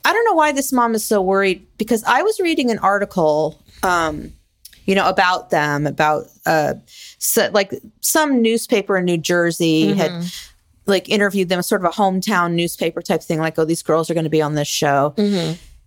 I 0.05 0.13
don't 0.13 0.25
know 0.25 0.35
why 0.35 0.53
this 0.53 0.73
mom 0.73 0.95
is 0.95 1.05
so 1.05 1.23
worried 1.23 1.67
because 1.79 2.05
I 2.05 2.23
was 2.23 2.39
reading 2.41 2.71
an 2.71 2.79
article 2.79 3.59
um 3.83 4.33
you 4.85 4.95
know 4.97 5.09
about 5.09 5.51
them 5.51 5.87
about 5.87 6.27
uh 6.47 6.75
so, 7.19 7.49
like 7.53 7.73
some 8.01 8.43
newspaper 8.43 8.97
in 8.97 9.05
New 9.05 9.17
Jersey 9.17 9.93
had 9.93 10.11
like 10.87 11.09
interviewed 11.09 11.49
them 11.49 11.63
sort 11.63 11.85
of 11.85 11.87
a 11.87 11.95
hometown 11.95 12.53
newspaper 12.53 13.01
type 13.03 13.23
thing 13.23 13.39
like 13.39 13.59
oh 13.59 13.65
these 13.65 13.83
girls 13.83 14.11
are 14.11 14.15
going 14.15 14.25
to 14.25 14.31
be 14.31 14.43
on 14.43 14.55
this 14.55 14.69
show 14.69 15.15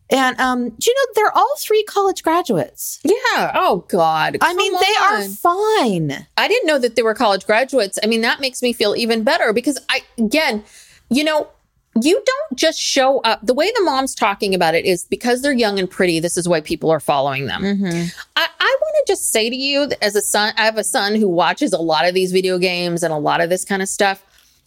and 0.10 0.39
um 0.39 0.69
do 0.69 0.89
you 0.89 0.93
know 0.95 1.12
they're 1.15 1.36
all 1.38 1.55
three 1.58 1.84
college 1.84 2.21
graduates 2.23 2.99
yeah 3.03 3.51
oh 3.55 3.84
god 3.89 4.38
i 4.41 4.53
mean 4.53 4.71
come 4.73 4.81
they 4.81 4.95
are 5.01 5.27
fine 5.29 6.27
I 6.38 6.47
didn't 6.47 6.67
know 6.67 6.77
that 6.79 6.95
they 6.95 7.01
were 7.01 7.13
college 7.13 7.45
graduates. 7.45 7.97
I 8.03 8.08
mean, 8.08 8.21
that 8.21 8.39
makes 8.39 8.62
me 8.62 8.73
feel 8.73 8.95
even 8.95 9.23
better 9.23 9.51
because 9.53 9.79
I, 9.89 10.01
again, 10.17 10.63
you 11.10 11.23
know, 11.23 11.47
you 12.01 12.21
don't 12.25 12.60
just 12.60 12.77
show 12.77 13.19
up. 13.21 13.39
The 13.41 13.53
way 13.53 13.71
the 13.73 13.81
mom's 13.84 14.13
talking 14.13 14.53
about 14.53 14.75
it 14.75 14.86
is 14.86 15.05
because 15.05 15.41
they're 15.41 15.53
young 15.53 15.79
and 15.79 15.89
pretty. 15.89 16.19
This 16.19 16.36
is 16.38 16.47
why 16.47 16.60
people 16.62 16.91
are 16.91 16.99
following 16.99 17.45
them. 17.47 17.63
I, 18.36 18.47
I 18.60 18.77
want 18.81 18.95
to 19.08 19.13
just 19.13 19.31
say 19.31 19.49
to 19.49 19.55
you 19.55 19.89
as 20.01 20.15
a 20.15 20.21
son, 20.21 20.53
I 20.58 20.65
have 20.65 20.77
a 20.77 20.84
son 20.84 21.15
who 21.15 21.29
watches 21.29 21.71
a 21.71 21.79
lot 21.79 22.05
of 22.05 22.13
these 22.13 22.31
video 22.34 22.58
games 22.60 23.01
and 23.01 23.13
a 23.13 23.17
lot 23.17 23.39
of 23.39 23.49
this 23.49 23.63
kind 23.63 23.81
of 23.81 23.88
stuff. 23.88 24.23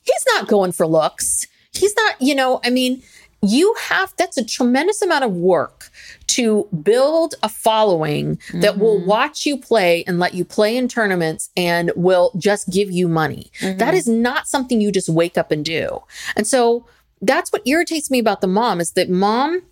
He's 0.09 0.25
not 0.35 0.49
going 0.49 0.73
for 0.73 0.87
looks. 0.87 1.47
He's 1.73 1.95
not, 1.97 2.21
you 2.21 2.35
know, 2.35 2.61
I 2.65 2.71
mean, 2.71 3.03
you 3.43 3.75
have 3.81 4.13
that's 4.17 4.37
a 4.37 4.45
tremendous 4.45 5.01
amount 5.01 5.25
of 5.25 5.33
work 5.33 5.91
to 6.29 6.69
build 6.83 7.35
a 7.43 7.49
following 7.49 8.39
that 8.55 8.79
will 8.79 8.99
mm-hmm. 8.99 9.09
watch 9.09 9.47
you 9.47 9.57
play 9.57 10.03
and 10.07 10.19
let 10.19 10.35
you 10.35 10.45
play 10.45 10.77
in 10.77 10.89
tournaments 10.89 11.51
and 11.57 11.93
will 11.95 12.33
just 12.37 12.69
give 12.71 12.91
you 12.91 13.07
money. 13.07 13.51
Mm-hmm. 13.61 13.79
That 13.79 13.95
is 13.95 14.09
not 14.09 14.49
something 14.49 14.81
you 14.81 14.91
just 14.91 15.09
wake 15.09 15.39
up 15.39 15.53
and 15.53 15.65
do. 15.65 16.03
And 16.37 16.47
so 16.47 16.87
that's 17.23 17.53
what 17.53 17.67
irritates 17.67 18.11
me 18.11 18.19
about 18.19 18.41
the 18.41 18.47
mom 18.47 18.81
is 18.81 18.93
that 18.93 19.09
mom 19.09 19.63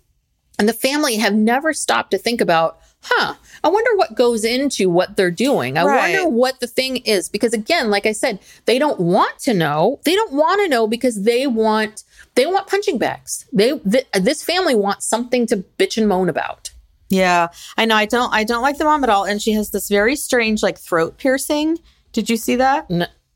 and 0.59 0.67
the 0.67 0.73
family 0.73 1.17
have 1.17 1.33
never 1.33 1.73
stopped 1.73 2.11
to 2.11 2.17
think 2.17 2.41
about, 2.41 2.79
huh, 3.09 3.35
I 3.63 3.69
wonder 3.69 3.95
what 3.95 4.15
goes 4.15 4.43
into 4.43 4.89
what 4.89 5.15
they're 5.17 5.31
doing. 5.31 5.77
I 5.77 5.83
Right. 5.83 6.13
wonder 6.13 6.29
what 6.29 6.59
the 6.59 6.67
thing 6.67 6.97
is. 6.97 7.29
Because 7.29 7.53
again, 7.53 7.89
like 7.89 8.05
I 8.05 8.11
said, 8.11 8.39
they 8.65 8.79
don't 8.79 8.99
want 8.99 9.39
to 9.39 9.53
know. 9.53 9.99
They 10.05 10.15
don't 10.15 10.33
want 10.33 10.61
to 10.61 10.67
know 10.69 10.87
because 10.87 11.23
they 11.23 11.47
want 11.47 12.03
they 12.35 12.45
want 12.45 12.67
punching 12.67 12.97
bags. 12.99 13.45
They 13.51 13.77
th- 13.79 14.07
this 14.13 14.43
family 14.43 14.75
wants 14.75 15.07
something 15.07 15.47
to 15.47 15.57
bitch 15.79 15.97
and 15.97 16.07
moan 16.07 16.29
about. 16.29 16.71
Yeah, 17.09 17.47
I 17.77 17.85
know. 17.85 17.95
I 17.95 18.05
don't. 18.05 18.33
I 18.33 18.43
don't 18.43 18.61
like 18.61 18.77
the 18.77 18.83
mom 18.83 19.03
at 19.03 19.09
all, 19.09 19.23
and 19.23 19.41
she 19.41 19.53
has 19.53 19.71
this 19.71 19.87
very 19.89 20.15
strange 20.15 20.61
like 20.61 20.77
throat 20.77 21.17
piercing. 21.17 21.77
Did 22.11 22.29
you 22.29 22.37
see 22.37 22.55
that 22.57 22.89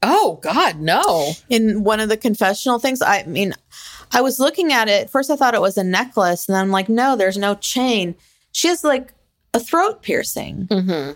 oh 0.03 0.39
God, 0.41 0.79
no. 0.79 1.31
in 1.49 1.83
one 1.83 1.99
of 1.99 2.09
the 2.09 2.17
confessional 2.17 2.79
things? 2.79 3.01
I 3.01 3.23
mean, 3.23 3.53
I 4.11 4.21
was 4.21 4.39
looking 4.39 4.73
at 4.73 4.87
it. 4.89 5.09
First, 5.09 5.29
I 5.29 5.35
thought 5.35 5.53
it 5.55 5.61
was 5.61 5.77
a 5.77 5.83
necklace, 5.83 6.47
and 6.47 6.55
then 6.55 6.61
I'm 6.63 6.71
like, 6.71 6.89
no, 6.89 7.15
there's 7.15 7.37
no 7.37 7.55
chain. 7.55 8.15
She 8.51 8.67
has 8.67 8.83
like 8.83 9.13
a 9.53 9.59
throat 9.59 10.01
piercing, 10.01 10.67
Mm-hmm. 10.69 11.11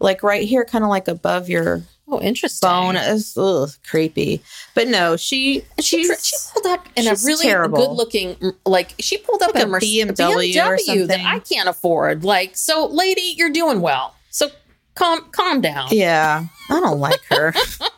like 0.00 0.22
right 0.22 0.46
here, 0.46 0.64
kind 0.64 0.84
of 0.84 0.90
like 0.90 1.08
above 1.08 1.48
your 1.48 1.82
Oh, 2.12 2.20
interesting. 2.20 2.68
bone. 2.68 2.96
It's 2.96 3.36
ugh, 3.38 3.70
creepy, 3.88 4.42
but 4.74 4.88
no, 4.88 5.16
she 5.16 5.64
she, 5.78 6.04
she 6.16 6.36
pulled 6.52 6.66
up 6.66 6.84
in 6.96 7.06
a 7.06 7.14
really 7.24 7.44
terrible. 7.46 7.78
good 7.78 7.92
looking, 7.96 8.36
like 8.66 8.94
she 8.98 9.16
pulled 9.18 9.42
up 9.42 9.54
Like 9.54 9.62
in 9.62 9.68
a 9.68 9.72
Merce- 9.72 9.84
BMW 9.84 11.02
or 11.02 11.06
that. 11.06 11.20
I 11.24 11.38
can't 11.38 11.68
afford. 11.68 12.24
Like, 12.24 12.56
so 12.56 12.86
lady, 12.86 13.34
you're 13.36 13.50
doing 13.52 13.80
well. 13.80 14.16
So 14.30 14.48
calm, 14.96 15.20
calm 15.30 15.60
down. 15.60 15.88
yeah. 15.92 16.46
I 16.68 16.80
don't 16.80 16.98
like 16.98 17.20
her. 17.30 17.54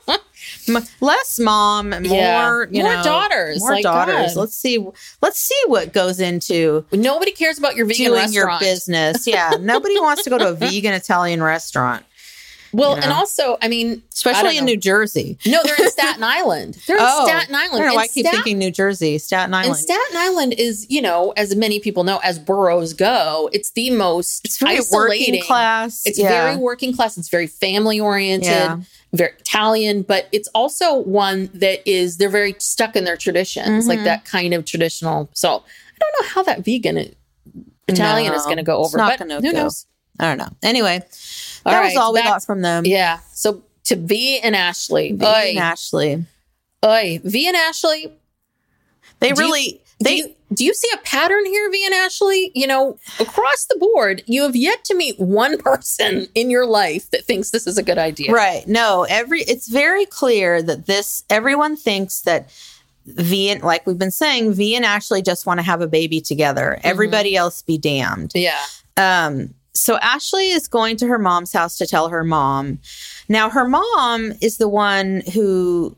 M- 0.76 0.84
Less 1.00 1.38
mom, 1.38 1.90
more 1.90 2.00
Yeah. 2.02 2.64
you 2.70 2.82
More 2.82 2.94
know, 2.96 3.02
daughters, 3.02 3.60
more 3.60 3.70
like, 3.72 3.82
daughters. 3.82 4.34
God. 4.34 4.40
Let's 4.40 4.56
see. 4.56 4.84
Let's 5.20 5.38
see 5.38 5.60
what 5.66 5.92
goes 5.92 6.20
into 6.20 6.84
Nobody 6.92 7.32
cares 7.32 7.58
about 7.58 7.76
your 7.76 7.86
vegan 7.86 8.06
doing 8.12 8.32
your 8.32 8.50
business. 8.58 9.26
Yeah, 9.26 9.52
nobody 9.60 9.98
wants 10.00 10.24
to 10.24 10.30
go 10.30 10.38
to 10.38 10.48
a 10.48 10.54
vegan 10.54 10.92
Italian 10.94 11.42
restaurant, 11.42 12.04
Well, 12.72 12.90
you 12.90 12.96
know? 12.96 13.02
and 13.02 13.12
also, 13.12 13.56
I 13.62 13.68
mean, 13.68 13.92
I 13.92 14.02
especially 14.12 14.58
in 14.58 14.64
know. 14.64 14.72
New 14.72 14.76
Jersey. 14.78 15.38
No, 15.46 15.60
they're 15.64 15.76
in 15.76 15.90
Staten 15.90 16.22
Island. 16.24 16.78
They're 16.86 16.96
in 16.96 17.02
Oh, 17.06 17.26
Staten 17.26 17.54
I 17.54 17.64
Island. 17.64 17.84
don't 17.84 17.94
know. 17.94 18.00
I 18.00 18.08
keep 18.08 18.24
Stat- 18.26 18.34
thinking 18.36 18.58
New 18.58 18.70
Jersey, 18.70 19.18
Staten 19.18 19.52
Island. 19.54 19.68
And 19.74 19.76
Staten 19.76 20.16
Island 20.16 20.54
is, 20.58 20.86
you 20.88 21.02
know, 21.02 21.32
as 21.36 21.54
many 21.56 21.80
people 21.80 22.04
know, 22.04 22.18
as 22.24 22.38
boroughs 22.38 22.92
go, 22.94 23.48
it's 23.52 23.70
the 23.72 23.90
most 23.90 24.44
it's 24.44 24.58
very 24.58 24.78
isolating. 24.78 25.34
working 25.34 25.42
class. 25.46 26.02
It's 26.06 26.18
yeah. 26.18 26.28
very 26.28 26.56
working 26.56 26.94
class. 26.94 27.16
It's 27.18 27.28
very 27.28 27.46
family 27.46 28.00
oriented, 28.00 28.48
Yeah. 28.48 28.78
Very 29.14 29.32
Italian, 29.38 30.02
but 30.02 30.26
it's 30.32 30.48
also 30.54 30.94
one 30.94 31.50
that 31.54 31.86
is 31.88 32.16
they're 32.16 32.30
very 32.30 32.54
stuck 32.58 32.96
in 32.96 33.04
their 33.04 33.16
traditions, 33.16 33.86
like 33.86 33.98
Mhm. 34.00 34.04
that 34.04 34.24
kind 34.24 34.54
of 34.54 34.64
traditional. 34.64 35.28
So 35.34 35.48
I 35.58 35.98
don't 36.00 36.22
know 36.22 36.28
how 36.30 36.42
that 36.44 36.64
vegan 36.64 37.14
Italian 37.88 38.32
is 38.32 38.42
going 38.44 38.56
to 38.56 38.62
go 38.62 38.78
over, 38.84 38.96
but 38.98 39.20
who 39.20 39.40
go. 39.42 39.50
knows? 39.50 39.86
I 40.18 40.24
don't 40.34 40.38
know. 40.38 40.48
Anyway, 40.62 41.00
All 41.66 41.72
that 41.72 41.78
right, 41.80 41.88
was 41.88 41.96
all 41.96 42.12
we 42.12 42.22
got 42.22 42.42
from 42.44 42.62
them. 42.62 42.86
Yeah. 42.86 43.18
So 43.34 43.62
to 43.84 43.96
Vee 43.96 44.38
and 44.40 44.54
Ashley, 44.56 45.12
Vee 45.12 45.26
Oy, 45.26 45.28
and 45.50 45.58
Ashley. 45.58 46.24
oy. 46.84 47.20
Vee 47.24 47.48
and 47.48 47.56
Ashley, 47.56 48.12
They 49.20 49.32
Do 49.32 49.40
really 49.42 49.72
do 49.98 50.04
they 50.04 50.16
you, 50.16 50.34
do 50.55 50.64
you 50.64 50.74
see 50.74 50.88
a 50.94 50.98
pattern 50.98 51.44
here, 51.46 51.70
Vee 51.70 51.84
and 51.84 51.94
Ashley? 51.94 52.53
You 52.55 52.66
know, 52.66 52.98
across 53.20 53.66
the 53.66 53.76
board, 53.76 54.22
you 54.26 54.42
have 54.42 54.57
yet 54.57 54.84
to 54.84 54.94
meet 54.94 55.18
one 55.18 55.59
person 55.59 56.26
in 56.34 56.50
your 56.50 56.66
life 56.66 57.11
that 57.11 57.24
thinks 57.24 57.50
this 57.50 57.66
is 57.66 57.78
a 57.78 57.82
good 57.82 57.98
idea. 57.98 58.32
Right. 58.32 58.66
No, 58.66 59.07
every 59.09 59.42
it's 59.42 59.68
very 59.68 60.07
clear 60.07 60.62
that 60.62 60.86
this 60.86 61.24
everyone 61.30 61.76
thinks 61.76 62.22
that 62.22 62.50
Vee 63.07 63.50
and 63.50 63.62
like 63.62 63.86
we've 63.86 63.98
been 63.98 64.11
saying, 64.11 64.53
Vee 64.55 64.76
and 64.76 64.84
Ashley 64.84 65.22
just 65.22 65.46
want 65.46 65.59
to 65.59 65.66
have 65.66 65.80
a 65.80 65.88
baby 65.88 66.20
together. 66.20 66.78
Everybody 66.84 67.36
else 67.36 67.62
be 67.62 67.78
damned. 67.78 68.32
Yeah. 68.34 68.61
Um 68.96 69.55
so 69.74 69.96
Ashley 69.98 70.50
is 70.50 70.68
going 70.68 70.96
to 70.98 71.07
her 71.07 71.18
mom's 71.18 71.53
house 71.53 71.78
to 71.78 71.86
tell 71.86 72.09
her 72.09 72.24
mom. 72.24 72.78
Now 73.28 73.48
her 73.50 73.66
mom 73.66 74.32
is 74.40 74.59
the 74.59 74.68
one 74.68 75.22
who 75.32 75.96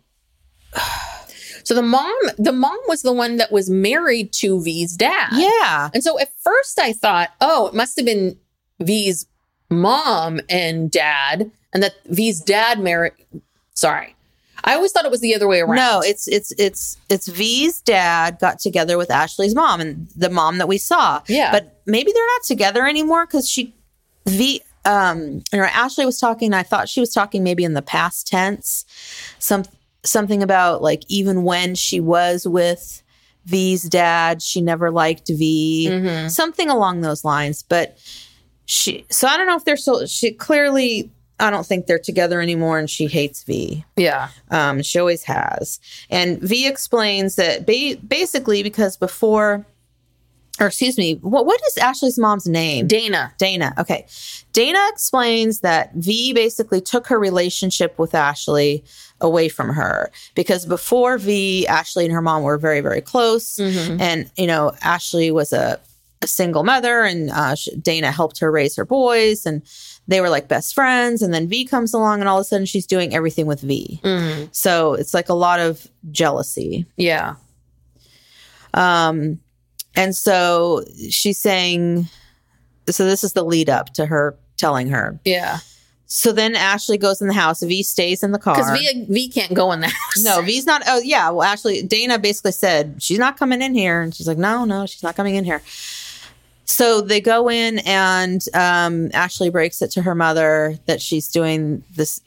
So 1.65 1.75
the 1.75 1.83
mom, 1.83 2.15
the 2.39 2.53
mom 2.53 2.79
was 2.89 3.03
the 3.03 3.13
one 3.13 3.37
that 3.39 3.51
was 3.51 3.69
married 3.69 4.33
to 4.35 4.61
Vee's 4.63 4.97
dad. 4.97 5.31
yeah. 5.33 5.91
And 5.93 6.05
so 6.05 6.19
at 6.21 6.31
first 6.39 6.79
I 6.79 6.93
thought, 6.93 7.31
oh, 7.41 7.67
it 7.69 7.75
must 7.75 7.97
have 7.97 8.07
been 8.07 8.39
Vee's 8.81 9.27
mom 9.71 10.41
and 10.49 10.91
dad, 10.91 11.51
and 11.73 11.83
that 11.83 11.95
Vee's 12.07 12.41
dad 12.41 12.79
married. 12.81 13.13
Sorry, 13.73 14.15
I 14.63 14.75
always 14.75 14.93
thought 14.93 15.05
it 15.05 15.11
was 15.11 15.21
the 15.21 15.35
other 15.35 15.47
way 15.49 15.61
around. 15.61 15.77
No, 15.77 16.01
it's 16.05 16.27
it's 16.29 16.53
it's 16.59 16.97
it's 17.09 17.29
Vee's 17.29 17.81
dad 17.81 18.39
got 18.41 18.59
together 18.59 18.97
with 18.97 19.11
Ashley's 19.11 19.55
mom 19.55 19.81
and 19.81 20.09
the 20.17 20.31
mom 20.31 20.59
that 20.59 20.69
we 20.69 20.79
saw. 20.79 21.23
Yeah. 21.29 21.51
But 21.53 21.81
maybe 21.87 22.13
they're 22.13 22.27
not 22.37 22.45
together 22.45 22.87
anymore 22.87 23.27
because 23.27 23.49
she 23.49 23.75
Vee 24.27 24.63
um 24.85 25.43
you 25.53 25.59
know, 25.59 25.65
Ashley 25.65 26.07
was 26.07 26.19
talking, 26.19 26.55
I 26.55 26.63
thought 26.63 26.89
she 26.89 27.01
was 27.01 27.13
talking 27.13 27.43
maybe 27.43 27.65
in 27.65 27.75
the 27.75 27.83
past 27.83 28.27
tense. 28.27 28.85
Some 29.39 29.65
something 30.05 30.43
about 30.43 30.83
like 30.83 31.03
even 31.09 31.45
when 31.45 31.75
she 31.75 32.01
was 32.01 32.47
with 32.47 33.03
Vee's 33.47 33.83
dad, 33.83 34.41
she 34.43 34.61
never 34.61 34.91
liked 34.91 35.29
Vee. 35.29 35.89
Mhm. 35.91 36.31
Something 36.31 36.71
along 36.71 37.01
those 37.03 37.25
lines. 37.25 37.63
But 37.63 37.99
she 38.67 39.05
so 39.11 39.27
I 39.29 39.37
don't 39.37 39.47
know 39.47 39.57
if 39.57 39.65
they're 39.65 39.77
so 39.77 40.07
she 40.07 40.33
clearly 40.33 41.11
I 41.41 41.51
don't 41.51 41.67
think 41.67 41.87
they're 41.87 41.99
together 41.99 42.41
anymore 42.41 42.79
and 42.79 42.89
she 42.89 43.07
hates 43.07 43.43
Vee. 43.43 43.85
yeah, 43.97 44.29
Um, 44.51 44.83
she 44.83 44.99
always 45.01 45.25
has. 45.25 45.81
And 46.09 46.41
Vee 46.41 46.69
explains 46.69 47.35
that 47.35 47.67
ba- 47.67 47.97
basically 48.07 48.63
because 48.63 48.97
before, 48.97 49.67
or 50.61 50.69
excuse 50.69 50.97
me, 50.97 51.15
what 51.23 51.45
what 51.45 51.61
is 51.67 51.77
Ashley's 51.77 52.19
mom's 52.19 52.47
name? 52.47 52.87
Dana. 52.87 53.33
Dana. 53.37 53.75
Okay. 53.79 54.07
Dana 54.53 54.79
explains 54.93 55.61
that 55.61 55.93
Vee 55.95 56.33
basically 56.33 56.81
took 56.81 57.09
her 57.09 57.19
relationship 57.19 57.99
with 57.99 58.15
Ashley 58.15 58.85
away 59.21 59.49
from 59.49 59.71
her 59.71 60.11
because 60.35 60.67
before 60.67 61.19
Vee, 61.19 61.67
Ashley 61.67 62.05
and 62.05 62.13
her 62.13 62.21
mom 62.23 62.43
were 62.43 62.59
very, 62.59 62.81
very 62.81 63.01
close. 63.01 63.57
Mhm. 63.57 64.01
And, 64.01 64.31
you 64.37 64.47
know, 64.47 64.73
Ashley 64.83 65.31
was 65.31 65.53
a, 65.53 65.79
a 66.23 66.27
single 66.27 66.63
mother 66.65 67.03
and 67.03 67.31
uh, 67.31 67.55
Dana 67.81 68.11
helped 68.11 68.39
her 68.41 68.51
raise 68.51 68.77
her 68.77 68.85
boys 68.85 69.47
and 69.47 69.63
they 70.09 70.21
were 70.21 70.29
like 70.29 70.49
best 70.49 70.75
friends. 70.75 71.23
And 71.23 71.33
then 71.33 71.49
Vee 71.49 71.65
comes 71.65 71.95
along 71.95 72.21
and 72.21 72.29
all 72.29 72.39
of 72.39 72.43
a 72.43 72.45
sudden 72.45 72.67
she's 72.67 72.87
doing 72.87 73.15
everything 73.15 73.47
with 73.47 73.61
Vee. 73.61 74.01
Mhm. 74.03 74.49
So 74.53 74.95
it's 74.95 75.15
like 75.15 75.29
a 75.31 75.35
lot 75.35 75.61
of 75.61 75.87
jealousy. 76.11 76.85
Yeah, 76.97 77.35
Um, 78.75 79.39
and 79.95 80.15
so 80.17 80.85
she's 81.09 81.39
saying, 81.39 82.09
so 82.91 83.05
this 83.07 83.23
is 83.25 83.33
the 83.33 83.45
lead 83.45 83.71
up 83.71 83.95
to 83.95 84.07
her 84.07 84.37
telling 84.57 84.89
her. 84.89 85.19
yeah. 85.25 85.59
So 86.17 86.31
then 86.31 86.55
Ashley 86.55 86.97
goes 86.97 87.21
in 87.21 87.27
the 87.27 87.35
house. 87.35 87.61
Vee 87.61 87.83
stays 87.83 88.23
in 88.23 88.31
the 88.31 88.39
car. 88.39 88.55
Because 88.55 88.71
Vee 88.79 89.05
Vee 89.09 89.29
can't 89.29 89.53
go 89.53 89.73
in 89.73 89.81
the 89.81 89.89
house. 89.89 90.23
no, 90.23 90.43
Vee's 90.43 90.65
not. 90.65 90.81
Oh, 90.87 91.01
yeah. 91.01 91.29
Well, 91.31 91.43
Ashley, 91.43 91.83
Dana 91.83 92.21
basically 92.21 92.53
said 92.53 93.03
she's 93.03 93.19
not 93.19 93.37
coming 93.37 93.61
in 93.61 93.75
here, 93.75 94.01
and 94.01 94.15
she's 94.15 94.29
like, 94.29 94.39
no, 94.39 94.65
no, 94.65 94.87
she's 94.87 95.03
not 95.03 95.17
coming 95.17 95.35
in 95.35 95.45
here. 95.45 95.61
So 96.67 97.01
they 97.01 97.21
go 97.21 97.51
in, 97.51 97.81
and 97.81 98.41
um, 98.55 99.11
Ashley 99.13 99.51
breaks 99.51 99.83
it 99.83 99.91
to 99.91 100.03
her 100.03 100.15
mother 100.15 100.79
that 100.87 101.03
she's 101.03 101.29
doing 101.29 101.83
this, 101.97 102.21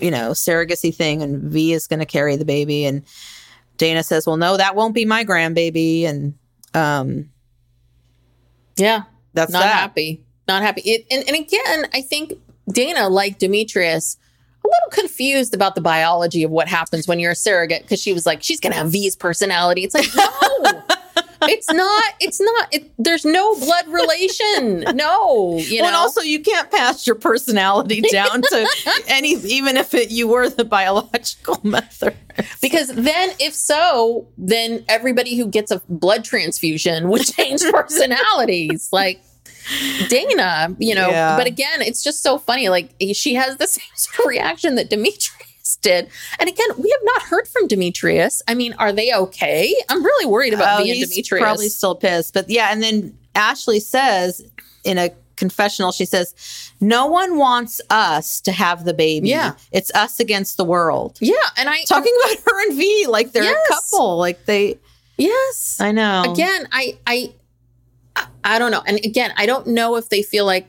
you 0.00 0.10
know, 0.10 0.30
surrogacy 0.30 0.94
thing, 0.94 1.20
and 1.20 1.42
Vee 1.52 1.74
is 1.74 1.86
going 1.86 2.00
to 2.00 2.06
carry 2.06 2.34
the 2.36 2.46
baby. 2.46 2.86
And 2.86 3.02
Dana 3.76 4.04
says, 4.04 4.26
"Well, 4.26 4.38
no, 4.38 4.56
that 4.56 4.74
won't 4.74 4.94
be 4.94 5.04
my 5.04 5.22
grandbaby," 5.22 6.04
and 6.04 6.32
um, 6.72 7.28
Yeah, 8.78 9.02
that's 9.34 9.52
not 9.52 9.64
that. 9.64 9.74
happy. 9.80 10.22
Not 10.48 10.62
happy. 10.62 10.80
It, 10.80 11.06
and 11.10 11.28
and 11.28 11.36
again, 11.36 11.88
I 11.92 12.00
think 12.00 12.32
Dana, 12.72 13.08
like 13.08 13.38
Demetrius, 13.38 14.16
a 14.64 14.68
little 14.68 15.02
confused 15.02 15.54
about 15.54 15.74
the 15.74 15.80
biology 15.80 16.42
of 16.42 16.50
what 16.50 16.68
happens 16.68 17.08
when 17.08 17.18
you're 17.18 17.32
a 17.32 17.36
surrogate 17.36 17.82
because 17.82 18.00
she 18.00 18.12
was 18.12 18.26
like, 18.26 18.42
she's 18.42 18.60
gonna 18.60 18.74
have 18.74 18.90
Vee's 18.90 19.16
personality. 19.16 19.84
It's 19.84 19.94
like, 19.94 20.08
no. 20.14 20.82
It's 21.42 21.70
not. 21.72 22.14
It's 22.20 22.40
not. 22.40 22.74
It, 22.74 22.90
there's 22.98 23.24
no 23.24 23.54
blood 23.56 23.86
relation. 23.88 24.80
No, 24.96 25.58
you 25.58 25.78
know. 25.78 25.84
well, 25.84 25.86
and 25.86 25.96
also 25.96 26.20
you 26.20 26.40
can't 26.40 26.70
pass 26.70 27.06
your 27.06 27.16
personality 27.16 28.00
down 28.12 28.42
to 28.42 28.68
any, 29.06 29.34
even 29.34 29.76
if 29.76 29.94
it, 29.94 30.10
you 30.10 30.28
were 30.28 30.48
the 30.48 30.64
biological 30.64 31.60
mother. 31.62 32.14
Because 32.60 32.88
then, 32.88 33.30
if 33.38 33.54
so, 33.54 34.26
then 34.36 34.84
everybody 34.88 35.36
who 35.36 35.46
gets 35.46 35.70
a 35.70 35.80
blood 35.88 36.24
transfusion 36.24 37.08
would 37.08 37.24
change 37.24 37.62
personalities. 37.70 38.88
like 38.92 39.20
Dana, 40.08 40.74
you 40.78 40.94
know. 40.94 41.08
Yeah. 41.10 41.36
But 41.36 41.46
again, 41.46 41.82
it's 41.82 42.02
just 42.02 42.22
so 42.22 42.38
funny. 42.38 42.68
Like 42.68 42.90
she 43.12 43.34
has 43.34 43.56
the 43.56 43.66
same 43.66 43.84
sort 43.94 44.20
of 44.20 44.26
reaction 44.26 44.74
that 44.76 44.90
Demetrius 44.90 45.76
did. 45.82 46.08
And 46.38 46.48
again, 46.48 46.68
we 46.78 46.88
have 46.90 47.00
not 47.02 47.22
heard 47.22 47.46
from 47.46 47.66
Demetrius. 47.68 48.42
I 48.48 48.54
mean, 48.54 48.74
are 48.78 48.92
they 48.92 49.12
okay? 49.14 49.74
I'm 49.88 50.02
really 50.04 50.26
worried 50.26 50.54
about 50.54 50.80
Oh, 50.80 50.84
being 50.84 51.00
Demetrius. 51.06 51.42
Probably 51.42 51.68
still 51.68 51.94
pissed, 51.94 52.34
but 52.34 52.48
yeah. 52.48 52.68
And 52.72 52.82
then 52.82 53.16
Ashley 53.34 53.80
says 53.80 54.42
in 54.84 54.96
a 54.98 55.10
confessional, 55.36 55.92
she 55.92 56.04
says, 56.04 56.34
"No 56.80 57.06
one 57.06 57.36
wants 57.36 57.80
us 57.90 58.40
to 58.40 58.50
have 58.50 58.84
the 58.84 58.94
baby. 58.94 59.28
Yeah. 59.28 59.54
it's 59.70 59.92
us 59.94 60.18
against 60.18 60.56
the 60.56 60.64
world." 60.64 61.18
yeah, 61.20 61.34
and 61.56 61.68
I 61.68 61.82
Talking 61.84 62.12
about 62.24 62.36
her 62.44 62.62
and 62.68 62.76
Vee, 62.76 63.06
like 63.06 63.30
they're 63.32 63.44
Yes. 63.44 63.66
a 63.70 63.72
couple. 63.74 64.16
Like 64.18 64.46
they, 64.46 64.78
yes. 65.16 65.76
I 65.80 65.92
know. 65.92 66.32
again 66.32 66.66
i 66.72 66.96
i 67.06 67.32
I 68.44 68.58
don't 68.58 68.70
know. 68.70 68.82
And 68.86 68.98
again, 69.04 69.32
I 69.36 69.46
don't 69.46 69.66
know 69.66 69.96
if 69.96 70.08
they 70.08 70.22
feel 70.22 70.46
like 70.46 70.68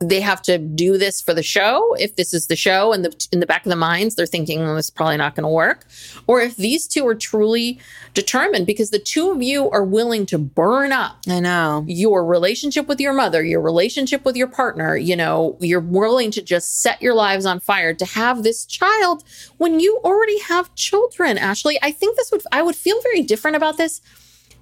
they 0.00 0.20
have 0.20 0.40
to 0.42 0.58
do 0.58 0.96
this 0.96 1.20
for 1.20 1.34
the 1.34 1.42
show. 1.42 1.94
If 1.98 2.14
this 2.14 2.32
is 2.32 2.46
the 2.46 2.54
show 2.54 2.92
and 2.92 3.04
the 3.04 3.26
in 3.32 3.40
the 3.40 3.46
back 3.46 3.66
of 3.66 3.70
the 3.70 3.76
minds, 3.76 4.14
they're 4.14 4.26
thinking 4.26 4.60
well, 4.60 4.76
this 4.76 4.86
is 4.86 4.90
probably 4.90 5.16
not 5.16 5.34
going 5.34 5.42
to 5.42 5.48
work. 5.48 5.86
Or 6.26 6.40
if 6.40 6.56
these 6.56 6.86
two 6.86 7.06
are 7.06 7.16
truly 7.16 7.80
determined 8.14 8.66
because 8.66 8.90
the 8.90 9.00
two 9.00 9.30
of 9.30 9.42
you 9.42 9.68
are 9.70 9.84
willing 9.84 10.24
to 10.26 10.38
burn 10.38 10.92
up 10.92 11.18
I 11.28 11.40
know. 11.40 11.84
your 11.88 12.24
relationship 12.24 12.86
with 12.86 13.00
your 13.00 13.12
mother, 13.12 13.42
your 13.42 13.60
relationship 13.60 14.24
with 14.24 14.36
your 14.36 14.46
partner, 14.46 14.96
you 14.96 15.16
know, 15.16 15.56
you're 15.60 15.80
willing 15.80 16.30
to 16.32 16.42
just 16.42 16.80
set 16.80 17.02
your 17.02 17.14
lives 17.14 17.44
on 17.44 17.58
fire 17.58 17.92
to 17.94 18.04
have 18.04 18.44
this 18.44 18.64
child 18.64 19.24
when 19.56 19.80
you 19.80 20.00
already 20.04 20.38
have 20.40 20.72
children, 20.76 21.38
Ashley. 21.38 21.78
I 21.82 21.90
think 21.90 22.16
this 22.16 22.30
would 22.30 22.42
I 22.52 22.62
would 22.62 22.76
feel 22.76 23.00
very 23.02 23.22
different 23.22 23.56
about 23.56 23.78
this 23.78 24.00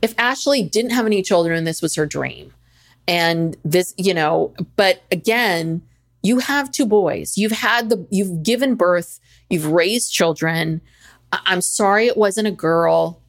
if 0.03 0.15
Ashley 0.19 0.63
didn't 0.63 0.91
have 0.93 1.07
any 1.07 1.23
children 1.23 1.57
and 1.59 1.67
this 1.67 1.83
was 1.83 1.95
her 1.95 2.07
dream. 2.07 2.53
And 3.09 3.57
this, 3.65 3.95
you 3.97 4.13
know, 4.15 4.53
but 4.75 5.03
again, 5.13 5.83
you 6.23 6.41
have 6.41 6.73
two 6.73 6.87
boys. 6.87 7.39
You've 7.39 7.53
had 7.53 7.89
the 7.89 8.07
you've 8.11 8.43
given 8.43 8.75
birth, 8.75 9.21
you've 9.49 9.67
raised 9.67 10.13
children. 10.13 10.81
I- 11.33 11.41
I'm 11.47 11.61
sorry 11.61 12.07
it 12.09 12.17
wasn't 12.17 12.49
a 12.49 12.53
girl 12.53 13.21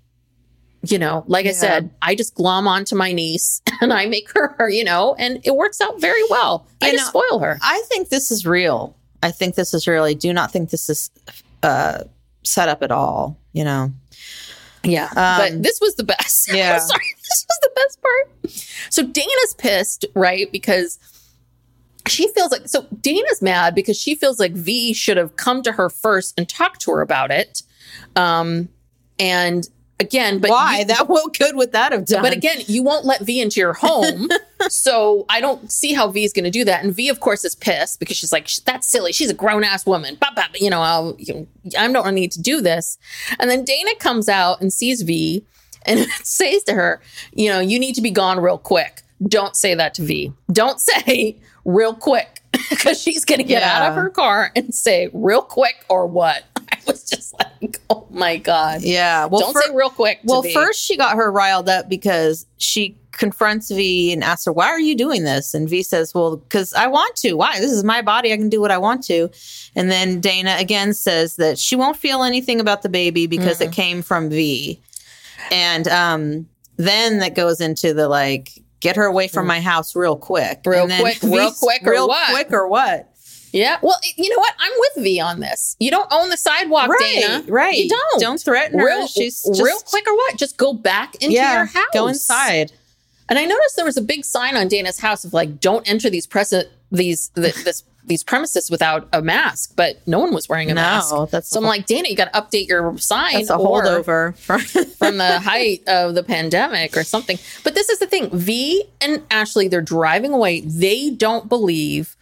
you 0.83 0.99
know, 0.99 1.23
like 1.27 1.45
I 1.47 1.51
said, 1.51 1.89
I 2.01 2.15
just 2.15 2.35
glom 2.35 2.67
onto 2.67 2.95
my 2.95 3.11
niece 3.11 3.61
and 3.81 3.91
I 3.91 4.05
make 4.05 4.31
her, 4.33 4.69
you 4.69 4.83
know, 4.83 5.15
and 5.17 5.39
it 5.43 5.55
works 5.55 5.81
out 5.81 5.99
very 5.99 6.21
well. 6.29 6.67
I 6.81 6.91
just 6.91 7.07
spoil 7.07 7.39
her. 7.39 7.57
I 7.61 7.83
think 7.87 8.09
this 8.09 8.31
is 8.31 8.45
real. 8.45 8.95
I 9.23 9.31
think 9.31 9.55
this 9.55 9.73
is 9.73 9.87
really, 9.87 10.15
do 10.15 10.31
not 10.31 10.51
think 10.51 10.69
this 10.69 10.89
is 10.89 11.09
uh, 11.63 12.03
set 12.43 12.69
up 12.69 12.83
at 12.83 12.91
all. 12.91 13.37
You 13.53 13.65
know. 13.65 13.91
Yeah. 14.83 15.09
but 15.13 15.63
this 15.63 15.79
was 15.81 15.95
the 15.95 16.03
best. 16.27 16.51
yeah. 16.53 16.73
I'm 16.73 16.79
sorry. 16.79 17.15
This 17.23 17.45
was 17.47 17.59
the 17.61 17.71
best 17.75 18.01
part. 18.01 18.91
So 18.91 19.03
Dana's 19.03 19.55
pissed, 19.57 20.05
right? 20.13 20.51
Because 20.51 20.99
she 22.07 22.27
feels 22.29 22.51
like, 22.51 22.67
so 22.67 22.85
Dana's 23.01 23.41
mad 23.41 23.75
because 23.75 23.99
she 23.99 24.15
feels 24.15 24.39
like 24.39 24.53
Vee 24.53 24.93
should 24.93 25.17
have 25.17 25.35
come 25.35 25.61
to 25.63 25.73
her 25.73 25.89
first 25.89 26.37
and 26.37 26.47
talked 26.47 26.81
to 26.81 26.91
her 26.91 27.01
about 27.01 27.31
it. 27.31 27.63
Um, 28.15 28.69
and 29.19 29.67
again, 29.99 30.39
but 30.39 30.51
Why? 30.51 30.79
you- 30.79 30.85
that 30.85 31.09
what 31.09 31.37
good 31.37 31.55
would 31.55 31.71
that 31.73 31.91
have 31.91 32.05
done? 32.05 32.21
But 32.21 32.33
again, 32.33 32.59
you 32.67 32.83
won't 32.83 33.05
let 33.05 33.21
Vee 33.21 33.41
into 33.41 33.59
your 33.59 33.73
home. 33.73 34.29
so 34.69 35.25
I 35.29 35.41
don't 35.41 35.71
see 35.71 35.93
how 35.93 36.07
Vee 36.09 36.23
is 36.23 36.33
going 36.33 36.45
to 36.45 36.51
do 36.51 36.63
that. 36.65 36.83
And 36.83 36.93
Vee, 36.95 37.09
of 37.09 37.19
course, 37.19 37.43
is 37.43 37.55
pissed 37.55 37.99
because 37.99 38.15
she's 38.17 38.31
like, 38.31 38.47
that's 38.65 38.87
silly. 38.87 39.11
She's 39.11 39.29
a 39.29 39.33
grown 39.33 39.63
ass 39.63 39.85
woman. 39.85 40.17
Bah, 40.19 40.31
bah, 40.35 40.47
you 40.55 40.69
know, 40.69 40.81
I'll, 40.81 41.15
you 41.19 41.33
know, 41.33 41.47
I 41.77 41.91
don't 41.91 42.15
need 42.15 42.31
to 42.33 42.41
do 42.41 42.61
this. 42.61 42.97
And 43.39 43.49
then 43.49 43.65
Dana 43.65 43.91
comes 43.99 44.29
out 44.29 44.61
and 44.61 44.71
sees 44.71 45.01
Vee 45.01 45.43
and 45.87 45.99
says 46.23 46.63
to 46.63 46.73
her, 46.73 47.01
you 47.33 47.49
know, 47.49 47.59
you 47.59 47.79
need 47.79 47.95
to 47.95 48.01
be 48.01 48.11
gone 48.11 48.39
real 48.39 48.57
quick. 48.57 49.01
Don't 49.27 49.55
say 49.55 49.73
that 49.75 49.93
to 49.95 50.03
Vee. 50.03 50.31
Don't 50.51 50.79
say 50.79 51.37
real 51.65 51.93
quick 51.95 52.41
because 52.69 53.01
she's 53.01 53.25
going 53.25 53.39
to 53.39 53.43
get 53.43 53.63
out 53.63 53.89
of 53.89 53.95
her 53.95 54.09
car 54.09 54.51
and 54.55 54.73
say 54.75 55.09
real 55.13 55.41
quick 55.41 55.85
or 55.89 56.05
what. 56.05 56.43
I 56.71 56.77
was 56.85 57.03
just 57.03 57.33
like, 57.39 57.79
oh 57.89 58.05
my 58.11 58.37
God. 58.37 58.81
yeah. 58.83 59.25
Well, 59.25 59.41
don't 59.41 59.53
fir- 59.53 59.61
say 59.63 59.75
real 59.75 59.89
quick. 59.89 60.21
to 60.21 60.27
Well, 60.27 60.41
Vee. 60.43 60.53
first 60.53 60.83
she 60.83 60.97
got 60.97 61.15
her 61.15 61.31
riled 61.31 61.67
up 61.69 61.89
because 61.89 62.45
she 62.57 62.95
confronts 63.11 63.71
Vee 63.71 64.13
and 64.13 64.23
asks 64.23 64.45
her, 64.45 64.53
"Why 64.53 64.67
are 64.67 64.79
you 64.79 64.95
doing 64.95 65.23
this?" 65.23 65.55
And 65.55 65.67
Vee 65.67 65.81
says, 65.81 66.13
"Well, 66.13 66.37
because 66.37 66.73
I 66.75 66.85
want 66.85 67.15
to. 67.17 67.33
Why? 67.33 67.59
This 67.59 67.71
is 67.71 67.83
my 67.83 68.03
body. 68.03 68.31
I 68.31 68.37
can 68.37 68.49
do 68.49 68.61
what 68.61 68.69
I 68.69 68.77
want 68.77 69.03
to." 69.05 69.29
And 69.75 69.89
then 69.89 70.19
Dana 70.21 70.55
again 70.59 70.93
says 70.93 71.37
that 71.37 71.57
she 71.57 71.75
won't 71.75 71.97
feel 71.97 72.21
anything 72.21 72.59
about 72.59 72.83
the 72.83 72.89
baby 72.89 73.25
because 73.25 73.57
Mm-hmm. 73.59 73.69
it 73.71 73.75
came 73.75 74.01
from 74.03 74.29
Vee. 74.29 74.79
And 75.51 75.87
um, 75.87 76.47
then 76.77 77.19
that 77.19 77.35
goes 77.35 77.61
into 77.61 77.93
the 77.93 78.07
like, 78.07 78.49
get 78.79 78.95
her 78.95 79.05
away 79.05 79.27
from 79.27 79.47
my 79.47 79.59
house 79.59 79.95
real 79.95 80.15
quick. 80.15 80.63
Mm. 80.63 80.71
Real 80.71 80.81
And 80.83 80.91
then 80.91 81.01
quick, 81.01 81.19
real 81.23 81.51
quick 81.51 81.81
or 81.85 81.91
real 81.91 82.07
what? 82.07 82.29
quick 82.31 82.51
or 82.51 82.67
what? 82.67 83.13
Yeah. 83.53 83.77
Well, 83.81 83.97
you 84.17 84.29
know 84.29 84.37
what? 84.39 84.53
I'm 84.59 84.71
with 84.77 85.03
Vee 85.03 85.19
on 85.19 85.39
this. 85.39 85.75
You 85.79 85.89
don't 85.89 86.07
own 86.11 86.29
the 86.29 86.37
sidewalk, 86.37 86.89
Right, 86.89 87.23
Dana. 87.27 87.43
right. 87.47 87.77
You 87.77 87.89
don't. 87.89 88.19
Don't 88.21 88.39
threaten 88.41 88.77
her. 88.77 88.85
Real, 88.85 89.07
She's 89.07 89.43
real 89.59 89.79
quick 89.79 90.05
or 90.07 90.15
what? 90.15 90.37
Just 90.37 90.57
go 90.57 90.73
back 90.73 91.15
into 91.15 91.31
yeah, 91.35 91.53
your 91.55 91.65
house. 91.65 91.85
go 91.93 92.07
inside. 92.07 92.71
And 93.29 93.39
I 93.39 93.45
noticed 93.45 93.75
there 93.75 93.85
was 93.85 93.97
a 93.97 94.01
big 94.01 94.25
sign 94.25 94.55
on 94.55 94.67
Dana's 94.67 94.99
house 94.99 95.23
of 95.25 95.33
like, 95.33 95.59
"Don't 95.59 95.89
enter 95.89 96.09
these 96.09 96.27
press 96.27 96.53
these 96.91 97.29
th- 97.29 97.55
this 97.63 97.83
these 98.07 98.23
premises 98.23 98.71
without 98.71 99.07
a 99.13 99.21
mask." 99.21 99.73
But 99.75 99.99
no 100.07 100.19
one 100.19 100.33
was 100.33 100.49
wearing 100.49 100.71
a 100.71 100.73
No, 100.73 100.81
mask. 100.81 101.15
that's 101.31 101.49
so 101.49 101.59
I'm 101.59 101.65
like, 101.65 101.85
Dana, 101.85 102.09
you 102.09 102.15
got 102.15 102.33
to 102.33 102.41
update 102.41 102.67
your 102.67 102.97
sign. 102.97 103.33
That's 103.35 103.49
a 103.49 103.57
holdover 103.57 104.35
from 104.37 104.61
from 104.97 105.17
the 105.17 105.39
height 105.39 105.83
of 105.87 106.15
the 106.15 106.23
pandemic 106.23 106.97
or 106.97 107.03
something. 107.03 107.37
But 107.63 107.75
this 107.75 107.89
is 107.89 107.99
the 107.99 108.07
thing 108.07 108.29
Vee 108.31 108.85
and 109.01 109.21
Ashley, 109.29 109.67
they're 109.67 109.81
driving 109.81 110.33
away. 110.33 110.61
They 110.61 111.09
don't 111.11 111.47
believe 111.47 112.15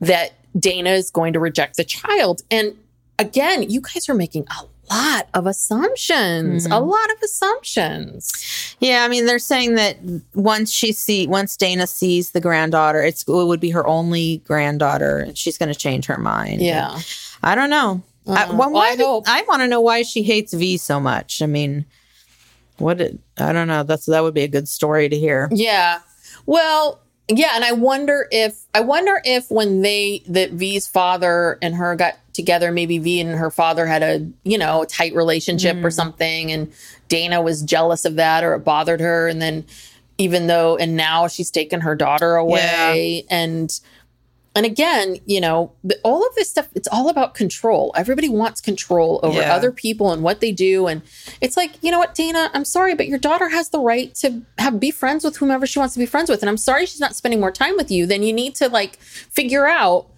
that 0.00 0.32
Dana 0.58 0.90
is 0.90 1.10
going 1.10 1.32
to 1.32 1.40
reject 1.40 1.76
the 1.76 1.84
child. 1.84 2.42
And 2.50 2.76
again, 3.18 3.68
you 3.68 3.80
guys 3.80 4.08
are 4.08 4.14
making 4.14 4.46
a 4.48 4.64
lot 4.90 5.28
of 5.34 5.46
assumptions, 5.46 6.66
a 6.66 6.78
lot 6.78 7.10
of 7.12 7.22
assumptions. 7.22 8.76
Yeah, 8.80 9.04
I 9.04 9.08
mean, 9.08 9.26
they're 9.26 9.38
saying 9.38 9.74
that 9.74 9.98
once 10.34 10.72
she 10.72 10.92
see 10.92 11.26
once 11.26 11.56
Dana 11.56 11.86
sees 11.86 12.30
the 12.30 12.40
granddaughter, 12.40 13.02
it's 13.02 13.22
it 13.22 13.28
would 13.28 13.60
be 13.60 13.70
her 13.70 13.86
only 13.86 14.38
granddaughter, 14.38 15.18
and 15.18 15.36
she's 15.36 15.58
going 15.58 15.72
to 15.72 15.78
change 15.78 16.06
her 16.06 16.18
mind. 16.18 16.60
Yeah. 16.60 16.98
I 17.42 17.54
don't 17.54 17.70
know. 17.70 18.02
I, 18.26 18.44
Uh, 18.44 18.48
well, 18.48 18.56
well, 18.58 18.70
why 18.72 18.90
I 18.90 18.96
hope. 18.96 19.24
I 19.26 19.42
want 19.48 19.62
to 19.62 19.68
know 19.68 19.80
why 19.80 20.02
she 20.02 20.22
hates 20.22 20.52
Vee 20.52 20.76
so 20.76 21.00
much. 21.00 21.40
I 21.42 21.46
mean, 21.46 21.86
what? 22.78 22.98
Did, 22.98 23.18
I 23.38 23.52
don't 23.52 23.68
know. 23.68 23.82
That's 23.82 24.06
that 24.06 24.22
would 24.22 24.34
be 24.34 24.42
a 24.42 24.48
good 24.48 24.68
story 24.68 25.08
to 25.08 25.18
hear. 25.18 25.48
Yeah. 25.52 26.00
Well, 26.46 27.00
yeah, 27.28 27.52
and 27.54 27.64
I 27.64 27.72
wonder 27.72 28.26
if 28.30 28.64
I 28.74 28.80
wonder 28.80 29.20
if 29.24 29.50
when 29.50 29.82
they 29.82 30.22
that 30.28 30.52
Vee's 30.52 30.86
father 30.86 31.58
and 31.60 31.74
her 31.74 31.94
got 31.94 32.16
together, 32.38 32.72
maybe 32.72 32.96
Vee 32.98 33.20
and 33.20 33.38
her 33.38 33.50
father 33.50 33.84
had 33.84 34.02
a 34.02 34.26
you 34.44 34.56
know 34.56 34.82
a 34.82 34.86
tight 34.86 35.14
relationship 35.14 35.76
or 35.78 35.90
mm. 35.90 35.92
something, 35.92 36.50
and 36.50 36.72
Dana 37.08 37.42
was 37.42 37.62
jealous 37.62 38.06
of 38.06 38.14
that 38.14 38.42
or 38.44 38.54
it 38.54 38.60
bothered 38.60 39.00
her, 39.00 39.28
and 39.28 39.42
then 39.42 39.64
even 40.18 40.48
though 40.48 40.76
and 40.76 40.96
now 40.96 41.28
she's 41.28 41.50
taken 41.50 41.80
her 41.80 41.94
daughter 41.94 42.34
away 42.34 43.24
and 43.30 43.80
and 44.54 44.66
again 44.66 45.16
you 45.26 45.40
know 45.40 45.72
all 46.02 46.26
of 46.26 46.34
this 46.34 46.50
stuff 46.50 46.68
it's 46.74 46.88
all 46.88 47.08
about 47.08 47.34
control. 47.34 47.92
Everybody 47.96 48.28
wants 48.28 48.60
control 48.60 49.20
over 49.22 49.38
Yeah. 49.40 49.54
other 49.54 49.70
people 49.70 50.12
and 50.12 50.22
what 50.22 50.40
they 50.40 50.50
do 50.50 50.88
and 50.88 51.02
it's 51.40 51.56
like 51.56 51.72
you 51.82 51.92
know 51.92 52.00
what 52.00 52.14
dana 52.16 52.50
i'm 52.52 52.64
sorry 52.64 52.94
but 52.94 53.06
your 53.06 53.18
daughter 53.18 53.48
has 53.48 53.68
the 53.70 53.78
right 53.78 54.12
to 54.16 54.42
have 54.58 54.80
be 54.80 54.90
friends 54.90 55.24
with 55.24 55.36
whomever 55.36 55.66
she 55.66 55.78
wants 55.78 55.94
to 55.94 56.00
be 56.00 56.06
friends 56.06 56.28
with 56.28 56.42
and 56.42 56.50
i'm 56.50 56.56
sorry 56.56 56.84
she's 56.84 57.00
not 57.00 57.14
spending 57.14 57.38
more 57.38 57.52
time 57.52 57.76
with 57.76 57.90
you 57.90 58.04
then 58.04 58.22
you 58.24 58.32
need 58.32 58.56
to 58.56 58.68
like 58.68 58.96
figure 58.98 59.66
out 59.66 60.08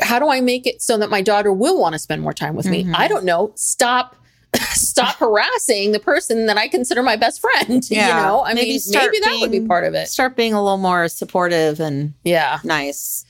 how 0.00 0.18
do 0.18 0.28
i 0.28 0.40
make 0.40 0.66
it 0.66 0.82
so 0.82 0.98
that 0.98 1.10
my 1.10 1.22
daughter 1.22 1.52
will 1.52 1.80
want 1.80 1.92
to 1.92 1.98
spend 1.98 2.22
more 2.22 2.32
time 2.32 2.54
with 2.54 2.66
me 2.66 2.80
i 2.80 2.82
mm-hmm. 2.82 3.08
don't 3.08 3.24
know 3.24 3.52
stop 3.54 4.16
stop 4.70 5.16
harassing 5.16 5.92
the 5.92 5.98
person 5.98 6.46
that 6.46 6.56
i 6.56 6.68
consider 6.68 7.02
my 7.02 7.16
best 7.16 7.40
friend 7.40 7.84
Yeah. 7.90 8.08
you 8.08 8.22
know 8.22 8.44
i 8.44 8.54
mean 8.54 8.78
start 8.78 9.10
maybe 9.12 9.24
that 9.24 9.38
would 9.40 9.50
be 9.50 9.60
part 9.60 9.84
of 9.84 9.94
it 9.94 10.08
Start 10.08 10.36
being 10.36 10.54
a 10.54 10.62
little 10.62 10.78
more 10.78 11.08
supportive 11.08 11.80
and 11.80 12.14
yeah 12.24 12.60
nice. 12.64 13.24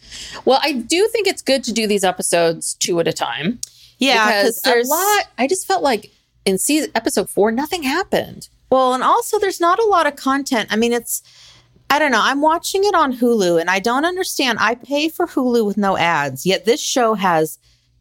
well, 0.45 0.61
I 0.63 0.73
do 0.73 1.09
think 1.09 1.27
it's 1.27 1.43
good 1.43 1.65
to 1.65 1.73
do 1.73 1.87
these 1.87 2.05
episodes 2.05 2.75
two 2.75 2.99
at 3.01 3.09
a 3.09 3.13
time. 3.13 3.61
Yeah, 3.99 4.27
because 4.27 4.61
there's 4.63 4.89
a 4.89 4.91
lot. 4.91 5.25
I 5.39 5.47
just 5.47 5.67
felt 5.67 5.83
like 5.83 6.11
in 6.45 6.59
season 6.59 6.91
episode 6.95 7.31
four, 7.31 7.51
nothing 7.51 7.83
happened. 7.83 8.49
Well, 8.71 8.95
and 8.95 9.03
also 9.03 9.39
there's 9.39 9.61
not 9.61 9.79
a 9.79 9.85
lot 9.85 10.07
of 10.07 10.17
content. 10.17 10.69
I 10.71 10.77
mean, 10.77 10.93
it's 10.93 11.23
I 11.91 11.99
don't 11.99 12.11
know. 12.11 12.21
I'm 12.23 12.41
watching 12.43 12.83
it 12.85 12.95
on 12.95 13.13
Hulu 13.17 13.61
and 13.61 13.71
I 13.71 13.79
don't 13.79 14.05
understand. 14.05 14.59
I 14.61 14.75
pay 14.75 15.09
for 15.09 15.27
Hulu 15.27 15.65
with 15.65 15.77
no 15.77 15.97
ads, 15.97 16.45
yet 16.45 16.65
this 16.65 16.81
show 16.81 17.15
has 17.15 17.59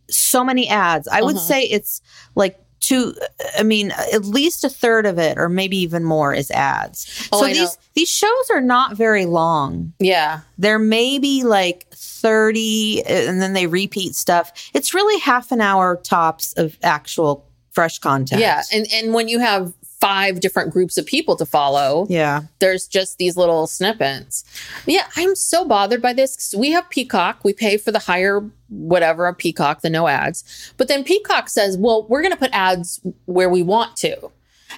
so 0.09 0.43
many 0.43 0.67
ads. 0.67 1.07
I 1.07 1.21
would 1.21 1.35
Uh-huh. 1.35 1.45
say 1.45 1.63
it's 1.63 2.01
like 2.35 2.59
two 2.79 3.15
I 3.57 3.63
mean, 3.63 3.91
at 4.13 4.25
least 4.25 4.63
a 4.63 4.69
third 4.69 5.05
of 5.05 5.17
it 5.17 5.37
or 5.37 5.49
maybe 5.49 5.77
even 5.77 6.03
more 6.03 6.33
is 6.33 6.51
ads. 6.51 7.27
Oh, 7.31 7.39
so 7.39 7.45
I 7.45 7.53
know. 7.53 7.59
these 7.59 7.77
these 7.93 8.09
shows 8.09 8.49
are 8.51 8.61
not 8.61 8.95
very 8.97 9.25
long. 9.25 9.93
Yeah, 9.99 10.41
They're 10.57 10.79
maybe 10.79 11.43
like 11.43 11.87
30 11.93 13.03
and 13.05 13.41
then 13.41 13.53
they 13.53 13.67
repeat 13.67 14.15
stuff. 14.15 14.51
It's 14.73 14.93
really 14.93 15.19
half 15.19 15.51
an 15.51 15.61
hour 15.61 15.95
tops 15.97 16.53
of 16.53 16.77
actual 16.83 17.45
fresh 17.71 17.99
content. 17.99 18.41
yeah, 18.41 18.63
and 18.73 18.87
and 18.91 19.13
when 19.13 19.27
you 19.27 19.39
have 19.39 19.73
five 19.99 20.39
different 20.39 20.71
groups 20.71 20.97
of 20.97 21.05
people 21.05 21.35
to 21.35 21.45
follow, 21.45 22.05
yeah. 22.09 22.41
there's 22.59 22.87
just 22.87 23.17
these 23.17 23.37
little 23.37 23.67
snippets. 23.67 24.43
Yeah, 24.85 25.07
I'm 25.15 25.35
so 25.35 25.65
bothered 25.65 26.01
by 26.01 26.13
this. 26.13 26.53
we 26.57 26.71
have 26.71 26.89
Peacock. 26.89 27.43
We 27.43 27.53
pay 27.53 27.77
for 27.77 27.91
the 27.91 27.99
higher 27.99 28.49
whatever 28.69 29.27
of 29.27 29.37
Peacock, 29.37 29.81
the 29.81 29.89
no 29.89 30.07
ads. 30.07 30.73
But 30.77 30.87
then 30.87 31.03
Peacock 31.03 31.49
says, 31.49 31.77
"Well, 31.77 32.05
we're 32.07 32.21
going 32.21 32.33
to 32.33 32.39
put 32.39 32.51
ads 32.53 32.99
where 33.25 33.49
we 33.49 33.63
want 33.63 33.95
to." 33.97 34.31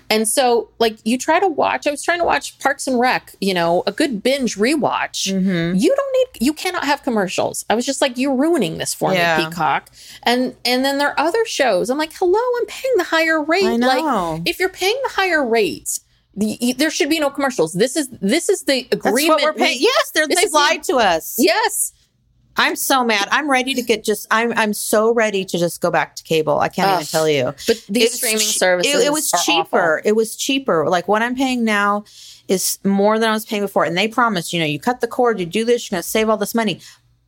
And 0.10 0.28
so, 0.28 0.70
like, 0.80 0.98
you 1.06 1.18
try 1.18 1.40
to 1.40 1.48
watch. 1.48 1.88
I 1.88 1.92
was 1.92 2.04
trying 2.04 2.20
to 2.20 2.26
watch 2.26 2.58
Parks 2.60 2.88
and 2.88 3.00
Rec. 3.00 3.36
You 3.42 3.54
know, 3.54 3.84
a 3.88 3.92
good 3.92 4.22
binge 4.24 4.56
rewatch. 4.56 5.32
Mm-hmm. 5.34 5.78
You 5.78 5.96
don't 5.96 6.14
need. 6.14 6.46
You 6.46 6.54
cannot 6.54 6.86
have 6.86 7.04
commercials. 7.04 7.66
I 7.70 7.76
was 7.76 7.86
just 7.86 8.02
like, 8.02 8.18
you're 8.18 8.36
ruining 8.36 8.78
this 8.78 8.94
for 8.94 9.14
Yeah. 9.14 9.38
me, 9.38 9.46
Peacock. 9.46 9.90
And 10.24 10.56
and 10.66 10.84
then 10.86 10.98
there 10.98 11.10
are 11.10 11.20
other 11.20 11.46
shows. 11.46 11.90
I'm 11.90 11.98
like, 11.98 12.14
hello, 12.14 12.40
I'm 12.60 12.66
paying 12.68 12.94
the 12.98 13.04
higher 13.06 13.42
rate. 13.44 13.64
Like, 13.80 14.42
if 14.46 14.60
you're 14.60 14.70
paying 14.70 14.98
the 15.04 15.10
higher 15.14 15.46
rate, 15.46 16.00
The, 16.36 16.76
there 16.78 16.92
should 16.92 17.10
be 17.10 17.20
no 17.20 17.30
commercials. 17.32 17.74
This 17.74 17.96
is 17.96 18.10
this 18.22 18.48
is 18.50 18.64
the 18.64 18.84
That's 18.92 19.06
agreement. 19.06 19.42
what 19.42 19.56
we're 19.56 19.60
paying. 19.66 19.80
Yes, 19.82 20.12
they're, 20.14 20.28
This 20.28 20.42
they've 20.42 20.52
the- 20.52 20.56
lied 20.56 20.84
to 20.84 20.98
us. 20.98 21.36
Yes. 21.40 21.94
I'm 22.58 22.76
so 22.76 23.04
mad. 23.04 23.28
I'm 23.32 23.50
ready 23.50 23.74
to 23.76 23.82
get 23.82 24.04
just. 24.04 24.28
I'm 24.32 24.52
I'm 24.54 24.74
so 24.74 25.14
ready 25.14 25.46
to 25.46 25.58
just 25.58 25.80
go 25.82 25.92
back 25.92 26.16
to 26.16 26.24
cable. 26.24 26.60
I 26.60 26.70
can't 26.70 26.92
even 26.94 27.06
tell 27.06 27.30
you. 27.30 27.54
But 27.68 27.84
these 27.88 28.06
It's 28.06 28.16
streaming 28.18 28.40
che- 28.40 28.44
services, 28.60 28.94
It, 29.04 29.06
it 29.08 29.12
was 29.14 29.32
cheaper. 29.46 29.98
awful. 29.98 30.10
It 30.10 30.16
was 30.16 30.36
cheaper. 30.36 30.90
Like 30.90 31.08
what 31.08 31.22
I'm 31.22 31.36
paying 31.36 31.64
now 31.64 32.04
is 32.48 32.80
more 32.84 33.20
than 33.20 33.30
I 33.30 33.34
was 33.34 33.46
paying 33.46 33.62
before. 33.62 33.84
And 33.84 33.98
they 33.98 34.08
promised, 34.08 34.54
you 34.54 34.60
know, 34.60 34.66
you 34.66 34.80
cut 34.80 35.02
the 35.02 35.08
cord, 35.08 35.40
you 35.40 35.46
do 35.46 35.66
this, 35.66 35.90
you're 35.92 35.98
going 35.98 36.02
to 36.04 36.08
save 36.10 36.30
all 36.30 36.38
this 36.38 36.56
money. 36.56 36.80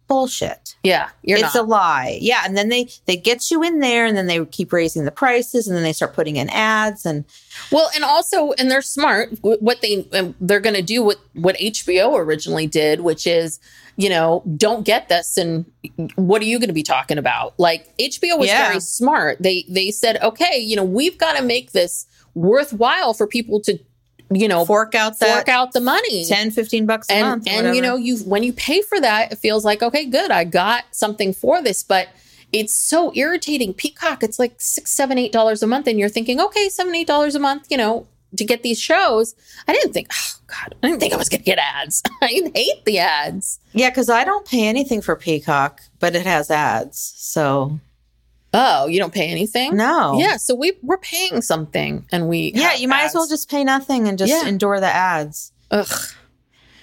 Bullshit. 0.08 0.76
Yeah, 0.82 1.10
you're 1.22 1.38
it's 1.38 1.54
not. 1.54 1.66
a 1.66 1.68
lie. 1.68 2.18
Yeah, 2.20 2.42
and 2.44 2.58
then 2.58 2.70
they 2.70 2.90
they 3.06 3.16
get 3.16 3.52
you 3.52 3.62
in 3.62 3.80
there, 3.80 4.08
and 4.08 4.18
then 4.18 4.26
they 4.26 4.44
keep 4.46 4.74
raising 4.74 5.06
the 5.06 5.12
prices, 5.12 5.68
and 5.68 5.78
then 5.78 5.84
they 5.84 5.94
start 5.94 6.16
putting 6.16 6.38
in 6.38 6.50
ads, 6.50 7.06
and 7.06 7.26
Well, 7.72 7.92
and 7.94 8.04
also, 8.04 8.54
and 8.54 8.72
they're 8.72 8.82
smart. 8.82 9.30
What 9.42 9.82
they 9.82 10.08
um, 10.14 10.34
they're 10.42 10.62
going 10.62 10.74
to 10.76 10.82
do 10.82 11.04
what 11.04 11.18
what 11.36 11.56
HBO 11.58 12.18
originally 12.18 12.66
did, 12.66 13.02
which 13.02 13.28
is, 13.28 13.60
you 14.00 14.08
know, 14.08 14.42
don't 14.56 14.86
get 14.86 15.10
this, 15.10 15.36
and 15.36 15.66
what 16.16 16.42
are 16.42 16.46
you 16.46 16.58
going 16.58 16.70
to 16.70 16.74
be 16.74 16.84
talking 16.84 17.18
about? 17.18 17.54
Like 17.60 17.86
HBO 17.98 18.40
was 18.40 18.48
Yeah. 18.48 18.68
very 18.70 18.80
smart. 18.80 19.38
They 19.42 19.66
they 19.68 19.92
said, 19.92 20.22
okay, 20.24 20.58
you 20.58 20.78
know, 20.78 20.86
we've 20.86 21.18
got 21.18 21.36
to 21.36 21.44
make 21.44 21.74
this 21.74 22.06
worthwhile 22.34 23.14
for 23.14 23.28
people 23.28 23.60
to, 23.62 23.78
you 24.32 24.48
know, 24.48 24.64
fork 24.66 24.96
out 24.96 25.20
that 25.20 25.34
fork 25.36 25.50
out 25.50 25.74
the 25.74 25.82
money. 25.82 26.26
10, 26.26 26.52
15 26.52 26.86
bucks 26.86 27.10
a 27.10 27.14
and 27.14 27.28
month. 27.28 27.48
and 27.50 27.76
you 27.76 27.82
know 27.82 27.98
you 27.98 28.18
when 28.20 28.42
you 28.42 28.54
pay 28.54 28.82
for 28.82 29.02
that 29.02 29.34
it 29.34 29.38
feels 29.38 29.66
like 29.66 29.84
okay 29.84 30.06
good 30.06 30.32
i 30.32 30.44
got 30.46 30.86
something 30.92 31.34
for 31.34 31.62
this 31.62 31.84
but 31.84 32.08
it's 32.54 32.74
so 32.74 33.12
irritating 33.16 33.74
peacock 33.74 34.24
it's 34.24 34.40
like 34.40 34.54
six 34.60 34.92
seven 34.94 35.18
eight 35.18 35.32
dollars 35.34 35.62
a 35.62 35.68
month 35.68 35.88
and 35.88 36.00
you're 36.00 36.08
thinking 36.18 36.40
okay 36.40 36.70
seven 36.70 36.96
eight 36.96 37.08
dollars 37.08 37.36
a 37.36 37.40
month 37.40 37.66
you 37.70 37.78
know 37.78 38.08
to 38.38 38.44
get 38.46 38.62
these 38.64 38.80
shows 38.80 39.36
i 39.68 39.74
didn't 39.74 39.92
think 39.94 40.08
oh 40.14 40.40
god 40.48 40.76
i 40.84 40.88
didn't 40.88 41.00
think 41.00 41.14
i 41.14 41.18
was 41.18 41.30
gonna 41.30 41.44
get 41.44 41.58
ads 41.60 42.02
i 42.22 42.28
hate 42.56 42.86
the 42.86 43.00
ads 43.00 43.60
yeah, 43.74 43.90
because 43.90 44.10
I 44.10 44.24
don't 44.24 44.48
pay 44.48 44.68
anything 44.68 45.00
for 45.02 45.16
Peacock, 45.16 45.82
but 46.00 46.16
it 46.16 46.26
has 46.26 46.50
ads, 46.50 47.14
so 47.18 47.80
oh 48.54 48.88
you 48.88 48.98
don't 49.00 49.14
pay 49.14 49.28
anything 49.28 49.76
no, 49.78 50.18
yeah 50.20 50.38
so 50.38 50.56
we 50.56 50.74
we're 50.82 50.98
paying 50.98 51.42
something 51.42 52.06
and 52.12 52.28
we 52.28 52.52
yeah, 52.56 52.74
you 52.74 52.88
might 52.88 53.04
as 53.04 53.14
well 53.14 53.28
just 53.28 53.50
pay 53.50 53.64
nothing 53.64 54.08
and 54.08 54.18
just 54.18 54.32
Yeah. 54.32 54.48
endure 54.48 54.80
the 54.80 54.88
ads. 54.88 55.52
Ugh. 55.72 55.88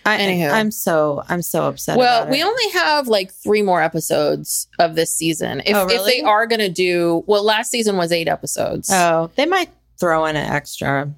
I, 0.05 0.18
Anywho. 0.18 0.53
I'm 0.53 0.70
so 0.70 1.24
I'm 1.28 1.42
so 1.42 1.64
upset. 1.66 1.99
Well, 1.99 2.28
we 2.28 2.40
only 2.40 2.70
have 2.74 3.09
like 3.09 3.32
three 3.32 3.62
more 3.62 3.82
episodes 3.82 4.68
of 4.78 4.94
this 4.94 5.12
season. 5.12 5.62
If, 5.66 5.74
Oh, 5.74 5.88
if 5.90 6.05
they 6.05 6.22
are 6.22 6.47
going 6.47 6.61
to 6.61 6.68
do, 6.68 7.24
well, 7.26 7.42
last 7.42 7.72
season 7.72 7.97
was 7.97 8.12
eight 8.12 8.28
episodes. 8.28 8.88
oh 8.92 9.30
they 9.34 9.47
might 9.47 9.70
throw 9.99 10.24
in 10.26 10.36
an 10.36 10.49
extra. 10.49 11.11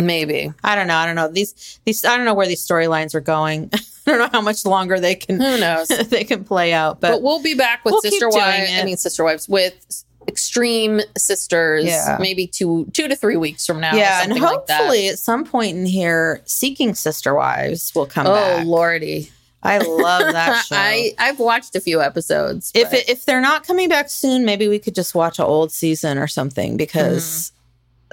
Maybe. 0.00 0.52
I 0.64 0.74
don't 0.74 0.86
know. 0.86 0.96
I 0.96 1.06
don't 1.06 1.16
know 1.16 1.28
these 1.28 1.80
these. 1.84 2.04
I 2.04 2.16
don't 2.16 2.24
know 2.24 2.34
where 2.34 2.46
these 2.46 2.66
storylines 2.66 3.14
are 3.14 3.20
going. 3.20 3.70
I 4.06 4.10
don't 4.12 4.18
know 4.18 4.28
how 4.32 4.40
much 4.40 4.64
longer 4.64 4.98
they 4.98 5.14
can 5.14 5.36
Who 5.40 5.58
knows? 5.60 5.88
they 6.08 6.24
can 6.24 6.42
play 6.44 6.72
out. 6.72 7.00
but, 7.00 7.10
But, 7.12 7.22
we'll 7.22 7.42
be 7.42 7.54
back 7.54 7.84
with 7.84 7.92
we'll 7.92 8.00
Sister 8.02 8.28
Wives. 8.28 8.70
I 8.72 8.84
mean, 8.84 8.96
Sister 8.96 9.22
Wives 9.24 9.48
with 9.48 10.04
Extreme 10.26 11.00
Sisters. 11.18 11.84
Yeah. 11.84 12.16
Maybe 12.20 12.46
two 12.46 12.86
two 12.92 13.08
to 13.08 13.16
three 13.16 13.36
weeks 13.36 13.66
from 13.66 13.80
now. 13.80 13.94
yeah, 13.94 14.22
and 14.22 14.32
something 14.32 14.42
like 14.42 14.66
that. 14.66 14.76
hopefully 14.78 15.08
at 15.08 15.18
some 15.18 15.44
point 15.44 15.76
in 15.76 15.86
here, 15.86 16.40
Seeking 16.44 16.94
Sister 16.94 17.34
Wives 17.34 17.92
will 17.94 18.06
come 18.06 18.26
Oh 18.26 18.34
back. 18.34 18.66
lordy! 18.66 19.30
I 19.62 19.78
love 19.78 20.32
that 20.32 20.64
show. 20.66 20.76
I 20.76 21.14
I've 21.18 21.38
watched 21.38 21.76
a 21.76 21.80
few 21.80 22.00
episodes. 22.00 22.72
if 22.74 22.92
it, 22.94 23.08
if 23.08 23.24
they're 23.26 23.40
not 23.42 23.66
coming 23.66 23.88
back 23.88 24.08
soon, 24.08 24.44
maybe 24.44 24.68
we 24.68 24.78
could 24.78 24.94
just 24.94 25.14
watch 25.14 25.38
an 25.38 25.44
old 25.44 25.72
season 25.72 26.16
or 26.18 26.26
something 26.26 26.76
because 26.76 27.24
Mm-hmm. 27.52 27.56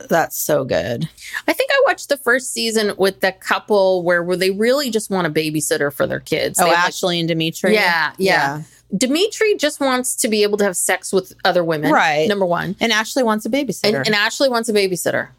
That's 0.10 0.38
so 0.38 0.64
good. 0.64 1.10
I 1.48 1.54
think 1.54 1.72
I 1.72 1.84
watched 1.86 2.10
the 2.10 2.18
first 2.18 2.54
season 2.54 2.94
with 2.98 3.22
the 3.22 3.32
couple 3.32 4.04
where 4.04 4.24
where 4.24 4.38
they 4.38 4.52
really 4.52 4.90
just 4.90 5.10
want 5.10 5.28
a 5.28 5.30
babysitter 5.30 5.92
for 5.92 6.06
their 6.06 6.20
kids. 6.20 6.60
Oh, 6.60 6.64
They 6.64 6.70
have, 6.70 6.80
like, 6.80 6.88
Ashley 6.88 7.20
and 7.20 7.28
Dimitri. 7.28 7.74
Yeah, 7.74 8.14
yeah. 8.18 8.64
Dimitri 8.96 9.56
just 9.56 9.80
wants 9.80 10.16
to 10.16 10.28
be 10.28 10.44
able 10.44 10.58
to 10.60 10.64
have 10.64 10.78
sex 10.78 11.12
with 11.12 11.34
other 11.44 11.64
women. 11.64 11.92
Right. 11.92 12.28
Number 12.30 12.46
one. 12.46 12.76
And 12.80 12.92
Ashley 12.92 13.22
wants 13.22 13.46
a 13.46 13.50
babysitter 13.50 13.96
And, 13.96 14.08
and 14.08 14.16
Ashley 14.16 14.48
wants 14.48 14.70
a 14.70 14.74
babysitter. 14.74 15.30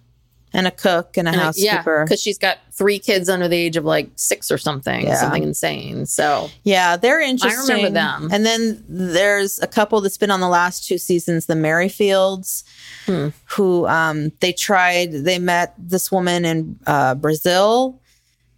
And 0.53 0.66
a 0.66 0.70
cook 0.70 1.16
and 1.16 1.28
a 1.28 1.32
And 1.32 1.40
housekeeper. 1.40 2.05
because 2.05 2.20
she's 2.22 2.38
got 2.38 2.59
three 2.72 2.99
kids 2.99 3.28
under 3.28 3.49
the 3.49 3.57
age 3.57 3.76
of 3.76 3.84
like 3.84 4.09
six 4.16 4.51
or 4.51 4.57
something, 4.59 5.05
Yeah. 5.07 5.16
something 5.16 5.42
insane. 5.42 6.07
So 6.07 6.49
Yeah, 6.64 6.96
they're 6.96 7.20
interesting. 7.20 7.70
I 7.70 7.78
remember 7.78 7.90
them. 7.94 8.28
And 8.32 8.46
then 8.46 8.84
there's 8.88 9.59
a 9.61 9.66
couple 9.66 10.01
that's 10.01 10.16
been 10.16 10.30
on 10.30 10.40
the 10.40 10.49
last 10.49 10.86
two 10.86 10.96
seasons, 10.99 11.46
the 11.46 11.55
Merrifields, 11.55 12.62
Hmm. 13.07 13.28
who 13.46 13.86
um, 13.86 14.32
they 14.40 14.53
tried. 14.53 15.12
They 15.12 15.38
met 15.38 15.74
this 15.78 16.11
woman 16.12 16.44
in 16.44 16.78
uh, 16.86 17.14
Brazil, 17.16 18.01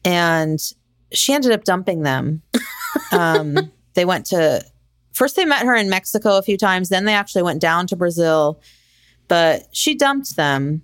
and 0.05 0.61
she 1.13 1.33
ended 1.33 1.53
up 1.53 1.65
dumping 1.65 2.03
them. 2.03 2.43
um, 3.13 3.71
they 3.95 4.05
went 4.05 4.27
to 4.27 4.65
first. 5.13 5.37
They 5.37 5.45
met 5.45 5.65
her 5.67 5.75
in 5.75 5.89
Mexico 5.91 6.37
a 6.39 6.43
few 6.43 6.57
times. 6.57 6.89
Then 6.89 7.05
they 7.05 7.15
actually 7.15 7.43
went 7.43 7.61
down 7.61 7.87
to 7.89 7.97
Brazil, 7.97 8.61
but 9.29 9.67
she 9.73 9.95
dumped 9.95 10.37
them. 10.37 10.83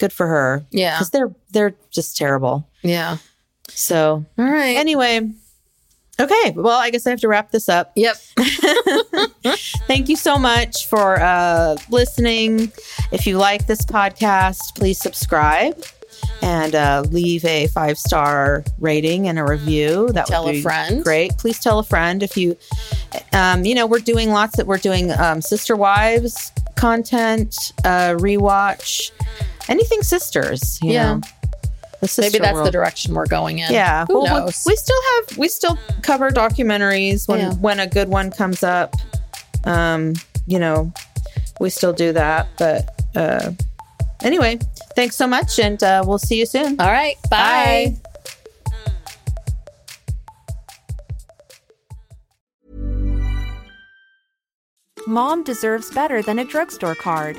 Good 0.00 0.12
for 0.12 0.26
her. 0.26 0.64
Yeah. 0.72 0.96
because 0.96 1.10
they're 1.10 1.32
they're 1.52 1.74
just 1.90 2.16
terrible. 2.16 2.66
yeah. 2.82 3.18
So 3.68 4.24
All 4.36 4.44
right. 4.44 4.76
anyway. 4.76 5.30
Okay, 6.18 6.50
well, 6.54 6.78
I 6.78 6.90
guess 6.90 7.06
I 7.06 7.10
have 7.10 7.20
to 7.20 7.28
wrap 7.28 7.50
this 7.50 7.66
up. 7.68 7.92
yep. 7.96 8.16
Thank 9.86 10.08
you 10.10 10.16
so 10.16 10.38
much 10.38 10.86
for 10.86 11.18
uh, 11.18 11.76
listening. 11.88 12.70
If 13.10 13.26
you 13.26 13.38
like 13.38 13.66
this 13.66 13.80
podcast, 13.86 14.58
please 14.76 14.98
subscribe 14.98 15.82
and 16.42 16.74
uh, 16.74 17.04
leave 17.10 17.44
a 17.46 17.68
five 17.68 17.96
star 17.98 18.64
rating 18.78 19.28
and 19.28 19.38
a 19.38 19.44
review. 19.44 20.08
That 20.12 20.26
Tell 20.26 20.44
would 20.44 20.56
a 20.56 20.62
friend. 20.62 21.02
Great. 21.02 21.38
Please 21.38 21.58
tell 21.58 21.78
a 21.78 21.84
friend 21.84 22.22
if 22.22 22.36
you, 22.36 22.54
um, 23.32 23.64
you 23.64 23.74
know, 23.74 23.86
we're 23.86 23.98
doing 24.00 24.30
lots 24.30 24.56
that 24.56 24.66
we're 24.66 24.76
doing 24.78 25.12
um, 25.12 25.40
sister 25.40 25.74
wives 25.74 26.52
content, 26.76 27.56
uh, 27.84 28.14
rewatch, 28.18 29.10
anything 29.70 30.02
sisters. 30.02 30.78
You 30.82 30.92
Yeah. 30.92 31.14
know, 31.14 31.20
the 32.00 32.08
sister 32.08 32.22
Maybe 32.22 32.38
that's 32.42 32.60
the 32.62 32.70
direction 32.70 33.14
we're 33.14 33.26
going 33.26 33.58
in. 33.60 33.72
Yeah. 33.72 34.04
Who 34.06 34.20
Well, 34.22 34.34
we- 34.34 34.40
knows? 34.40 34.62
We, 34.66 34.76
still 34.76 35.00
have 35.28 35.38
we 35.38 35.48
still 35.48 35.78
cover 36.02 36.30
documentaries 36.30 37.26
when 37.28 37.40
Yeah. 37.40 37.52
when 37.54 37.80
a 37.80 37.86
good 37.86 38.08
one 38.08 38.30
comes 38.30 38.62
up. 38.62 38.94
Um, 39.64 40.14
you 40.46 40.58
know, 40.58 40.92
we 41.60 41.70
still 41.70 41.92
do 41.92 42.12
that. 42.12 42.48
But 42.58 42.88
uh 43.16 43.52
anyway, 44.22 44.58
thanks 44.96 45.16
so 45.16 45.26
much 45.26 45.58
and 45.58 45.82
uh 45.82 46.02
we'll 46.06 46.18
see 46.18 46.38
you 46.38 46.46
soon. 46.46 46.80
All 46.80 46.90
right. 46.90 47.16
Bye. 47.30 47.96
Bye. 47.96 48.70
Mom 55.06 55.42
deserves 55.42 55.90
better 55.90 56.22
than 56.22 56.38
a 56.38 56.44
drugstore 56.44 56.94
card. 56.94 57.38